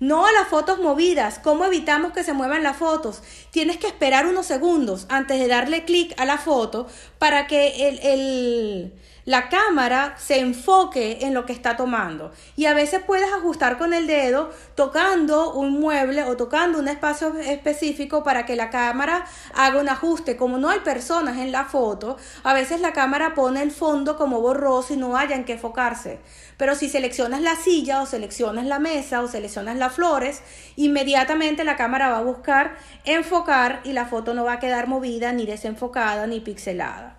No 0.00 0.26
a 0.26 0.32
las 0.32 0.48
fotos 0.48 0.78
movidas. 0.78 1.40
¿Cómo 1.40 1.64
evitamos 1.64 2.12
que 2.12 2.22
se 2.22 2.32
muevan 2.32 2.62
las 2.62 2.76
fotos? 2.76 3.22
Tienes 3.50 3.78
que 3.78 3.88
esperar 3.88 4.26
unos 4.26 4.46
segundos 4.46 5.06
antes 5.08 5.40
de 5.40 5.48
darle 5.48 5.84
clic 5.84 6.14
a 6.20 6.24
la 6.24 6.38
foto 6.38 6.86
para 7.18 7.46
que 7.46 7.88
el, 7.88 7.98
el 8.00 8.92
la 9.28 9.50
cámara 9.50 10.14
se 10.16 10.38
enfoque 10.38 11.18
en 11.20 11.34
lo 11.34 11.44
que 11.44 11.52
está 11.52 11.76
tomando. 11.76 12.32
Y 12.56 12.64
a 12.64 12.72
veces 12.72 13.02
puedes 13.06 13.30
ajustar 13.30 13.76
con 13.76 13.92
el 13.92 14.06
dedo 14.06 14.48
tocando 14.74 15.52
un 15.52 15.78
mueble 15.78 16.24
o 16.24 16.34
tocando 16.38 16.78
un 16.78 16.88
espacio 16.88 17.38
específico 17.38 18.24
para 18.24 18.46
que 18.46 18.56
la 18.56 18.70
cámara 18.70 19.26
haga 19.52 19.82
un 19.82 19.90
ajuste. 19.90 20.38
Como 20.38 20.56
no 20.56 20.70
hay 20.70 20.80
personas 20.80 21.36
en 21.36 21.52
la 21.52 21.66
foto, 21.66 22.16
a 22.42 22.54
veces 22.54 22.80
la 22.80 22.94
cámara 22.94 23.34
pone 23.34 23.60
el 23.60 23.70
fondo 23.70 24.16
como 24.16 24.40
borroso 24.40 24.94
y 24.94 24.96
no 24.96 25.14
haya 25.14 25.36
en 25.36 25.44
qué 25.44 25.52
enfocarse. 25.52 26.20
Pero 26.56 26.74
si 26.74 26.88
seleccionas 26.88 27.42
la 27.42 27.54
silla 27.54 28.00
o 28.00 28.06
seleccionas 28.06 28.64
la 28.64 28.78
mesa 28.78 29.20
o 29.20 29.28
seleccionas 29.28 29.76
las 29.76 29.92
flores, 29.92 30.40
inmediatamente 30.76 31.64
la 31.64 31.76
cámara 31.76 32.08
va 32.08 32.16
a 32.16 32.22
buscar 32.22 32.78
enfocar 33.04 33.82
y 33.84 33.92
la 33.92 34.06
foto 34.06 34.32
no 34.32 34.44
va 34.44 34.54
a 34.54 34.58
quedar 34.58 34.86
movida, 34.86 35.32
ni 35.32 35.44
desenfocada, 35.44 36.26
ni 36.26 36.40
pixelada. 36.40 37.17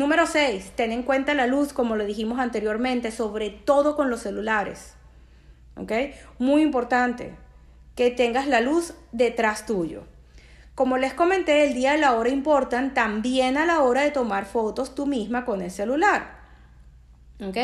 Número 0.00 0.26
6. 0.26 0.72
Ten 0.76 0.92
en 0.92 1.02
cuenta 1.02 1.34
la 1.34 1.46
luz, 1.46 1.74
como 1.74 1.94
lo 1.94 2.06
dijimos 2.06 2.38
anteriormente, 2.38 3.10
sobre 3.10 3.50
todo 3.50 3.96
con 3.96 4.08
los 4.08 4.22
celulares. 4.22 4.94
¿Ok? 5.76 5.92
Muy 6.38 6.62
importante 6.62 7.36
que 7.96 8.10
tengas 8.10 8.46
la 8.46 8.62
luz 8.62 8.94
detrás 9.12 9.66
tuyo. 9.66 10.04
Como 10.74 10.96
les 10.96 11.12
comenté, 11.12 11.64
el 11.64 11.74
día 11.74 11.98
y 11.98 12.00
la 12.00 12.14
hora 12.14 12.30
importan 12.30 12.94
también 12.94 13.58
a 13.58 13.66
la 13.66 13.82
hora 13.82 14.00
de 14.00 14.10
tomar 14.10 14.46
fotos 14.46 14.94
tú 14.94 15.04
misma 15.04 15.44
con 15.44 15.60
el 15.60 15.70
celular. 15.70 16.38
¿Ok? 17.46 17.58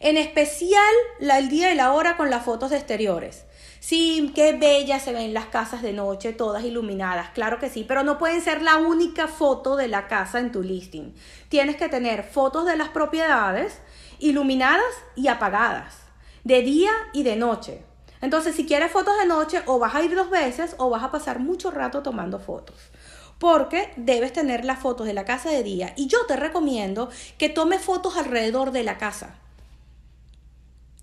En 0.00 0.16
especial 0.16 0.94
el 1.20 1.50
día 1.50 1.74
y 1.74 1.76
la 1.76 1.92
hora 1.92 2.16
con 2.16 2.30
las 2.30 2.42
fotos 2.42 2.72
exteriores. 2.72 3.44
Sí, 3.84 4.30
qué 4.36 4.52
bellas 4.52 5.02
se 5.02 5.12
ven 5.12 5.34
las 5.34 5.46
casas 5.46 5.82
de 5.82 5.92
noche, 5.92 6.32
todas 6.32 6.62
iluminadas, 6.62 7.30
claro 7.30 7.58
que 7.58 7.68
sí, 7.68 7.84
pero 7.86 8.04
no 8.04 8.16
pueden 8.16 8.40
ser 8.40 8.62
la 8.62 8.76
única 8.76 9.26
foto 9.26 9.74
de 9.74 9.88
la 9.88 10.06
casa 10.06 10.38
en 10.38 10.52
tu 10.52 10.62
listing. 10.62 11.12
Tienes 11.48 11.74
que 11.74 11.88
tener 11.88 12.22
fotos 12.22 12.64
de 12.64 12.76
las 12.76 12.90
propiedades 12.90 13.80
iluminadas 14.20 14.84
y 15.16 15.26
apagadas, 15.26 15.96
de 16.44 16.62
día 16.62 16.92
y 17.12 17.24
de 17.24 17.34
noche. 17.34 17.84
Entonces, 18.20 18.54
si 18.54 18.66
quieres 18.66 18.92
fotos 18.92 19.18
de 19.18 19.26
noche, 19.26 19.62
o 19.66 19.80
vas 19.80 19.96
a 19.96 20.02
ir 20.04 20.14
dos 20.14 20.30
veces 20.30 20.76
o 20.78 20.88
vas 20.88 21.02
a 21.02 21.10
pasar 21.10 21.40
mucho 21.40 21.72
rato 21.72 22.04
tomando 22.04 22.38
fotos. 22.38 22.76
porque 23.38 23.92
debes 23.96 24.32
tener 24.32 24.64
las 24.64 24.78
fotos 24.78 25.06
de 25.06 25.14
la 25.14 25.24
casa 25.24 25.50
de 25.50 25.64
día 25.64 25.94
y 25.96 26.06
yo 26.06 26.26
te 26.26 26.36
recomiendo 26.36 27.10
que 27.38 27.48
tomes 27.48 27.82
fotos 27.82 28.16
alrededor 28.16 28.70
de 28.70 28.84
la 28.84 28.98
casa. 28.98 29.41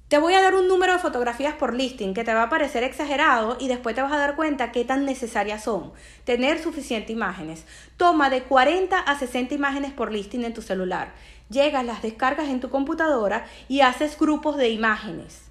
Te 0.10 0.18
voy 0.18 0.34
a 0.34 0.42
dar 0.42 0.56
un 0.56 0.68
número 0.68 0.94
de 0.94 0.98
fotografías 0.98 1.54
por 1.54 1.76
listing 1.76 2.16
que 2.16 2.24
te 2.24 2.34
va 2.34 2.42
a 2.42 2.50
parecer 2.50 2.84
exagerado 2.84 3.58
y 3.60 3.68
después 3.68 3.94
te 3.94 4.02
vas 4.02 4.12
a 4.12 4.18
dar 4.18 4.36
cuenta 4.36 4.72
qué 4.72 4.84
tan 4.84 5.06
necesarias 5.06 5.66
son. 5.66 5.92
Tener 6.24 6.58
suficientes 6.58 7.12
imágenes. 7.12 7.64
Toma 7.96 8.32
de 8.32 8.42
40 8.42 8.98
a 8.98 9.20
60 9.20 9.54
imágenes 9.54 9.94
por 9.94 10.12
listing 10.12 10.46
en 10.46 10.56
tu 10.56 10.64
celular. 10.64 11.14
Llegas, 11.52 11.86
las 11.86 12.02
descargas 12.02 12.50
en 12.50 12.60
tu 12.60 12.72
computadora 12.72 13.46
y 13.68 13.82
haces 13.82 14.18
grupos 14.18 14.58
de 14.58 14.70
imágenes. 14.70 15.44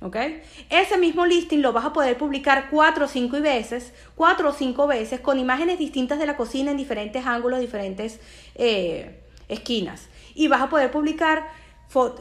¿Ok? 0.00 0.16
Ese 0.70 0.96
mismo 0.96 1.26
listing 1.26 1.60
lo 1.60 1.72
vas 1.72 1.86
a 1.86 1.92
poder 1.92 2.16
publicar 2.16 2.68
cuatro 2.70 3.06
o 3.06 3.08
cinco 3.08 3.40
veces, 3.40 3.92
cuatro 4.14 4.50
o 4.50 4.52
cinco 4.52 4.86
veces, 4.86 5.18
con 5.18 5.40
imágenes 5.40 5.80
distintas 5.80 6.20
de 6.20 6.26
la 6.26 6.36
cocina 6.36 6.70
en 6.70 6.76
diferentes 6.76 7.26
ángulos, 7.26 7.58
diferentes 7.58 8.20
eh, 8.54 9.24
esquinas. 9.48 10.08
Y 10.36 10.46
vas 10.46 10.62
a 10.62 10.70
poder 10.70 10.92
publicar 10.92 11.61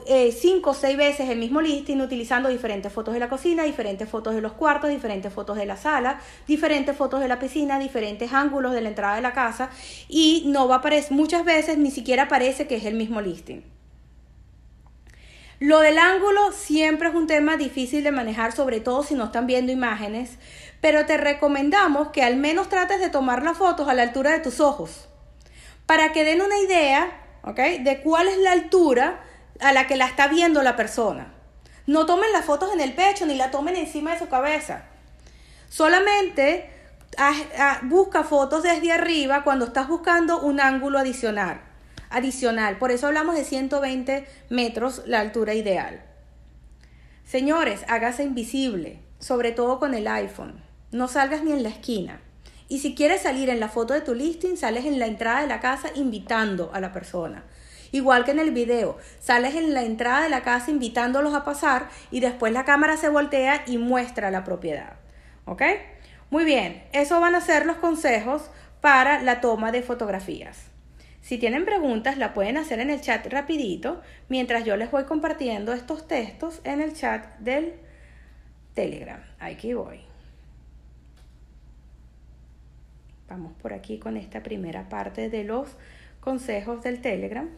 eh, 0.06 0.32
cinco 0.32 0.72
o 0.72 0.74
seis 0.74 0.98
veces 0.98 1.30
el 1.30 1.38
mismo 1.38 1.62
listing 1.62 2.02
utilizando 2.02 2.50
diferentes 2.50 2.92
fotos 2.92 3.14
de 3.14 3.20
la 3.20 3.30
cocina, 3.30 3.64
diferentes 3.64 4.10
fotos 4.10 4.36
de 4.36 4.42
los 4.42 4.54
cuartos, 4.54 4.90
diferentes 4.90 5.32
fotos 5.32 5.58
de 5.58 5.66
la 5.66 5.78
sala, 5.78 6.20
diferentes 6.48 6.96
fotos 6.96 7.22
de 7.22 7.28
la 7.28 7.40
piscina, 7.40 7.80
diferentes 7.80 8.34
ángulos 8.34 8.74
de 8.74 8.82
la 8.82 8.90
entrada 8.90 9.16
de 9.16 9.22
la 9.22 9.34
casa 9.34 9.70
y 10.10 10.44
no 10.48 10.68
va 10.68 10.76
a 10.76 10.78
aparecer, 10.80 11.14
muchas 11.14 11.46
veces 11.46 11.78
ni 11.78 11.90
siquiera 11.90 12.28
parece 12.28 12.68
que 12.68 12.76
es 12.76 12.86
el 12.86 12.96
mismo 12.96 13.22
listing. 13.22 13.64
Lo 15.60 15.80
del 15.80 16.00
ángulo 16.00 16.52
siempre 16.52 17.10
es 17.10 17.16
un 17.16 17.28
tema 17.28 17.56
difícil 17.56 18.04
de 18.04 18.12
manejar, 18.12 18.52
sobre 18.52 18.80
todo 18.80 19.04
si 19.04 19.14
no 19.14 19.26
están 19.26 19.46
viendo 19.46 19.72
imágenes, 19.72 20.38
pero 20.82 21.06
te 21.06 21.18
recomendamos 21.18 22.10
que 22.10 22.24
al 22.24 22.36
menos 22.36 22.68
trates 22.68 23.00
de 23.00 23.10
tomar 23.10 23.44
las 23.44 23.58
fotos 23.58 23.88
a 23.88 23.94
la 23.94 24.02
altura 24.02 24.32
de 24.32 24.40
tus 24.40 24.60
ojos, 24.60 25.08
para 25.86 26.12
que 26.12 26.24
den 26.24 26.42
una 26.42 26.58
idea, 26.58 27.12
¿ok? 27.44 27.60
De 27.84 28.02
cuál 28.04 28.28
es 28.28 28.40
la 28.40 28.54
altura 28.54 29.22
a 29.62 29.74
la 29.74 29.88
que 29.88 29.96
la 29.96 30.08
está 30.08 30.28
viendo 30.28 30.62
la 30.64 30.76
persona. 30.76 31.34
No 31.88 32.06
tomen 32.06 32.32
las 32.32 32.46
fotos 32.46 32.74
en 32.74 32.82
el 32.82 32.94
pecho 32.94 33.26
ni 33.26 33.36
la 33.36 33.52
tomen 33.52 33.76
encima 33.76 34.14
de 34.14 34.20
su 34.20 34.28
cabeza. 34.28 34.84
Solamente 35.70 36.70
ah, 37.18 37.80
busca 37.84 38.24
fotos 38.24 38.64
desde 38.64 38.92
arriba 38.92 39.44
cuando 39.44 39.66
estás 39.66 39.88
buscando 39.88 40.42
un 40.42 40.60
ángulo 40.60 41.00
adicional 41.00 41.62
adicional. 42.12 42.78
Por 42.78 42.92
eso 42.92 43.08
hablamos 43.08 43.36
de 43.36 43.44
120 43.44 44.28
metros, 44.50 45.02
la 45.08 45.22
altura 45.22 45.56
ideal. 45.56 46.04
Señores, 47.26 47.82
hágase 47.88 48.24
invisible, 48.24 49.00
sobre 49.20 49.52
todo 49.52 49.80
con 49.80 49.94
el 49.94 50.08
iPhone. 50.08 50.62
No 50.92 51.08
salgas 51.08 51.44
ni 51.44 51.54
en 51.54 51.64
la 51.64 51.70
esquina. 51.70 52.22
Y 52.68 52.80
si 52.80 52.96
quieres 52.96 53.22
salir 53.22 53.50
en 53.50 53.60
la 53.60 53.70
foto 53.70 53.94
de 53.94 54.02
tu 54.02 54.14
listing, 54.14 54.58
sales 54.58 54.86
en 54.86 55.00
la 55.00 55.08
entrada 55.08 55.42
de 55.42 55.48
la 55.48 55.60
casa 55.60 55.90
invitando 55.96 56.70
a 56.74 56.80
la 56.80 56.92
persona. 56.92 57.44
Igual 57.92 58.24
que 58.24 58.32
en 58.32 58.40
el 58.40 58.52
video, 58.52 58.98
sales 59.20 59.56
en 59.56 59.74
la 59.74 59.84
entrada 59.84 60.24
de 60.24 60.30
la 60.30 60.44
casa 60.44 60.72
invitándolos 60.72 61.34
a 61.34 61.44
pasar 61.44 61.90
y 62.10 62.20
después 62.22 62.54
la 62.54 62.66
cámara 62.66 62.98
se 62.98 63.10
voltea 63.10 63.64
y 63.68 63.78
muestra 63.78 64.32
la 64.32 64.44
propiedad. 64.44 64.94
¿Ok? 65.46 65.64
Muy 66.30 66.46
bien, 66.46 66.84
eso 66.94 67.20
van 67.20 67.36
a 67.36 67.42
ser 67.42 67.66
los 67.66 67.78
consejos 67.78 68.50
para 68.80 69.22
la 69.22 69.42
toma 69.42 69.72
de 69.72 69.84
fotografías. 69.84 70.72
Si 71.22 71.38
tienen 71.38 71.66
preguntas, 71.66 72.18
la 72.18 72.34
pueden 72.34 72.58
hacer 72.58 72.80
en 72.80 72.90
el 72.90 73.02
chat 73.02 73.26
rapidito, 73.28 74.02
mientras 74.28 74.66
yo 74.66 74.76
les 74.76 74.90
voy 74.90 75.04
compartiendo 75.04 75.74
estos 75.74 76.08
textos 76.08 76.62
en 76.64 76.82
el 76.82 76.94
chat 76.94 77.38
del 77.40 77.76
Telegram. 78.74 79.22
Aquí 79.40 79.74
voy. 79.74 80.02
Vamos 83.28 83.54
por 83.62 83.74
aquí 83.74 84.00
con 84.00 84.18
esta 84.18 84.42
primera 84.42 84.90
parte 84.90 85.30
de 85.30 85.44
los 85.44 85.78
consejos 86.20 86.82
del 86.82 87.02
Telegram. 87.02 87.50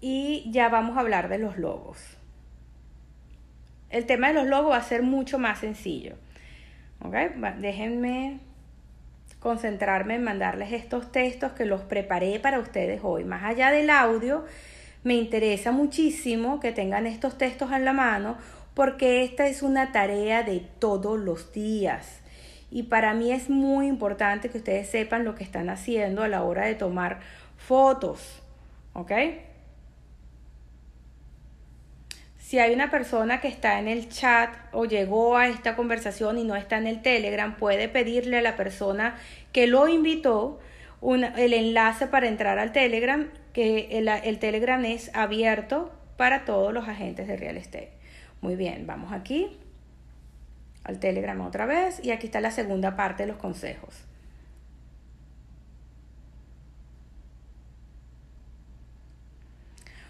Y 0.00 0.50
ya 0.50 0.68
vamos 0.68 0.96
a 0.96 1.00
hablar 1.00 1.28
de 1.28 1.38
los 1.38 1.58
logos 1.58 2.20
el 3.90 4.06
tema 4.06 4.28
de 4.28 4.34
los 4.34 4.46
logos 4.46 4.72
va 4.72 4.76
a 4.76 4.82
ser 4.82 5.02
mucho 5.02 5.38
más 5.38 5.58
sencillo. 5.58 6.14
Déjenme 7.58 8.38
concentrarme 9.40 10.16
en 10.16 10.22
mandarles 10.24 10.72
estos 10.72 11.10
textos 11.10 11.52
que 11.52 11.64
los 11.64 11.82
preparé 11.82 12.38
para 12.38 12.60
ustedes 12.60 13.00
hoy. 13.02 13.24
Más 13.24 13.42
allá 13.42 13.70
del 13.70 13.90
audio, 13.90 14.44
me 15.02 15.14
interesa 15.14 15.72
muchísimo 15.72 16.60
que 16.60 16.72
tengan 16.72 17.06
estos 17.06 17.36
textos 17.36 17.72
en 17.72 17.84
la 17.84 17.92
mano 17.92 18.36
porque 18.74 19.24
esta 19.24 19.48
es 19.48 19.62
una 19.62 19.92
tarea 19.92 20.42
de 20.42 20.60
todos 20.78 21.18
los 21.18 21.52
días. 21.52 22.20
Y 22.70 22.84
para 22.84 23.14
mí 23.14 23.32
es 23.32 23.50
muy 23.50 23.88
importante 23.88 24.50
que 24.50 24.58
ustedes 24.58 24.88
sepan 24.88 25.24
lo 25.24 25.34
que 25.34 25.42
están 25.42 25.68
haciendo 25.68 26.22
a 26.22 26.28
la 26.28 26.42
hora 26.44 26.66
de 26.66 26.76
tomar 26.76 27.18
fotos. 27.56 28.42
¿Ok? 28.92 29.10
Si 32.50 32.58
hay 32.58 32.74
una 32.74 32.90
persona 32.90 33.40
que 33.40 33.46
está 33.46 33.78
en 33.78 33.86
el 33.86 34.08
chat 34.08 34.52
o 34.72 34.84
llegó 34.84 35.36
a 35.36 35.46
esta 35.46 35.76
conversación 35.76 36.36
y 36.36 36.42
no 36.42 36.56
está 36.56 36.78
en 36.78 36.88
el 36.88 37.00
Telegram, 37.00 37.54
puede 37.54 37.88
pedirle 37.88 38.38
a 38.38 38.42
la 38.42 38.56
persona 38.56 39.14
que 39.52 39.68
lo 39.68 39.86
invitó 39.86 40.58
el 41.00 41.52
enlace 41.52 42.08
para 42.08 42.26
entrar 42.26 42.58
al 42.58 42.72
Telegram, 42.72 43.30
que 43.52 43.96
el, 43.96 44.08
el 44.08 44.40
Telegram 44.40 44.84
es 44.84 45.14
abierto 45.14 45.92
para 46.16 46.44
todos 46.44 46.74
los 46.74 46.88
agentes 46.88 47.28
de 47.28 47.36
real 47.36 47.56
estate. 47.56 47.92
Muy 48.40 48.56
bien, 48.56 48.84
vamos 48.84 49.12
aquí 49.12 49.56
al 50.82 50.98
Telegram 50.98 51.40
otra 51.42 51.66
vez 51.66 52.04
y 52.04 52.10
aquí 52.10 52.26
está 52.26 52.40
la 52.40 52.50
segunda 52.50 52.96
parte 52.96 53.22
de 53.22 53.28
los 53.28 53.36
consejos. 53.36 53.94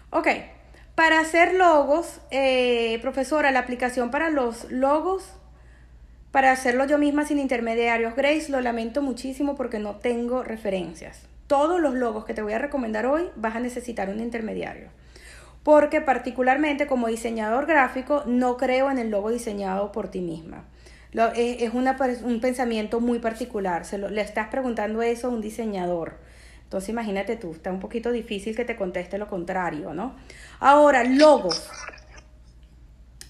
Ok, 0.09 0.27
para 1.01 1.19
hacer 1.19 1.55
logos, 1.55 2.21
eh, 2.29 2.99
profesora, 3.01 3.49
la 3.49 3.61
aplicación 3.61 4.11
para 4.11 4.29
los 4.29 4.69
logos, 4.69 5.23
para 6.29 6.51
hacerlo 6.51 6.85
yo 6.85 6.99
misma 6.99 7.25
sin 7.25 7.39
intermediarios, 7.39 8.15
Grace, 8.15 8.51
lo 8.51 8.61
lamento 8.61 9.01
muchísimo 9.01 9.55
porque 9.55 9.79
no 9.79 9.95
tengo 9.95 10.43
referencias. 10.43 11.23
Todos 11.47 11.81
los 11.81 11.95
logos 11.95 12.25
que 12.25 12.35
te 12.35 12.43
voy 12.43 12.53
a 12.53 12.59
recomendar 12.59 13.07
hoy 13.07 13.31
vas 13.35 13.55
a 13.55 13.59
necesitar 13.59 14.09
un 14.09 14.19
intermediario. 14.19 14.89
Porque 15.63 16.01
particularmente 16.01 16.85
como 16.85 17.07
diseñador 17.07 17.65
gráfico 17.65 18.21
no 18.27 18.55
creo 18.57 18.91
en 18.91 18.99
el 18.99 19.09
logo 19.09 19.31
diseñado 19.31 19.91
por 19.91 20.09
ti 20.09 20.21
misma. 20.21 20.65
es 21.35 21.73
un 21.73 22.41
pensamiento 22.41 22.99
muy 22.99 23.17
particular. 23.17 23.85
Se 23.85 23.97
le 23.97 24.21
estás 24.21 24.49
preguntando 24.49 25.01
eso 25.01 25.29
a 25.29 25.31
un 25.31 25.41
diseñador. 25.41 26.19
Entonces 26.71 26.87
imagínate 26.87 27.35
tú, 27.35 27.51
está 27.51 27.69
un 27.69 27.81
poquito 27.81 28.13
difícil 28.13 28.55
que 28.55 28.63
te 28.63 28.77
conteste 28.77 29.17
lo 29.17 29.27
contrario, 29.27 29.93
¿no? 29.93 30.15
Ahora, 30.61 31.03
logos. 31.03 31.69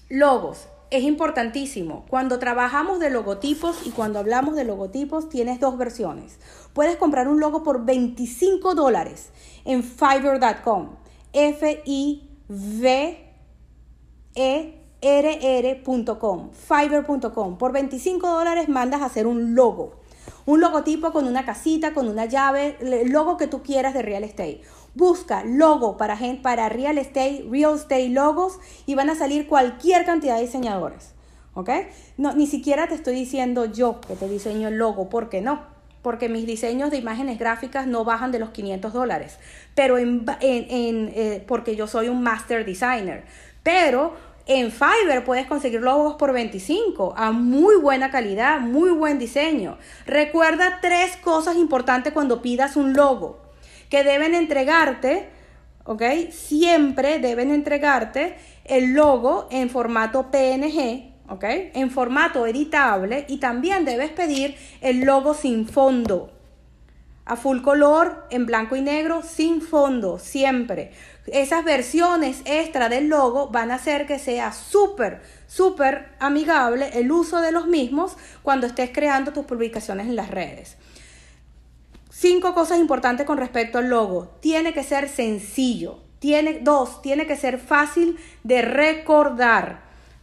Logos. 0.08 0.68
Es 0.92 1.02
importantísimo. 1.02 2.06
Cuando 2.08 2.38
trabajamos 2.38 3.00
de 3.00 3.10
logotipos 3.10 3.84
y 3.84 3.90
cuando 3.90 4.20
hablamos 4.20 4.54
de 4.54 4.62
logotipos, 4.62 5.28
tienes 5.28 5.58
dos 5.58 5.76
versiones. 5.76 6.38
Puedes 6.72 6.96
comprar 6.96 7.26
un 7.26 7.40
logo 7.40 7.64
por 7.64 7.84
25 7.84 8.76
dólares 8.76 9.30
en 9.64 9.82
fiverr.com. 9.82 10.90
F-I-V-E-R-R.com. 11.32 12.20
Fiverr.com. 16.52 17.58
Por 17.58 17.72
25 17.72 18.30
dólares 18.30 18.68
mandas 18.68 19.02
a 19.02 19.06
hacer 19.06 19.26
un 19.26 19.56
logo. 19.56 20.01
Un 20.46 20.60
logotipo 20.60 21.12
con 21.12 21.26
una 21.26 21.44
casita, 21.44 21.94
con 21.94 22.08
una 22.08 22.24
llave, 22.24 22.76
el 22.80 23.10
logo 23.10 23.36
que 23.36 23.46
tú 23.46 23.62
quieras 23.62 23.94
de 23.94 24.02
real 24.02 24.24
estate. 24.24 24.62
Busca 24.94 25.44
logo 25.44 25.96
para, 25.96 26.18
para 26.42 26.68
real 26.68 26.98
estate, 26.98 27.46
real 27.50 27.76
estate 27.76 28.08
logos 28.08 28.58
y 28.86 28.94
van 28.94 29.10
a 29.10 29.14
salir 29.14 29.46
cualquier 29.46 30.04
cantidad 30.04 30.36
de 30.36 30.42
diseñadores. 30.42 31.14
¿Ok? 31.54 31.70
No, 32.16 32.34
ni 32.34 32.46
siquiera 32.46 32.88
te 32.88 32.94
estoy 32.94 33.14
diciendo 33.14 33.66
yo 33.66 34.00
que 34.00 34.16
te 34.16 34.28
diseño 34.28 34.68
el 34.68 34.78
logo, 34.78 35.08
¿por 35.08 35.28
qué 35.28 35.42
no? 35.42 35.60
Porque 36.00 36.28
mis 36.28 36.46
diseños 36.46 36.90
de 36.90 36.96
imágenes 36.96 37.38
gráficas 37.38 37.86
no 37.86 38.04
bajan 38.04 38.32
de 38.32 38.38
los 38.38 38.50
500 38.50 38.92
dólares, 38.92 39.38
pero 39.74 39.98
en, 39.98 40.24
eh, 40.40 41.44
porque 41.46 41.76
yo 41.76 41.86
soy 41.86 42.08
un 42.08 42.22
master 42.22 42.64
designer. 42.64 43.24
Pero 43.62 44.14
en 44.46 44.72
Fiverr 44.72 45.24
puedes 45.24 45.46
conseguir 45.46 45.80
logos 45.80 46.14
por 46.14 46.32
25 46.32 47.14
a 47.16 47.32
muy 47.32 47.76
buena 47.76 48.10
calidad, 48.10 48.60
muy 48.60 48.90
buen 48.90 49.18
diseño. 49.18 49.78
Recuerda 50.06 50.78
tres 50.80 51.16
cosas 51.16 51.56
importantes 51.56 52.12
cuando 52.12 52.42
pidas 52.42 52.76
un 52.76 52.92
logo 52.94 53.40
que 53.88 54.04
deben 54.04 54.34
entregarte, 54.34 55.28
¿ok? 55.84 56.02
Siempre 56.30 57.18
deben 57.18 57.52
entregarte 57.52 58.36
el 58.64 58.94
logo 58.94 59.48
en 59.50 59.70
formato 59.70 60.30
PNG, 60.30 61.12
¿ok? 61.28 61.44
En 61.74 61.90
formato 61.90 62.46
editable 62.46 63.26
y 63.28 63.36
también 63.36 63.84
debes 63.84 64.10
pedir 64.10 64.56
el 64.80 65.00
logo 65.00 65.34
sin 65.34 65.68
fondo. 65.68 66.30
a 67.24 67.36
full 67.36 67.60
color, 67.60 68.26
en 68.30 68.46
blanco 68.46 68.74
y 68.74 68.80
negro, 68.80 69.22
sin 69.22 69.62
fondo, 69.62 70.18
siempre. 70.18 70.90
Esas 71.26 71.64
versiones 71.64 72.42
extra 72.44 72.88
del 72.88 73.08
logo 73.08 73.48
van 73.48 73.70
a 73.70 73.76
hacer 73.76 74.06
que 74.06 74.18
sea 74.18 74.52
súper, 74.52 75.22
súper 75.46 76.08
amigable 76.18 76.90
el 76.94 77.12
uso 77.12 77.40
de 77.40 77.52
los 77.52 77.68
mismos 77.68 78.16
cuando 78.42 78.66
estés 78.66 78.90
creando 78.92 79.32
tus 79.32 79.46
publicaciones 79.46 80.08
en 80.08 80.16
las 80.16 80.30
redes. 80.30 80.76
Cinco 82.10 82.54
cosas 82.54 82.78
importantes 82.78 83.24
con 83.24 83.38
respecto 83.38 83.78
al 83.78 83.88
logo. 83.88 84.36
Tiene 84.40 84.72
que 84.72 84.82
ser 84.82 85.08
sencillo. 85.08 86.00
Tiene, 86.18 86.60
dos, 86.60 87.02
tiene 87.02 87.26
que 87.26 87.36
ser 87.36 87.58
fácil 87.58 88.16
de 88.42 88.62
recordar. 88.62 89.82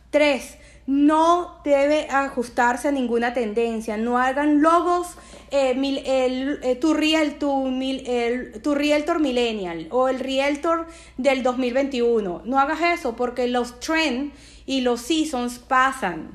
Tres, 0.10 0.58
no 0.90 1.62
debe 1.64 2.08
ajustarse 2.10 2.88
a 2.88 2.92
ninguna 2.92 3.32
tendencia. 3.32 3.96
No 3.96 4.18
hagan 4.18 4.64
logos 4.64 5.18
eh, 5.52 5.74
el, 5.74 6.60
eh, 6.64 6.76
tu, 6.78 6.96
real, 6.96 7.36
tu, 7.36 7.68
el, 7.68 8.60
tu 8.64 8.74
Realtor 8.74 9.20
Millennial 9.20 9.88
o 9.92 10.10
el 10.10 10.20
Realtor 10.20 10.88
del 11.16 11.44
2021. 11.44 12.42
No 12.44 12.60
hagas 12.60 12.82
eso 12.82 13.16
porque 13.16 13.48
los 13.48 13.80
trends 13.80 14.34
y 14.66 14.82
los 14.82 15.02
seasons 15.02 15.60
pasan. 15.60 16.32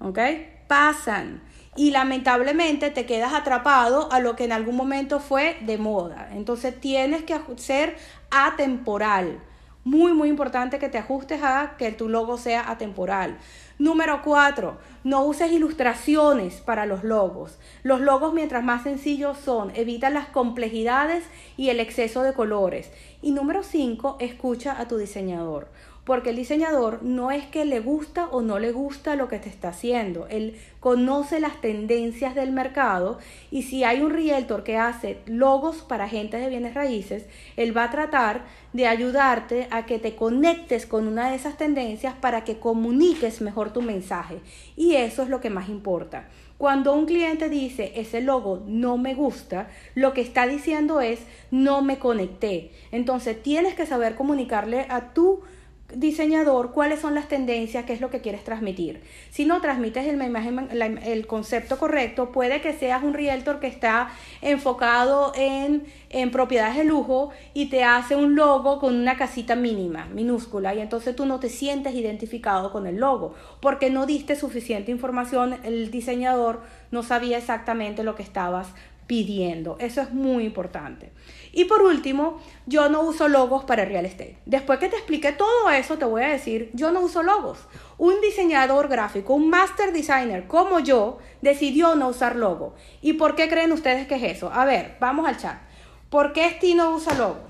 ¿Ok? 0.00 0.18
Pasan. 0.66 1.40
Y 1.76 1.92
lamentablemente 1.92 2.90
te 2.90 3.06
quedas 3.06 3.32
atrapado 3.32 4.10
a 4.10 4.18
lo 4.18 4.34
que 4.34 4.42
en 4.42 4.50
algún 4.50 4.74
momento 4.74 5.20
fue 5.20 5.56
de 5.60 5.78
moda. 5.78 6.30
Entonces 6.32 6.80
tienes 6.80 7.22
que 7.22 7.38
ser 7.58 7.96
atemporal. 8.32 9.38
Muy, 9.84 10.14
muy 10.14 10.30
importante 10.30 10.78
que 10.78 10.88
te 10.88 10.98
ajustes 10.98 11.42
a 11.44 11.74
que 11.78 11.92
tu 11.92 12.08
logo 12.08 12.38
sea 12.38 12.68
atemporal. 12.70 13.38
Número 13.78 14.22
cuatro, 14.22 14.78
no 15.02 15.24
uses 15.24 15.50
ilustraciones 15.50 16.60
para 16.60 16.86
los 16.86 17.02
logos. 17.02 17.58
Los 17.82 18.00
logos, 18.00 18.32
mientras 18.32 18.62
más 18.62 18.84
sencillos 18.84 19.36
son, 19.36 19.72
evitan 19.74 20.14
las 20.14 20.28
complejidades 20.28 21.24
y 21.56 21.70
el 21.70 21.80
exceso 21.80 22.22
de 22.22 22.34
colores. 22.34 22.92
Y 23.20 23.32
número 23.32 23.64
cinco, 23.64 24.16
escucha 24.20 24.80
a 24.80 24.86
tu 24.86 24.96
diseñador 24.96 25.68
porque 26.04 26.30
el 26.30 26.36
diseñador 26.36 27.02
no 27.02 27.30
es 27.30 27.46
que 27.46 27.64
le 27.64 27.80
gusta 27.80 28.28
o 28.30 28.42
no 28.42 28.58
le 28.58 28.72
gusta 28.72 29.16
lo 29.16 29.28
que 29.28 29.38
te 29.38 29.48
está 29.48 29.68
haciendo, 29.68 30.26
él 30.28 30.56
conoce 30.80 31.40
las 31.40 31.60
tendencias 31.60 32.34
del 32.34 32.52
mercado 32.52 33.18
y 33.50 33.62
si 33.62 33.84
hay 33.84 34.02
un 34.02 34.10
realtor 34.10 34.64
que 34.64 34.76
hace 34.76 35.18
logos 35.26 35.82
para 35.82 36.08
gente 36.08 36.36
de 36.36 36.50
bienes 36.50 36.74
raíces, 36.74 37.24
él 37.56 37.76
va 37.76 37.84
a 37.84 37.90
tratar 37.90 38.42
de 38.74 38.86
ayudarte 38.86 39.66
a 39.70 39.86
que 39.86 39.98
te 39.98 40.14
conectes 40.14 40.84
con 40.84 41.08
una 41.08 41.30
de 41.30 41.36
esas 41.36 41.56
tendencias 41.56 42.14
para 42.14 42.44
que 42.44 42.58
comuniques 42.58 43.40
mejor 43.40 43.72
tu 43.72 43.80
mensaje 43.80 44.40
y 44.76 44.96
eso 44.96 45.22
es 45.22 45.28
lo 45.28 45.40
que 45.40 45.50
más 45.50 45.68
importa. 45.68 46.28
Cuando 46.58 46.94
un 46.94 47.06
cliente 47.06 47.48
dice 47.48 47.92
ese 47.96 48.20
logo 48.20 48.62
no 48.66 48.96
me 48.96 49.14
gusta, 49.14 49.68
lo 49.94 50.12
que 50.12 50.20
está 50.20 50.46
diciendo 50.46 51.00
es 51.00 51.20
no 51.50 51.82
me 51.82 51.98
conecté. 51.98 52.70
Entonces 52.92 53.42
tienes 53.42 53.74
que 53.74 53.86
saber 53.86 54.14
comunicarle 54.14 54.86
a 54.88 55.12
tu 55.12 55.40
diseñador 55.96 56.72
cuáles 56.72 57.00
son 57.00 57.14
las 57.14 57.28
tendencias, 57.28 57.84
qué 57.84 57.92
es 57.92 58.00
lo 58.00 58.10
que 58.10 58.20
quieres 58.20 58.44
transmitir. 58.44 59.02
Si 59.30 59.44
no 59.44 59.60
transmites 59.60 60.06
el, 60.06 60.98
el 61.02 61.26
concepto 61.26 61.78
correcto, 61.78 62.32
puede 62.32 62.60
que 62.60 62.72
seas 62.72 63.02
un 63.02 63.14
realtor 63.14 63.60
que 63.60 63.66
está 63.66 64.10
enfocado 64.42 65.32
en, 65.34 65.84
en 66.10 66.30
propiedades 66.30 66.76
de 66.76 66.84
lujo 66.84 67.30
y 67.52 67.66
te 67.66 67.84
hace 67.84 68.16
un 68.16 68.34
logo 68.34 68.78
con 68.78 68.94
una 68.94 69.16
casita 69.16 69.56
mínima, 69.56 70.06
minúscula, 70.06 70.74
y 70.74 70.80
entonces 70.80 71.16
tú 71.16 71.26
no 71.26 71.40
te 71.40 71.48
sientes 71.48 71.94
identificado 71.94 72.72
con 72.72 72.86
el 72.86 72.96
logo, 72.96 73.34
porque 73.60 73.90
no 73.90 74.06
diste 74.06 74.36
suficiente 74.36 74.90
información, 74.90 75.56
el 75.64 75.90
diseñador 75.90 76.62
no 76.90 77.02
sabía 77.02 77.38
exactamente 77.38 78.02
lo 78.02 78.14
que 78.14 78.22
estabas 78.22 78.68
pidiendo. 79.06 79.76
Eso 79.78 80.00
es 80.00 80.12
muy 80.12 80.44
importante. 80.44 81.12
Y 81.52 81.64
por 81.64 81.82
último, 81.82 82.40
yo 82.66 82.88
no 82.88 83.02
uso 83.02 83.28
logos 83.28 83.64
para 83.64 83.84
real 83.84 84.06
estate. 84.06 84.38
Después 84.44 84.78
que 84.78 84.88
te 84.88 84.96
expliqué 84.96 85.32
todo 85.32 85.70
eso, 85.70 85.98
te 85.98 86.04
voy 86.04 86.22
a 86.22 86.28
decir, 86.28 86.70
yo 86.72 86.90
no 86.90 87.00
uso 87.00 87.22
logos. 87.22 87.58
Un 87.96 88.20
diseñador 88.20 88.88
gráfico, 88.88 89.34
un 89.34 89.50
master 89.50 89.92
designer 89.92 90.46
como 90.46 90.80
yo, 90.80 91.18
decidió 91.42 91.94
no 91.94 92.08
usar 92.08 92.36
logo. 92.36 92.74
¿Y 93.02 93.14
por 93.14 93.36
qué 93.36 93.48
creen 93.48 93.72
ustedes 93.72 94.06
que 94.06 94.16
es 94.16 94.36
eso? 94.36 94.50
A 94.52 94.64
ver, 94.64 94.96
vamos 95.00 95.28
al 95.28 95.36
chat. 95.36 95.58
¿Por 96.10 96.32
qué 96.32 96.50
Steve 96.50 96.74
no 96.74 96.94
usa 96.94 97.14
logo? 97.14 97.40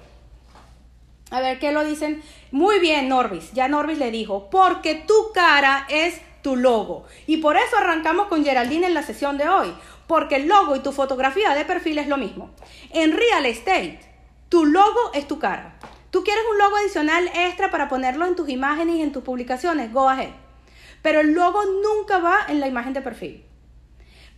A 1.30 1.40
ver, 1.40 1.58
¿qué 1.58 1.72
lo 1.72 1.84
dicen? 1.84 2.22
Muy 2.50 2.80
bien, 2.80 3.08
Norbis. 3.08 3.52
Ya 3.52 3.68
Norbis 3.68 3.98
le 3.98 4.10
dijo, 4.10 4.50
porque 4.50 4.94
tu 4.94 5.32
cara 5.32 5.86
es 5.88 6.20
tu 6.42 6.56
logo. 6.56 7.04
Y 7.26 7.38
por 7.38 7.56
eso 7.56 7.76
arrancamos 7.78 8.28
con 8.28 8.44
Geraldine 8.44 8.86
en 8.86 8.94
la 8.94 9.02
sesión 9.02 9.38
de 9.38 9.48
hoy 9.48 9.74
porque 10.06 10.36
el 10.36 10.48
logo 10.48 10.76
y 10.76 10.80
tu 10.80 10.92
fotografía 10.92 11.54
de 11.54 11.64
perfil 11.64 11.98
es 11.98 12.08
lo 12.08 12.16
mismo. 12.16 12.50
En 12.90 13.12
real 13.12 13.46
estate, 13.46 14.00
tu 14.48 14.64
logo 14.66 15.12
es 15.14 15.26
tu 15.26 15.38
cara. 15.38 15.78
Tú 16.10 16.22
quieres 16.22 16.44
un 16.50 16.58
logo 16.58 16.76
adicional 16.76 17.28
extra 17.34 17.70
para 17.70 17.88
ponerlo 17.88 18.26
en 18.26 18.36
tus 18.36 18.48
imágenes 18.48 18.96
y 18.96 19.02
en 19.02 19.12
tus 19.12 19.24
publicaciones, 19.24 19.92
go 19.92 20.08
ahead. 20.08 20.30
Pero 21.02 21.20
el 21.20 21.32
logo 21.32 21.60
nunca 21.64 22.18
va 22.18 22.38
en 22.48 22.60
la 22.60 22.68
imagen 22.68 22.92
de 22.92 23.02
perfil. 23.02 23.44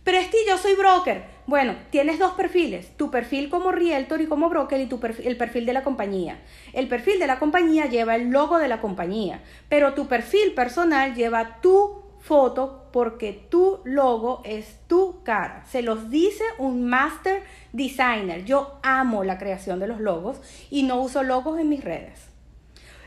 Presti, 0.03 0.37
yo 0.47 0.57
soy 0.57 0.73
broker. 0.75 1.25
Bueno, 1.47 1.75
tienes 1.89 2.17
dos 2.17 2.31
perfiles, 2.31 2.95
tu 2.95 3.11
perfil 3.11 3.49
como 3.49 3.71
realtor 3.71 4.21
y 4.21 4.27
como 4.27 4.49
broker 4.49 4.79
y 4.79 4.85
tu 4.85 4.99
el 5.23 5.37
perfil 5.37 5.65
de 5.65 5.73
la 5.73 5.83
compañía. 5.83 6.39
El 6.73 6.87
perfil 6.87 7.19
de 7.19 7.27
la 7.27 7.39
compañía 7.39 7.87
lleva 7.87 8.15
el 8.15 8.29
logo 8.29 8.57
de 8.57 8.69
la 8.69 8.81
compañía, 8.81 9.43
pero 9.67 9.93
tu 9.93 10.07
perfil 10.07 10.53
personal 10.53 11.13
lleva 11.13 11.59
tu 11.61 12.06
foto 12.27 12.89
porque 12.91 13.31
tu 13.49 13.79
logo 13.85 14.41
es 14.43 14.79
tu 14.87 15.23
cara. 15.23 15.63
Se 15.69 15.81
los 15.81 16.09
dice 16.09 16.43
un 16.57 16.87
master 16.87 17.41
designer. 17.71 18.43
Yo 18.43 18.79
amo 18.83 19.23
la 19.23 19.37
creación 19.37 19.79
de 19.79 19.87
los 19.87 20.01
logos 20.01 20.41
y 20.69 20.83
no 20.83 21.01
uso 21.01 21.23
logos 21.23 21.57
en 21.59 21.69
mis 21.69 21.83
redes. 21.83 22.27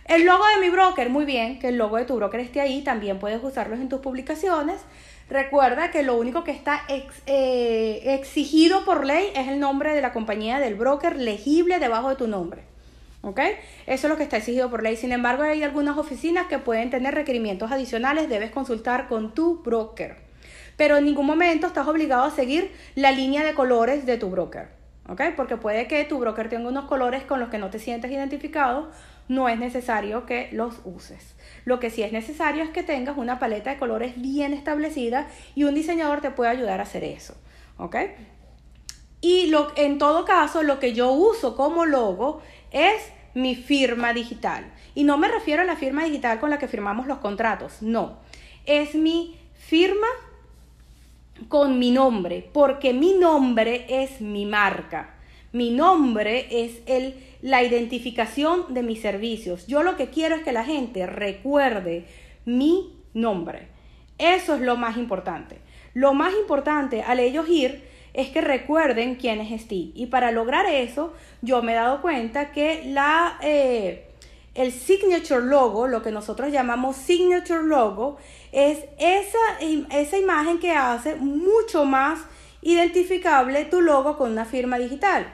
El 0.06 0.24
logo 0.24 0.44
de 0.54 0.60
mi 0.60 0.70
broker, 0.70 1.10
muy 1.10 1.24
bien, 1.24 1.58
que 1.58 1.68
el 1.68 1.76
logo 1.76 1.96
de 1.96 2.04
tu 2.04 2.16
broker 2.16 2.40
esté 2.40 2.60
ahí, 2.60 2.82
también 2.82 3.18
puedes 3.18 3.44
usarlos 3.44 3.78
en 3.78 3.88
tus 3.88 4.00
publicaciones. 4.00 4.80
Recuerda 5.28 5.92
que 5.92 6.02
lo 6.02 6.16
único 6.16 6.42
que 6.42 6.50
está 6.50 6.82
eh, 6.88 8.00
exigido 8.06 8.84
por 8.84 9.06
ley 9.06 9.28
es 9.36 9.46
el 9.46 9.60
nombre 9.60 9.94
de 9.94 10.00
la 10.00 10.12
compañía 10.12 10.58
del 10.58 10.74
broker 10.74 11.16
legible 11.16 11.78
debajo 11.78 12.08
de 12.08 12.16
tu 12.16 12.26
nombre. 12.26 12.69
¿Ok? 13.22 13.40
Eso 13.86 14.06
es 14.06 14.10
lo 14.10 14.16
que 14.16 14.22
está 14.22 14.38
exigido 14.38 14.70
por 14.70 14.82
ley. 14.82 14.96
Sin 14.96 15.12
embargo, 15.12 15.42
hay 15.42 15.62
algunas 15.62 15.98
oficinas 15.98 16.46
que 16.46 16.58
pueden 16.58 16.90
tener 16.90 17.14
requerimientos 17.14 17.70
adicionales. 17.70 18.28
Debes 18.28 18.50
consultar 18.50 19.08
con 19.08 19.34
tu 19.34 19.62
broker. 19.62 20.16
Pero 20.76 20.96
en 20.96 21.04
ningún 21.04 21.26
momento 21.26 21.66
estás 21.66 21.86
obligado 21.86 22.24
a 22.24 22.30
seguir 22.30 22.72
la 22.94 23.12
línea 23.12 23.44
de 23.44 23.54
colores 23.54 24.06
de 24.06 24.16
tu 24.16 24.30
broker. 24.30 24.68
¿Ok? 25.08 25.22
Porque 25.36 25.56
puede 25.56 25.86
que 25.86 26.04
tu 26.04 26.18
broker 26.18 26.48
tenga 26.48 26.68
unos 26.68 26.86
colores 26.86 27.22
con 27.24 27.40
los 27.40 27.50
que 27.50 27.58
no 27.58 27.68
te 27.68 27.78
sientes 27.78 28.10
identificado. 28.10 28.90
No 29.28 29.48
es 29.48 29.58
necesario 29.58 30.24
que 30.24 30.48
los 30.52 30.80
uses. 30.84 31.34
Lo 31.64 31.78
que 31.78 31.90
sí 31.90 32.02
es 32.02 32.12
necesario 32.12 32.62
es 32.62 32.70
que 32.70 32.82
tengas 32.82 33.18
una 33.18 33.38
paleta 33.38 33.70
de 33.70 33.78
colores 33.78 34.14
bien 34.16 34.54
establecida 34.54 35.28
y 35.54 35.64
un 35.64 35.74
diseñador 35.74 36.22
te 36.22 36.30
puede 36.30 36.50
ayudar 36.50 36.80
a 36.80 36.84
hacer 36.84 37.04
eso. 37.04 37.34
¿Ok? 37.76 37.96
Y 39.20 39.48
lo, 39.48 39.72
en 39.76 39.98
todo 39.98 40.24
caso, 40.24 40.62
lo 40.62 40.78
que 40.78 40.94
yo 40.94 41.12
uso 41.12 41.54
como 41.54 41.84
logo 41.84 42.40
es 42.70 43.12
mi 43.34 43.54
firma 43.54 44.12
digital. 44.12 44.64
Y 44.94 45.04
no 45.04 45.18
me 45.18 45.28
refiero 45.28 45.62
a 45.62 45.66
la 45.66 45.76
firma 45.76 46.04
digital 46.04 46.40
con 46.40 46.50
la 46.50 46.58
que 46.58 46.68
firmamos 46.68 47.06
los 47.06 47.18
contratos, 47.18 47.82
no. 47.82 48.18
Es 48.66 48.94
mi 48.94 49.36
firma 49.54 50.06
con 51.48 51.78
mi 51.78 51.90
nombre, 51.90 52.48
porque 52.52 52.92
mi 52.92 53.14
nombre 53.14 53.86
es 53.88 54.20
mi 54.20 54.46
marca. 54.46 55.14
Mi 55.52 55.70
nombre 55.70 56.46
es 56.50 56.80
el, 56.86 57.14
la 57.42 57.62
identificación 57.62 58.72
de 58.72 58.82
mis 58.82 59.00
servicios. 59.00 59.66
Yo 59.66 59.82
lo 59.82 59.96
que 59.96 60.10
quiero 60.10 60.36
es 60.36 60.42
que 60.42 60.52
la 60.52 60.64
gente 60.64 61.06
recuerde 61.06 62.04
mi 62.44 62.94
nombre. 63.14 63.68
Eso 64.18 64.54
es 64.54 64.60
lo 64.60 64.76
más 64.76 64.96
importante. 64.96 65.58
Lo 65.94 66.14
más 66.14 66.32
importante 66.34 67.02
al 67.02 67.18
ellos 67.18 67.48
ir 67.48 67.89
es 68.14 68.28
que 68.28 68.40
recuerden 68.40 69.16
quién 69.16 69.40
es 69.40 69.62
Steve. 69.62 69.92
Y 69.94 70.06
para 70.06 70.30
lograr 70.30 70.66
eso, 70.66 71.12
yo 71.42 71.62
me 71.62 71.72
he 71.72 71.76
dado 71.76 72.02
cuenta 72.02 72.52
que 72.52 72.82
la, 72.86 73.38
eh, 73.42 74.08
el 74.54 74.72
signature 74.72 75.44
logo, 75.44 75.86
lo 75.86 76.02
que 76.02 76.10
nosotros 76.10 76.52
llamamos 76.52 76.96
signature 76.96 77.62
logo, 77.62 78.18
es 78.52 78.78
esa, 78.98 79.38
esa 79.90 80.18
imagen 80.18 80.58
que 80.58 80.72
hace 80.72 81.16
mucho 81.16 81.84
más 81.84 82.20
identificable 82.62 83.64
tu 83.64 83.80
logo 83.80 84.16
con 84.16 84.32
una 84.32 84.44
firma 84.44 84.78
digital. 84.78 85.32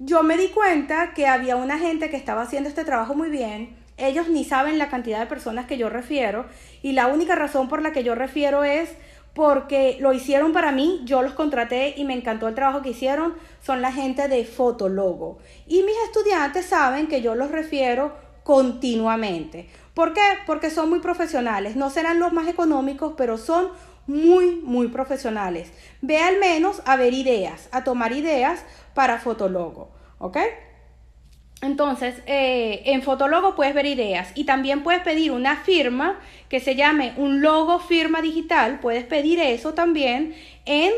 Yo 0.00 0.22
me 0.22 0.36
di 0.36 0.48
cuenta 0.48 1.12
que 1.14 1.26
había 1.26 1.56
una 1.56 1.78
gente 1.78 2.10
que 2.10 2.16
estaba 2.16 2.42
haciendo 2.42 2.68
este 2.68 2.84
trabajo 2.84 3.14
muy 3.14 3.30
bien. 3.30 3.76
Ellos 3.96 4.28
ni 4.28 4.44
saben 4.44 4.78
la 4.78 4.90
cantidad 4.90 5.18
de 5.18 5.26
personas 5.26 5.66
que 5.66 5.76
yo 5.76 5.88
refiero 5.88 6.46
y 6.82 6.92
la 6.92 7.08
única 7.08 7.34
razón 7.34 7.68
por 7.68 7.82
la 7.82 7.92
que 7.92 8.04
yo 8.04 8.14
refiero 8.14 8.62
es 8.62 8.90
porque 9.38 9.98
lo 10.00 10.12
hicieron 10.12 10.52
para 10.52 10.72
mí, 10.72 11.00
yo 11.04 11.22
los 11.22 11.32
contraté 11.32 11.94
y 11.96 12.02
me 12.02 12.12
encantó 12.12 12.48
el 12.48 12.56
trabajo 12.56 12.82
que 12.82 12.90
hicieron, 12.90 13.34
son 13.62 13.80
la 13.80 13.92
gente 13.92 14.26
de 14.26 14.44
Fotologo. 14.44 15.38
Y 15.68 15.84
mis 15.84 15.94
estudiantes 16.06 16.66
saben 16.66 17.06
que 17.06 17.22
yo 17.22 17.36
los 17.36 17.52
refiero 17.52 18.16
continuamente. 18.42 19.68
¿Por 19.94 20.12
qué? 20.12 20.22
Porque 20.44 20.70
son 20.70 20.90
muy 20.90 20.98
profesionales, 20.98 21.76
no 21.76 21.88
serán 21.88 22.18
los 22.18 22.32
más 22.32 22.48
económicos, 22.48 23.14
pero 23.16 23.38
son 23.38 23.68
muy, 24.08 24.56
muy 24.56 24.88
profesionales. 24.88 25.70
Ve 26.02 26.18
al 26.18 26.40
menos 26.40 26.82
a 26.84 26.96
ver 26.96 27.14
ideas, 27.14 27.68
a 27.70 27.84
tomar 27.84 28.10
ideas 28.10 28.64
para 28.92 29.20
Fotologo, 29.20 29.90
¿ok? 30.18 30.36
Entonces, 31.60 32.22
eh, 32.26 32.82
en 32.86 33.02
Fotologo 33.02 33.56
puedes 33.56 33.74
ver 33.74 33.86
ideas 33.86 34.30
y 34.34 34.44
también 34.44 34.82
puedes 34.82 35.02
pedir 35.02 35.32
una 35.32 35.56
firma 35.56 36.20
que 36.48 36.60
se 36.60 36.76
llame 36.76 37.14
un 37.16 37.40
logo 37.40 37.80
firma 37.80 38.22
digital. 38.22 38.78
Puedes 38.80 39.04
pedir 39.04 39.40
eso 39.40 39.74
también 39.74 40.36
en 40.66 40.92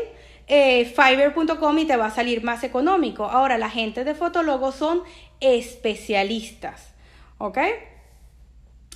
eh, 0.47 0.85
fiverr.com 0.85 1.79
y 1.79 1.85
te 1.85 1.97
va 1.97 2.07
a 2.07 2.11
salir 2.11 2.43
más 2.43 2.63
económico. 2.63 3.25
Ahora, 3.25 3.57
la 3.57 3.69
gente 3.69 4.03
de 4.03 4.13
Fotologo 4.13 4.71
son 4.71 5.01
especialistas, 5.39 6.93
¿ok? 7.39 7.57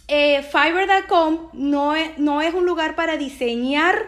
Eh, 0.07 0.43
Fiverr.com 0.43 1.49
no 1.53 1.95
es, 1.95 2.17
no 2.19 2.43
es 2.43 2.53
un 2.53 2.65
lugar 2.65 2.95
para 2.95 3.17
diseñar 3.17 4.05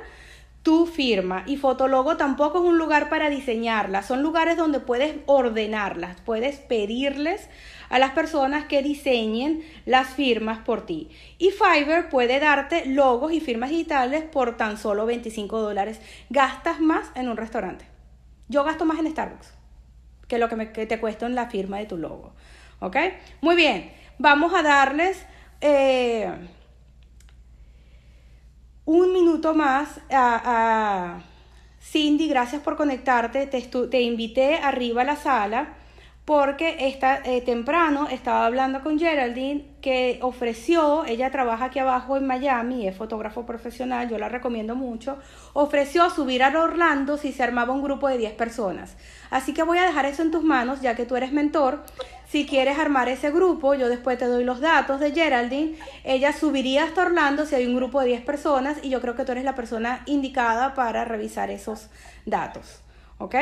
tu 0.68 0.86
firma 0.86 1.44
y 1.46 1.56
Fotologo 1.56 2.18
tampoco 2.18 2.58
es 2.58 2.66
un 2.66 2.78
lugar 2.78 3.08
para 3.08 3.30
diseñarla. 3.30 4.04
Son 4.04 4.22
lugares 4.22 4.58
donde 4.58 4.82
puedes 4.82 5.16
ordenarlas, 5.26 6.20
puedes 6.26 6.58
pedirles 6.58 7.48
a 7.88 8.00
las 8.00 8.12
personas 8.12 8.66
que 8.66 8.84
diseñen 8.84 9.64
las 9.86 10.10
firmas 10.10 10.58
por 10.58 10.86
ti. 10.86 11.10
Y 11.38 11.52
Fiverr 11.52 12.10
puede 12.10 12.42
darte 12.42 12.86
logos 12.86 13.32
y 13.32 13.40
firmas 13.40 13.70
digitales 13.70 14.26
por 14.26 14.58
tan 14.58 14.78
solo 14.78 15.06
25 15.06 15.58
dólares. 15.62 16.02
Gastas 16.30 16.82
más 16.82 17.12
en 17.16 17.30
un 17.30 17.38
restaurante. 17.38 17.86
Yo 18.50 18.66
gasto 18.66 18.84
más 18.84 19.00
en 19.00 19.10
Starbucks 19.10 19.54
que 20.28 20.38
lo 20.38 20.50
que, 20.50 20.58
me, 20.58 20.66
te 20.66 21.00
cuesta 21.00 21.28
en 21.28 21.36
la 21.36 21.50
firma 21.50 21.78
de 21.78 21.86
tu 21.86 21.96
logo. 21.96 22.34
¿Ok? 22.82 22.98
Muy 23.40 23.56
bien, 23.56 23.90
vamos 24.18 24.54
a 24.54 24.64
darles 24.64 25.26
eh, 25.62 26.30
un 28.88 29.12
minuto 29.12 29.54
más 29.54 30.00
a, 30.10 31.20
Cindy, 31.82 32.28
gracias 32.28 32.62
por 32.62 32.78
conectarte. 32.78 33.46
Te, 33.46 33.62
te, 33.62 34.02
invité 34.02 34.56
arriba 34.56 35.02
a 35.04 35.06
la 35.06 35.16
sala 35.18 35.74
porque 36.28 36.76
está 36.90 37.22
eh, 37.24 37.40
temprano 37.40 38.10
estaba 38.12 38.46
hablando 38.46 38.82
con 38.82 39.00
Geraldine 39.00 39.64
que 39.80 40.20
ofreció, 40.22 41.06
ella 41.06 41.32
trabaja 41.32 41.66
aquí 41.66 41.80
abajo 41.80 42.18
en 42.18 42.28
Miami, 42.28 42.86
es 42.86 42.98
fotógrafo 42.98 43.46
profesional, 43.46 44.10
yo 44.10 44.18
la 44.18 44.28
recomiendo 44.28 44.76
mucho, 44.76 45.20
ofreció 45.54 46.10
subir 46.10 46.44
a 46.44 46.50
Orlando 46.50 47.16
si 47.16 47.32
se 47.32 47.44
armaba 47.44 47.72
un 47.72 47.82
grupo 47.82 48.10
de 48.10 48.18
10 48.18 48.34
personas. 48.34 48.98
Así 49.30 49.54
que 49.54 49.64
voy 49.64 49.78
a 49.78 49.84
dejar 49.84 50.06
eso 50.06 50.22
en 50.22 50.32
tus 50.32 50.44
manos, 50.44 50.82
ya 50.82 50.98
que 50.98 51.06
tú 51.06 51.16
eres 51.16 51.32
mentor. 51.32 51.86
Si 52.28 52.46
quieres 52.46 52.78
armar 52.78 53.08
ese 53.08 53.32
grupo, 53.32 53.74
yo 53.76 53.88
después 53.88 54.18
te 54.18 54.26
doy 54.26 54.44
los 54.44 54.60
datos 54.60 55.00
de 55.00 55.14
Geraldine. 55.14 55.78
Ella 56.04 56.34
subiría 56.34 56.84
hasta 56.84 57.04
Orlando 57.04 57.46
si 57.46 57.56
hay 57.56 57.66
un 57.66 57.78
grupo 57.78 58.02
de 58.02 58.08
10 58.08 58.26
personas 58.26 58.80
y 58.84 58.90
yo 58.90 59.00
creo 59.00 59.16
que 59.16 59.24
tú 59.24 59.32
eres 59.32 59.46
la 59.46 59.56
persona 59.56 60.04
indicada 60.08 60.74
para 60.74 61.06
revisar 61.06 61.50
esos 61.52 61.88
datos. 62.26 62.82
¿Ok? 63.18 63.36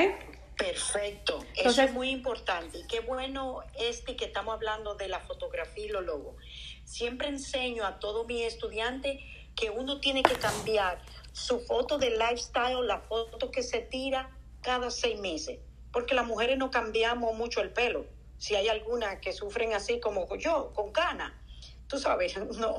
Perfecto, 0.58 1.46
eso 1.56 1.82
es 1.82 1.92
muy 1.92 2.10
importante. 2.10 2.80
Y 2.80 2.88
qué 2.88 3.02
bueno 3.02 3.62
este 3.78 4.16
que 4.16 4.26
estamos 4.26 4.54
hablando 4.54 4.96
de 4.96 5.08
la 5.08 5.20
fotografía 5.20 5.86
y 5.86 5.90
los 5.90 6.06
logos. 6.06 6.36
Siempre 6.86 7.28
enseño 7.28 7.86
a 7.86 8.00
todos 8.00 8.26
mis 8.26 8.44
estudiantes 8.44 9.20
que 9.56 9.70
uno 9.70 10.00
tiene 10.00 10.24
que 10.24 10.36
cambiar 10.36 11.02
su 11.34 11.60
foto 11.60 11.98
de 11.98 12.12
lifestyle, 12.12 12.86
la 12.86 13.00
foto 13.00 13.52
que 13.52 13.64
se 13.64 13.80
tira 13.80 14.30
cada 14.62 14.92
seis 14.92 15.20
meses, 15.20 15.60
porque 15.92 16.16
las 16.16 16.26
mujeres 16.26 16.58
no 16.58 16.72
cambiamos 16.72 17.36
mucho 17.36 17.62
el 17.62 17.72
pelo 17.72 18.06
si 18.38 18.56
hay 18.56 18.68
algunas 18.68 19.20
que 19.20 19.34
sufren 19.34 19.74
así 19.74 20.00
como 20.00 20.28
yo, 20.36 20.72
con 20.74 20.92
cana, 20.92 21.34
tú 21.88 21.98
sabes, 21.98 22.38
no, 22.58 22.78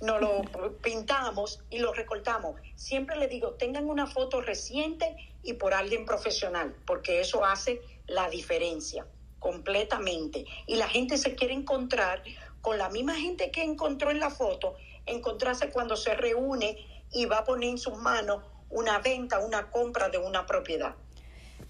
no 0.00 0.18
lo 0.18 0.42
pintamos 0.82 1.60
y 1.70 1.78
lo 1.78 1.92
recortamos. 1.92 2.60
Siempre 2.76 3.16
le 3.16 3.28
digo, 3.28 3.54
tengan 3.54 3.88
una 3.88 4.06
foto 4.06 4.40
reciente 4.40 5.16
y 5.42 5.54
por 5.54 5.74
alguien 5.74 6.04
profesional, 6.04 6.74
porque 6.86 7.20
eso 7.20 7.44
hace 7.44 7.80
la 8.06 8.28
diferencia 8.28 9.06
completamente. 9.38 10.44
Y 10.66 10.76
la 10.76 10.88
gente 10.88 11.18
se 11.18 11.34
quiere 11.34 11.54
encontrar 11.54 12.22
con 12.60 12.78
la 12.78 12.88
misma 12.88 13.16
gente 13.16 13.50
que 13.50 13.62
encontró 13.62 14.10
en 14.10 14.20
la 14.20 14.30
foto, 14.30 14.76
encontrarse 15.04 15.70
cuando 15.70 15.96
se 15.96 16.14
reúne 16.14 17.04
y 17.10 17.26
va 17.26 17.38
a 17.38 17.44
poner 17.44 17.70
en 17.70 17.78
sus 17.78 17.96
manos 17.98 18.44
una 18.70 19.00
venta, 19.00 19.40
una 19.40 19.70
compra 19.70 20.08
de 20.08 20.18
una 20.18 20.46
propiedad. 20.46 20.94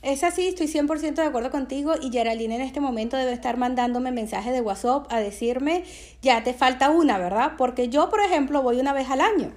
Es 0.03 0.24
así, 0.24 0.48
estoy 0.48 0.66
100% 0.66 1.14
de 1.14 1.22
acuerdo 1.22 1.53
contigo 1.53 1.94
y 2.00 2.11
Geraldine 2.11 2.57
en 2.57 2.62
este 2.62 2.80
momento 2.80 3.16
debe 3.16 3.32
estar 3.32 3.57
mandándome 3.57 4.11
mensajes 4.11 4.53
de 4.53 4.61
WhatsApp 4.61 5.07
a 5.12 5.20
decirme, 5.20 5.84
ya 6.20 6.42
te 6.42 6.55
falta 6.55 6.90
una, 6.90 7.18
¿verdad? 7.18 7.53
Porque 7.57 7.88
yo, 7.88 8.11
por 8.11 8.20
ejemplo, 8.20 8.62
voy 8.62 8.80
una 8.80 8.92
vez 8.92 9.09
al 9.11 9.20
año 9.20 9.53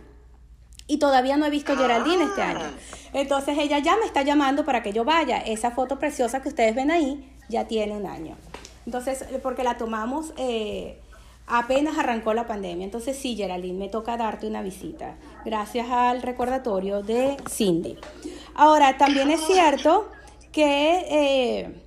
y 0.87 0.97
todavía 0.97 1.35
no 1.37 1.47
he 1.47 1.49
visto 1.49 1.73
a 1.73 1.77
Geraldine 1.77 2.25
este 2.25 2.43
año. 2.43 2.61
Ah. 2.63 2.97
Entonces 3.13 3.57
ella 3.57 3.79
ya 3.79 3.97
me 3.97 4.05
está 4.05 4.21
llamando 4.21 4.65
para 4.65 4.83
que 4.83 4.93
yo 4.93 5.03
vaya. 5.03 5.39
Esa 5.39 5.71
foto 5.71 5.97
preciosa 5.97 6.41
que 6.41 6.49
ustedes 6.49 6.75
ven 6.75 6.91
ahí 6.91 7.27
ya 7.49 7.65
tiene 7.67 7.93
un 7.93 8.05
año. 8.05 8.35
Entonces, 8.85 9.25
porque 9.41 9.63
la 9.63 9.77
tomamos 9.77 10.31
eh, 10.37 10.99
apenas 11.47 11.97
arrancó 11.97 12.35
la 12.35 12.45
pandemia. 12.45 12.85
Entonces 12.85 13.17
sí, 13.17 13.35
Geraldine, 13.35 13.79
me 13.79 13.89
toca 13.89 14.15
darte 14.15 14.45
una 14.47 14.61
visita. 14.61 15.15
Gracias 15.43 15.89
al 15.89 16.21
recordatorio 16.21 17.01
de 17.01 17.37
Cindy. 17.49 17.97
Ahora, 18.53 18.97
también 18.97 19.31
es 19.31 19.41
cierto 19.41 20.09
que 20.55 21.05
eh, 21.09 21.83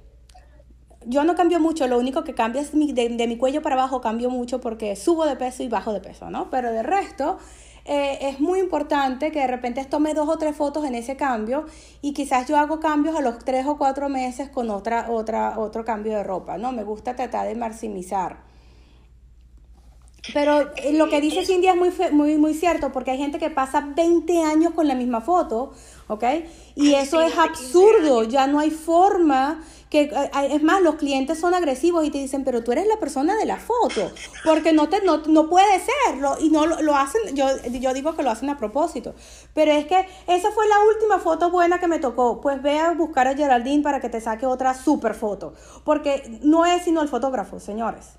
yo 1.07 1.25
no 1.25 1.35
cambio 1.35 1.59
mucho, 1.59 1.87
lo 1.87 1.99
único 1.99 2.23
que 2.23 2.35
cambia 2.35 2.61
es 2.61 2.71
de, 2.73 3.27
mi 3.27 3.39
cuello 3.39 3.63
para 3.63 3.77
abajo 3.77 4.03
cambio 4.03 4.29
mucho 4.29 4.61
porque 4.61 4.95
subo 4.95 5.25
de 5.25 5.37
peso 5.37 5.63
y 5.63 5.69
bajo 5.69 5.95
de 5.95 6.03
peso, 6.03 6.29
¿no? 6.29 6.51
Pero 6.51 6.71
de 6.71 6.83
resto 6.83 7.39
eh, 7.87 8.19
es 8.21 8.41
muy 8.41 8.61
importante 8.61 9.33
que 9.33 9.41
de 9.41 9.47
repente 9.47 9.83
tome 9.87 10.13
dos 10.13 10.29
o 10.29 10.37
tres 10.37 10.55
fotos 10.55 10.85
en 10.85 10.95
ese 10.95 11.17
cambio 11.17 11.65
y 12.03 12.13
quizás 12.13 12.47
yo 12.47 12.59
hago 12.59 12.79
cambios 12.79 13.17
a 13.17 13.23
los 13.23 13.39
tres 13.39 13.65
o 13.65 13.79
cuatro 13.79 14.11
meses 14.11 14.51
con 14.51 14.69
otra, 14.69 15.11
otra, 15.11 15.59
otro 15.59 15.87
cambio 15.87 16.13
de 16.13 16.23
ropa, 16.23 16.59
¿no? 16.59 16.71
Me 16.71 16.85
gusta 16.85 17.17
tratar 17.17 17.49
de 17.49 17.55
maximizar. 17.55 18.49
Pero 20.35 20.75
eh, 20.77 20.93
lo 20.93 21.09
que 21.09 21.23
dice 21.23 21.47
Cindy 21.47 21.69
es 21.69 21.77
muy, 21.77 21.91
muy, 22.13 22.37
muy 22.37 22.53
cierto, 22.53 22.93
porque 22.93 23.13
hay 23.13 23.19
gente 23.19 23.39
que 23.39 23.49
pasa 23.49 23.81
20 23.97 24.43
años 24.43 24.75
con 24.75 24.87
la 24.87 24.95
misma 24.95 25.23
foto, 25.23 25.73
¿ok? 26.09 26.25
Y 26.75 26.95
eso 26.95 27.21
es 27.21 27.37
absurdo, 27.39 28.25
ya 28.25 28.47
no 28.47 28.59
hay 28.59 28.71
forma 28.71 29.61
que 29.91 30.11
es 30.51 30.63
más 30.63 30.83
los 30.83 30.97
clientes 30.97 31.39
son 31.39 31.55
agresivos 31.55 32.05
y 32.05 32.11
te 32.11 32.19
dicen 32.19 32.45
pero 32.45 32.63
tú 32.63 32.73
eres 32.73 32.87
la 32.87 32.99
persona 32.99 33.37
de 33.37 33.47
la 33.47 33.57
foto 33.57 34.13
porque 34.45 34.73
no 34.73 34.89
te 34.89 35.01
no, 35.03 35.19
no 35.27 35.49
puede 35.49 35.81
serlo 35.81 36.37
y 36.41 36.51
no 36.51 36.67
lo, 36.67 36.95
hacen 36.95 37.35
yo 37.35 37.47
yo 37.71 37.95
digo 37.95 38.15
que 38.15 38.23
lo 38.23 38.31
hacen 38.31 38.51
a 38.51 38.59
propósito. 38.59 39.15
Pero 39.55 39.73
es 39.73 39.87
que 39.87 40.07
esa 40.27 40.51
fue 40.51 40.67
la 40.69 40.81
última 40.95 41.19
foto 41.19 41.51
buena 41.51 41.81
que 41.81 41.87
me 41.87 41.99
tocó. 41.99 42.41
Pues 42.41 42.61
ve 42.63 42.79
a 42.79 42.93
buscar 42.93 43.29
a 43.29 43.35
Geraldine 43.35 43.83
para 43.83 44.01
que 44.01 44.09
te 44.09 44.21
saque 44.21 44.47
otra 44.47 44.75
super 44.75 45.15
foto 45.15 45.55
porque 45.85 46.39
no 46.43 46.67
es 46.67 46.83
sino 46.85 47.03
el 47.03 47.09
fotógrafo 47.09 47.61
señores 47.61 48.19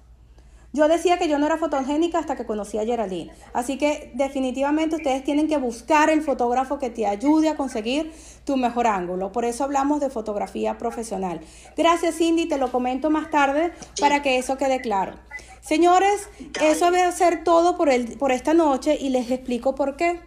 yo 0.72 0.88
decía 0.88 1.17
que 1.17 1.28
yo 1.28 1.39
no 1.39 1.47
era 1.47 1.57
fotogénica 1.57 2.20
hasta 2.20 2.36
que 2.36 2.45
conocí 2.45 2.78
a 2.78 2.86
Geraldine. 2.86 3.32
Así 3.53 3.78
que 3.78 4.11
definitivamente 4.13 4.97
ustedes 4.97 5.24
tienen 5.24 5.47
que 5.47 5.57
buscar 5.57 6.09
el 6.09 6.22
fotógrafo 6.22 6.78
que 6.78 6.89
te 6.89 7.07
ayude 7.07 7.49
a 7.49 7.57
conseguir 7.57 8.11
tu 8.45 8.55
mejor 8.55 8.86
ángulo. 8.86 9.32
Por 9.32 9.45
eso 9.45 9.63
hablamos 9.63 9.99
de 9.99 10.09
fotografía 10.09 10.78
profesional. 10.78 11.41
Gracias 11.76 12.15
Cindy, 12.17 12.47
te 12.47 12.57
lo 12.57 12.72
comento 12.72 13.09
más 13.09 13.32
tarde 13.32 13.72
para 13.99 14.22
que 14.22 14.38
eso 14.38 14.57
quede 14.57 14.80
claro. 14.80 15.13
Señores, 15.61 16.30
eso 16.61 16.91
va 16.91 17.07
a 17.07 17.11
ser 17.11 17.43
todo 17.43 17.76
por, 17.76 17.89
el, 17.89 18.17
por 18.17 18.32
esta 18.32 18.53
noche 18.53 18.97
y 18.99 19.09
les 19.09 19.30
explico 19.32 19.76
por 19.76 19.95
qué. 19.95 20.20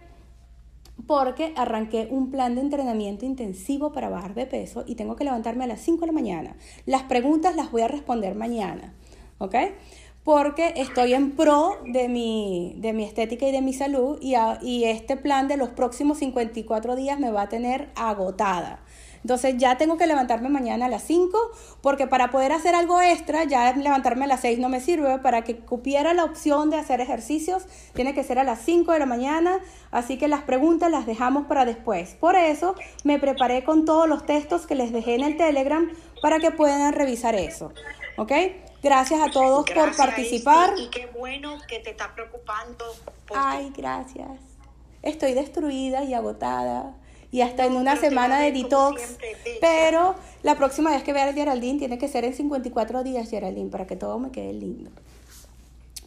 Porque 1.07 1.53
arranqué 1.55 2.07
un 2.11 2.31
plan 2.31 2.55
de 2.55 2.61
entrenamiento 2.61 3.25
intensivo 3.25 3.91
para 3.91 4.09
bajar 4.09 4.35
de 4.35 4.45
peso 4.45 4.83
y 4.85 4.95
tengo 4.95 5.15
que 5.15 5.23
levantarme 5.23 5.63
a 5.63 5.67
las 5.67 5.81
5 5.81 6.01
de 6.01 6.07
la 6.07 6.13
mañana. 6.13 6.55
Las 6.85 7.03
preguntas 7.03 7.55
las 7.55 7.71
voy 7.71 7.81
a 7.81 7.87
responder 7.87 8.35
mañana. 8.35 8.93
¿Ok? 9.39 9.55
Porque 10.23 10.73
estoy 10.77 11.13
en 11.13 11.31
pro 11.31 11.77
de 11.85 12.07
mi, 12.07 12.75
de 12.77 12.93
mi 12.93 13.03
estética 13.03 13.47
y 13.47 13.51
de 13.51 13.61
mi 13.61 13.73
salud 13.73 14.17
y, 14.21 14.35
y 14.61 14.85
este 14.85 15.17
plan 15.17 15.47
de 15.47 15.57
los 15.57 15.69
próximos 15.69 16.19
54 16.19 16.95
días 16.95 17.19
me 17.19 17.31
va 17.31 17.43
a 17.43 17.49
tener 17.49 17.89
agotada. 17.95 18.79
Entonces 19.23 19.55
ya 19.57 19.77
tengo 19.77 19.97
que 19.97 20.05
levantarme 20.05 20.49
mañana 20.49 20.87
a 20.87 20.89
las 20.89 21.03
5 21.03 21.37
porque 21.81 22.07
para 22.07 22.29
poder 22.29 22.51
hacer 22.51 22.75
algo 22.75 23.01
extra, 23.01 23.45
ya 23.45 23.73
levantarme 23.73 24.25
a 24.25 24.27
las 24.27 24.41
6 24.41 24.59
no 24.59 24.67
me 24.67 24.81
sirve. 24.81 25.17
Para 25.19 25.43
que 25.43 25.57
cupiera 25.57 26.13
la 26.13 26.25
opción 26.25 26.69
de 26.69 26.77
hacer 26.77 26.99
ejercicios, 26.99 27.63
tiene 27.93 28.13
que 28.13 28.23
ser 28.23 28.37
a 28.37 28.43
las 28.43 28.59
5 28.59 28.91
de 28.91 28.99
la 28.99 29.05
mañana. 29.05 29.59
Así 29.91 30.17
que 30.17 30.27
las 30.27 30.43
preguntas 30.43 30.91
las 30.91 31.05
dejamos 31.05 31.45
para 31.47 31.63
después. 31.63 32.15
Por 32.19 32.35
eso 32.35 32.75
me 33.05 33.17
preparé 33.17 33.63
con 33.63 33.85
todos 33.85 34.09
los 34.09 34.25
textos 34.25 34.67
que 34.67 34.75
les 34.75 34.91
dejé 34.91 35.15
en 35.15 35.23
el 35.23 35.37
Telegram 35.37 35.89
para 36.21 36.39
que 36.39 36.51
puedan 36.51 36.91
revisar 36.91 37.33
eso. 37.35 37.71
¿Ok? 38.17 38.33
Gracias 38.83 39.21
a 39.21 39.31
todos 39.31 39.65
por 39.71 39.95
participar. 39.95 40.73
Y 40.77 40.89
qué 40.89 41.07
bueno 41.07 41.57
que 41.67 41.79
te 41.79 41.91
está 41.91 42.13
preocupando. 42.13 42.85
Ay, 43.33 43.71
gracias. 43.75 44.29
Estoy 45.01 45.33
destruida 45.33 46.03
y 46.03 46.13
agotada. 46.13 46.93
Y 47.31 47.41
hasta 47.41 47.65
en 47.65 47.77
una 47.77 47.95
semana 47.95 48.39
de 48.39 48.51
detox. 48.51 49.17
pero 49.61 50.15
la 50.43 50.55
próxima 50.55 50.91
vez 50.91 51.01
que 51.01 51.13
vea 51.13 51.29
a 51.29 51.33
Geraldine 51.33 51.79
tiene 51.79 51.97
que 51.97 52.07
ser 52.07 52.25
en 52.25 52.33
54 52.35 53.03
días, 53.03 53.29
Geraldine, 53.29 53.71
para 53.71 53.87
que 53.87 53.95
todo 53.95 54.19
me 54.19 54.31
quede 54.31 54.53
lindo. 54.53 54.91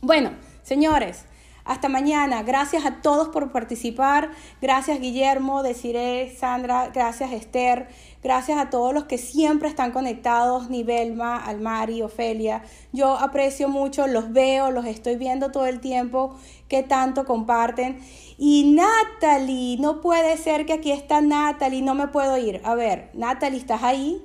Bueno, 0.03 0.33
señores, 0.63 1.25
Hasta 1.67 1.89
mañana. 1.89 2.45
Gracias 2.45 2.87
a 2.87 3.03
todos 3.03 3.29
por 3.31 3.51
participar. 3.51 4.31
Gracias 4.63 5.01
Guillermo, 5.01 5.65
Desiree, 5.65 6.33
Sandra, 6.37 6.91
gracias 6.95 7.33
Esther. 7.33 7.89
Gracias 8.27 8.59
a 8.59 8.71
todos 8.71 8.93
los 8.93 9.05
que 9.05 9.19
siempre 9.19 9.69
están 9.69 9.93
conectados, 9.93 10.69
Nivelma, 10.69 11.37
Almari, 11.37 12.03
Ofelia. 12.03 12.65
Yo 12.93 13.17
aprecio 13.17 13.69
mucho, 13.69 14.09
los 14.09 14.33
veo, 14.33 14.73
los 14.73 14.85
estoy 14.85 15.15
viendo 15.15 15.53
todo 15.53 15.67
el 15.67 15.79
tiempo, 15.79 16.35
que 16.67 16.83
tanto 16.83 17.25
comparten. 17.25 18.01
Y 18.37 18.75
Natalie, 18.75 19.79
no 19.79 20.01
puede 20.01 20.37
ser 20.39 20.67
que 20.67 20.73
aquí 20.73 20.91
está 20.91 21.21
Natalie, 21.21 21.83
no 21.83 21.95
me 21.95 22.09
puedo 22.09 22.37
ir. 22.37 22.61
A 22.65 22.75
ver, 22.75 23.11
Natalie, 23.15 23.61
¿estás 23.61 23.85
ahí? 23.85 24.21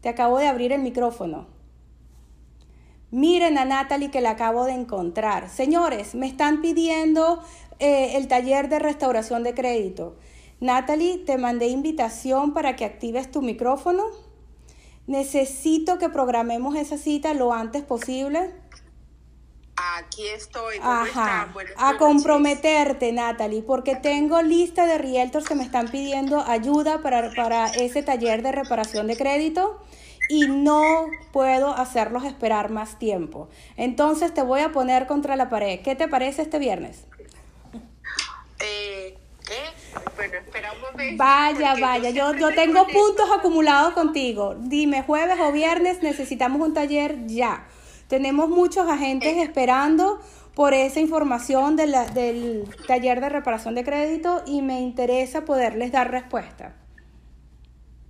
Te 0.00 0.08
acabo 0.08 0.38
de 0.38 0.48
abrir 0.48 0.72
el 0.72 0.82
micrófono. 0.82 1.46
Miren 3.12 3.58
a 3.58 3.64
Natalie 3.64 4.10
que 4.10 4.22
la 4.22 4.30
acabo 4.30 4.64
de 4.64 4.72
encontrar. 4.72 5.50
Señores, 5.50 6.16
me 6.16 6.26
están 6.26 6.62
pidiendo 6.62 7.40
eh, 7.78 8.16
el 8.16 8.26
taller 8.26 8.68
de 8.68 8.80
restauración 8.80 9.44
de 9.44 9.54
crédito. 9.54 10.16
Natalie, 10.60 11.18
te 11.18 11.38
mandé 11.38 11.68
invitación 11.68 12.54
para 12.54 12.76
que 12.76 12.84
actives 12.84 13.30
tu 13.30 13.42
micrófono. 13.42 14.04
Necesito 15.06 15.98
que 15.98 16.08
programemos 16.08 16.74
esa 16.76 16.98
cita 16.98 17.34
lo 17.34 17.52
antes 17.52 17.82
posible. 17.82 18.54
Aquí 19.76 20.26
estoy. 20.26 20.76
Ajá. 20.82 21.52
A 21.76 21.98
comprometerte, 21.98 23.12
Natalie, 23.12 23.62
porque 23.62 23.94
tengo 23.94 24.40
lista 24.40 24.86
de 24.86 24.96
realtors 24.96 25.46
que 25.46 25.54
me 25.54 25.64
están 25.64 25.88
pidiendo 25.88 26.40
ayuda 26.40 27.02
para, 27.02 27.30
para 27.34 27.66
ese 27.66 28.02
taller 28.02 28.42
de 28.42 28.52
reparación 28.52 29.06
de 29.06 29.16
crédito 29.16 29.78
y 30.28 30.48
no 30.48 31.06
puedo 31.32 31.74
hacerlos 31.74 32.24
esperar 32.24 32.70
más 32.70 32.98
tiempo. 32.98 33.48
Entonces 33.76 34.32
te 34.32 34.42
voy 34.42 34.60
a 34.60 34.72
poner 34.72 35.06
contra 35.06 35.36
la 35.36 35.50
pared. 35.50 35.80
¿Qué 35.82 35.94
te 35.94 36.08
parece 36.08 36.42
este 36.42 36.58
viernes? 36.58 37.04
Eh, 38.60 39.18
¿Qué? 39.44 39.85
Bueno, 40.16 40.34
espera 40.34 40.72
un 40.72 40.80
momento. 40.80 41.24
Vaya, 41.24 41.74
vaya, 41.80 42.10
yo, 42.10 42.34
yo 42.34 42.54
tengo 42.54 42.86
puntos 42.86 43.28
acumulados 43.36 43.94
contigo. 43.94 44.54
Dime, 44.58 45.02
jueves 45.02 45.38
o 45.40 45.52
viernes 45.52 46.02
necesitamos 46.02 46.60
un 46.60 46.74
taller 46.74 47.26
ya. 47.26 47.66
Tenemos 48.08 48.48
muchos 48.48 48.88
agentes 48.88 49.36
eh. 49.36 49.42
esperando 49.42 50.20
por 50.54 50.72
esa 50.72 51.00
información 51.00 51.76
de 51.76 51.86
la, 51.86 52.06
del 52.06 52.64
taller 52.86 53.20
de 53.20 53.28
reparación 53.28 53.74
de 53.74 53.84
crédito 53.84 54.42
y 54.46 54.62
me 54.62 54.80
interesa 54.80 55.44
poderles 55.44 55.92
dar 55.92 56.10
respuesta. 56.10 56.74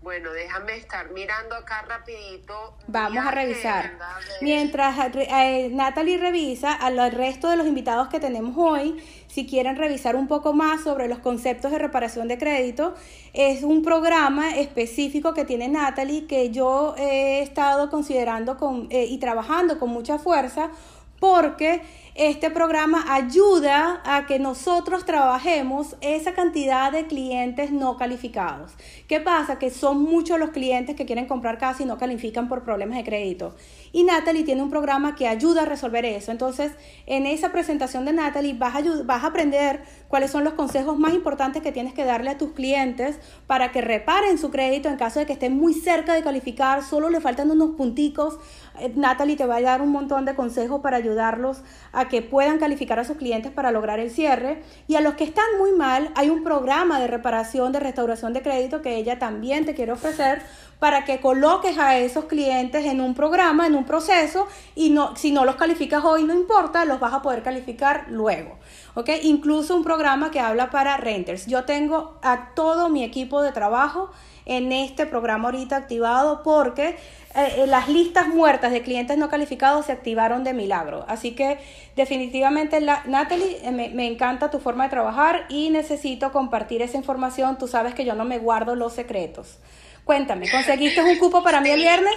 Bueno, 0.07 0.33
déjame 0.33 0.77
estar 0.77 1.11
mirando 1.11 1.57
acá 1.57 1.83
rapidito. 1.83 2.77
Vamos 2.87 3.27
a 3.27 3.33
revisar. 3.33 3.99
Mientras 4.41 4.97
eh, 5.17 5.69
Natalie 5.73 6.17
revisa, 6.17 6.73
al 6.75 7.11
resto 7.11 7.51
de 7.51 7.57
los 7.57 7.67
invitados 7.67 8.07
que 8.07 8.21
tenemos 8.21 8.55
hoy, 8.57 9.03
si 9.27 9.49
quieren 9.49 9.75
revisar 9.75 10.15
un 10.15 10.29
poco 10.29 10.53
más 10.53 10.83
sobre 10.83 11.09
los 11.09 11.19
conceptos 11.19 11.73
de 11.73 11.81
reparación 11.81 12.29
de 12.29 12.39
crédito, 12.39 12.95
es 13.33 13.65
un 13.65 13.83
programa 13.83 14.55
específico 14.55 15.35
que 15.35 15.45
tiene 15.45 15.67
Natalie 15.67 16.29
que 16.29 16.53
yo 16.53 16.95
he 16.97 17.43
estado 17.43 17.91
considerando 17.91 18.59
con, 18.59 18.87
eh, 18.91 19.07
y 19.07 19.19
trabajando 19.19 19.81
con 19.81 19.91
mucha 19.91 20.21
fuerza 20.21 20.71
porque 21.19 21.83
este 22.19 22.51
programa 22.51 23.05
ayuda 23.15 24.01
a 24.05 24.25
que 24.25 24.39
nosotros 24.39 25.05
trabajemos 25.05 25.97
esa 26.01 26.33
cantidad 26.33 26.91
de 26.91 27.07
clientes 27.07 27.73
no 27.73 27.99
calificados. 27.99 28.73
¿Qué 29.07 29.21
pasa? 29.21 29.59
Que 29.59 29.69
son 29.71 30.03
muchos 30.03 30.39
los 30.39 30.51
clientes 30.51 30.97
que 30.97 31.05
quieren 31.05 31.27
comprar 31.27 31.59
casa 31.59 31.83
y 31.83 31.87
no 31.87 31.99
califican 31.99 32.49
por 32.49 32.65
problemas 32.65 32.97
de 32.97 33.05
crédito. 33.05 33.55
Y 33.97 34.05
Natalie 34.05 34.45
tiene 34.45 34.63
un 34.63 34.69
programa 34.69 35.15
que 35.15 35.27
ayuda 35.27 35.63
a 35.63 35.65
resolver 35.65 36.05
eso. 36.05 36.31
Entonces, 36.31 36.71
en 37.07 37.25
esa 37.25 37.51
presentación 37.51 38.05
de 38.05 38.13
Natalie 38.13 38.53
vas 38.53 38.75
a, 38.75 39.27
aprender 39.27 39.85
cuáles 40.09 40.31
son 40.31 40.45
los 40.45 40.53
consejos 40.53 40.99
más 40.99 41.15
importantes 41.15 41.63
que 41.63 41.73
tienes 41.73 41.95
que 41.95 42.05
darle 42.05 42.29
a 42.29 42.37
tus 42.37 42.53
clientes 42.53 43.19
para 43.47 43.73
que 43.73 43.81
reparen 43.81 44.37
su 44.37 44.51
crédito 44.51 44.91
en 44.91 44.97
caso 44.97 45.19
de 45.19 45.25
que 45.25 45.33
estén 45.33 45.57
muy 45.57 45.73
cerca 45.73 46.13
de 46.13 46.23
calificar, 46.23 46.85
solo 46.85 47.09
le 47.09 47.23
faltan 47.23 47.51
unos 47.51 47.71
punticos. 47.71 48.39
Eh, 48.81 48.93
Natalie 48.95 49.35
te 49.35 49.47
va 49.47 49.57
a 49.57 49.63
dar 49.63 49.81
un 49.81 49.89
montón 49.89 50.27
de 50.27 50.35
consejos 50.35 50.83
para 50.83 50.99
ayudarlos 50.99 51.63
a 51.95 52.07
que 52.09 52.21
puedan 52.21 52.59
calificar 52.59 52.99
a 52.99 53.05
sus 53.05 53.17
clientes 53.17 53.51
para 53.51 53.71
lograr 53.71 53.99
el 53.99 54.11
cierre. 54.11 54.63
Y 54.89 54.97
a 54.97 55.01
los 55.01 55.15
que 55.15 55.25
están 55.25 55.47
muy 55.59 55.73
mal, 55.73 56.11
hay 56.17 56.29
un 56.29 56.45
programa 56.45 57.01
de 57.01 57.07
reparación, 57.07 57.73
de 57.73 57.81
restauración 57.81 58.35
de 58.35 58.43
crédito 58.43 58.83
que 58.83 58.97
ella 58.97 59.19
también 59.19 59.65
te 59.65 59.75
quiere 59.75 59.93
ofrecer 59.93 60.43
para 60.79 61.05
que 61.05 61.21
coloques 61.21 61.79
a 61.79 61.99
esos 61.99 62.27
clientes 62.27 62.85
en 62.85 63.01
un 63.01 63.15
programa, 63.15 63.67
en 63.67 63.75
un 63.75 63.85
proceso, 63.85 64.47
y 64.75 64.91
no, 64.91 65.17
si 65.17 65.31
no 65.31 65.45
los 65.45 65.57
calificas 65.57 66.05
hoy, 66.05 66.25
no 66.25 66.35
importa, 66.35 66.85
los 66.85 67.01
vas 67.01 67.15
a 67.15 67.23
poder 67.23 67.43
calificar 67.43 68.07
luego. 68.09 68.59
¿Ok? 68.95 69.11
Incluso 69.23 69.77
un 69.77 69.85
programa 69.85 70.31
que 70.31 70.41
habla 70.41 70.71
para 70.71 70.97
renters. 70.97 71.47
Yo 71.47 71.65
tengo 71.65 72.19
a 72.23 72.55
todo 72.55 72.89
mi 72.89 73.05
equipo 73.05 73.43
de 73.43 73.53
trabajo 73.53 74.11
en 74.47 74.73
este 74.73 75.07
programa 75.07 75.49
ahorita 75.49 75.77
activado 75.77 76.43
porque 76.43 76.91
eh, 76.91 76.97
eh, 77.35 77.67
las 77.67 77.89
listas 77.89 78.29
muertas 78.29 78.73
de 78.73 78.81
clientes 78.81 79.19
no 79.19 79.29
calificados 79.29 79.87
se 79.87 79.93
activaron 79.93 80.45
de 80.45 80.55
milagro. 80.55 81.05
Así 81.09 81.33
que 81.33 81.59
definitivamente, 81.97 82.81
la, 82.81 83.03
Natalie, 83.07 83.59
eh, 83.63 83.73
me, 83.73 83.91
me, 83.91 84.07
encanta 84.07 84.51
tu 84.51 84.61
forma 84.61 84.85
de 84.85 84.91
trabajar 84.91 85.45
y 85.49 85.69
necesito 85.71 86.33
compartir 86.33 86.81
esa 86.81 86.97
información. 86.97 87.59
Tú 87.59 87.67
sabes 87.67 87.95
que 87.95 88.05
yo 88.05 88.15
no 88.15 88.25
me 88.25 88.39
guardo 88.39 88.77
los 88.77 88.95
secretos. 88.95 89.59
Cuéntame, 90.07 90.49
¿conseguiste 90.49 91.03
un 91.03 91.19
cupo 91.19 91.43
para 91.43 91.61
mí 91.61 91.69
el 91.69 91.81
viernes? 91.81 92.15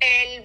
El 0.00 0.44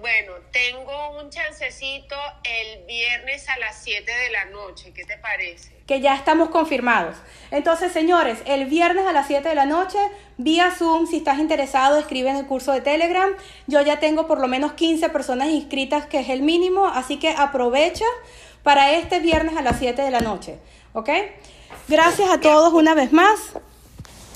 bueno, 0.00 0.34
tengo 0.52 1.20
un 1.20 1.30
chancecito 1.30 2.14
el 2.44 2.84
viernes 2.86 3.48
a 3.48 3.58
las 3.58 3.82
7 3.82 4.04
de 4.04 4.30
la 4.30 4.44
noche. 4.44 4.92
¿Qué 4.92 5.04
te 5.04 5.18
parece? 5.18 5.72
Que 5.84 6.00
ya 6.00 6.14
estamos 6.14 6.50
confirmados. 6.50 7.16
Entonces, 7.50 7.90
señores, 7.90 8.38
el 8.46 8.66
viernes 8.66 9.04
a 9.04 9.12
las 9.12 9.26
7 9.26 9.48
de 9.48 9.56
la 9.56 9.66
noche, 9.66 9.98
vía 10.36 10.70
Zoom, 10.70 11.08
si 11.08 11.16
estás 11.16 11.40
interesado, 11.40 11.98
escribe 11.98 12.30
en 12.30 12.36
el 12.36 12.46
curso 12.46 12.70
de 12.70 12.82
Telegram. 12.82 13.30
Yo 13.66 13.80
ya 13.80 13.98
tengo 13.98 14.28
por 14.28 14.38
lo 14.38 14.46
menos 14.46 14.74
15 14.74 15.08
personas 15.08 15.48
inscritas, 15.48 16.06
que 16.06 16.20
es 16.20 16.28
el 16.28 16.42
mínimo, 16.42 16.86
así 16.86 17.18
que 17.18 17.30
aprovecha 17.30 18.06
para 18.62 18.92
este 18.92 19.18
viernes 19.18 19.56
a 19.56 19.62
las 19.62 19.80
7 19.80 20.02
de 20.02 20.12
la 20.12 20.20
noche. 20.20 20.60
¿Ok? 20.92 21.10
Gracias 21.88 22.30
a 22.30 22.40
todos 22.40 22.72
una 22.72 22.94
vez 22.94 23.12
más. 23.12 23.56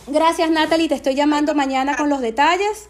Gracias, 0.06 0.50
Natalie. 0.50 0.88
Te 0.88 0.94
estoy 0.94 1.14
llamando 1.14 1.54
mañana 1.54 1.96
con 1.96 2.08
los 2.08 2.20
detalles. 2.20 2.88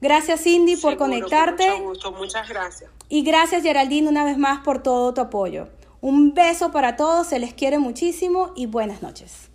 Gracias 0.00 0.42
Cindy 0.42 0.76
por 0.76 0.96
conectarte. 0.96 1.68
mucho 1.70 1.84
gusto, 1.84 2.12
muchas 2.12 2.48
gracias. 2.48 2.90
Y 3.08 3.22
gracias 3.22 3.62
Geraldine 3.62 4.08
una 4.08 4.24
vez 4.24 4.38
más 4.38 4.60
por 4.60 4.82
todo 4.82 5.12
tu 5.12 5.20
apoyo. 5.20 5.68
Un 6.00 6.32
beso 6.32 6.70
para 6.70 6.96
todos, 6.96 7.26
se 7.26 7.38
les 7.38 7.52
quiere 7.52 7.78
muchísimo 7.78 8.52
y 8.56 8.64
buenas 8.66 9.02
noches. 9.02 9.49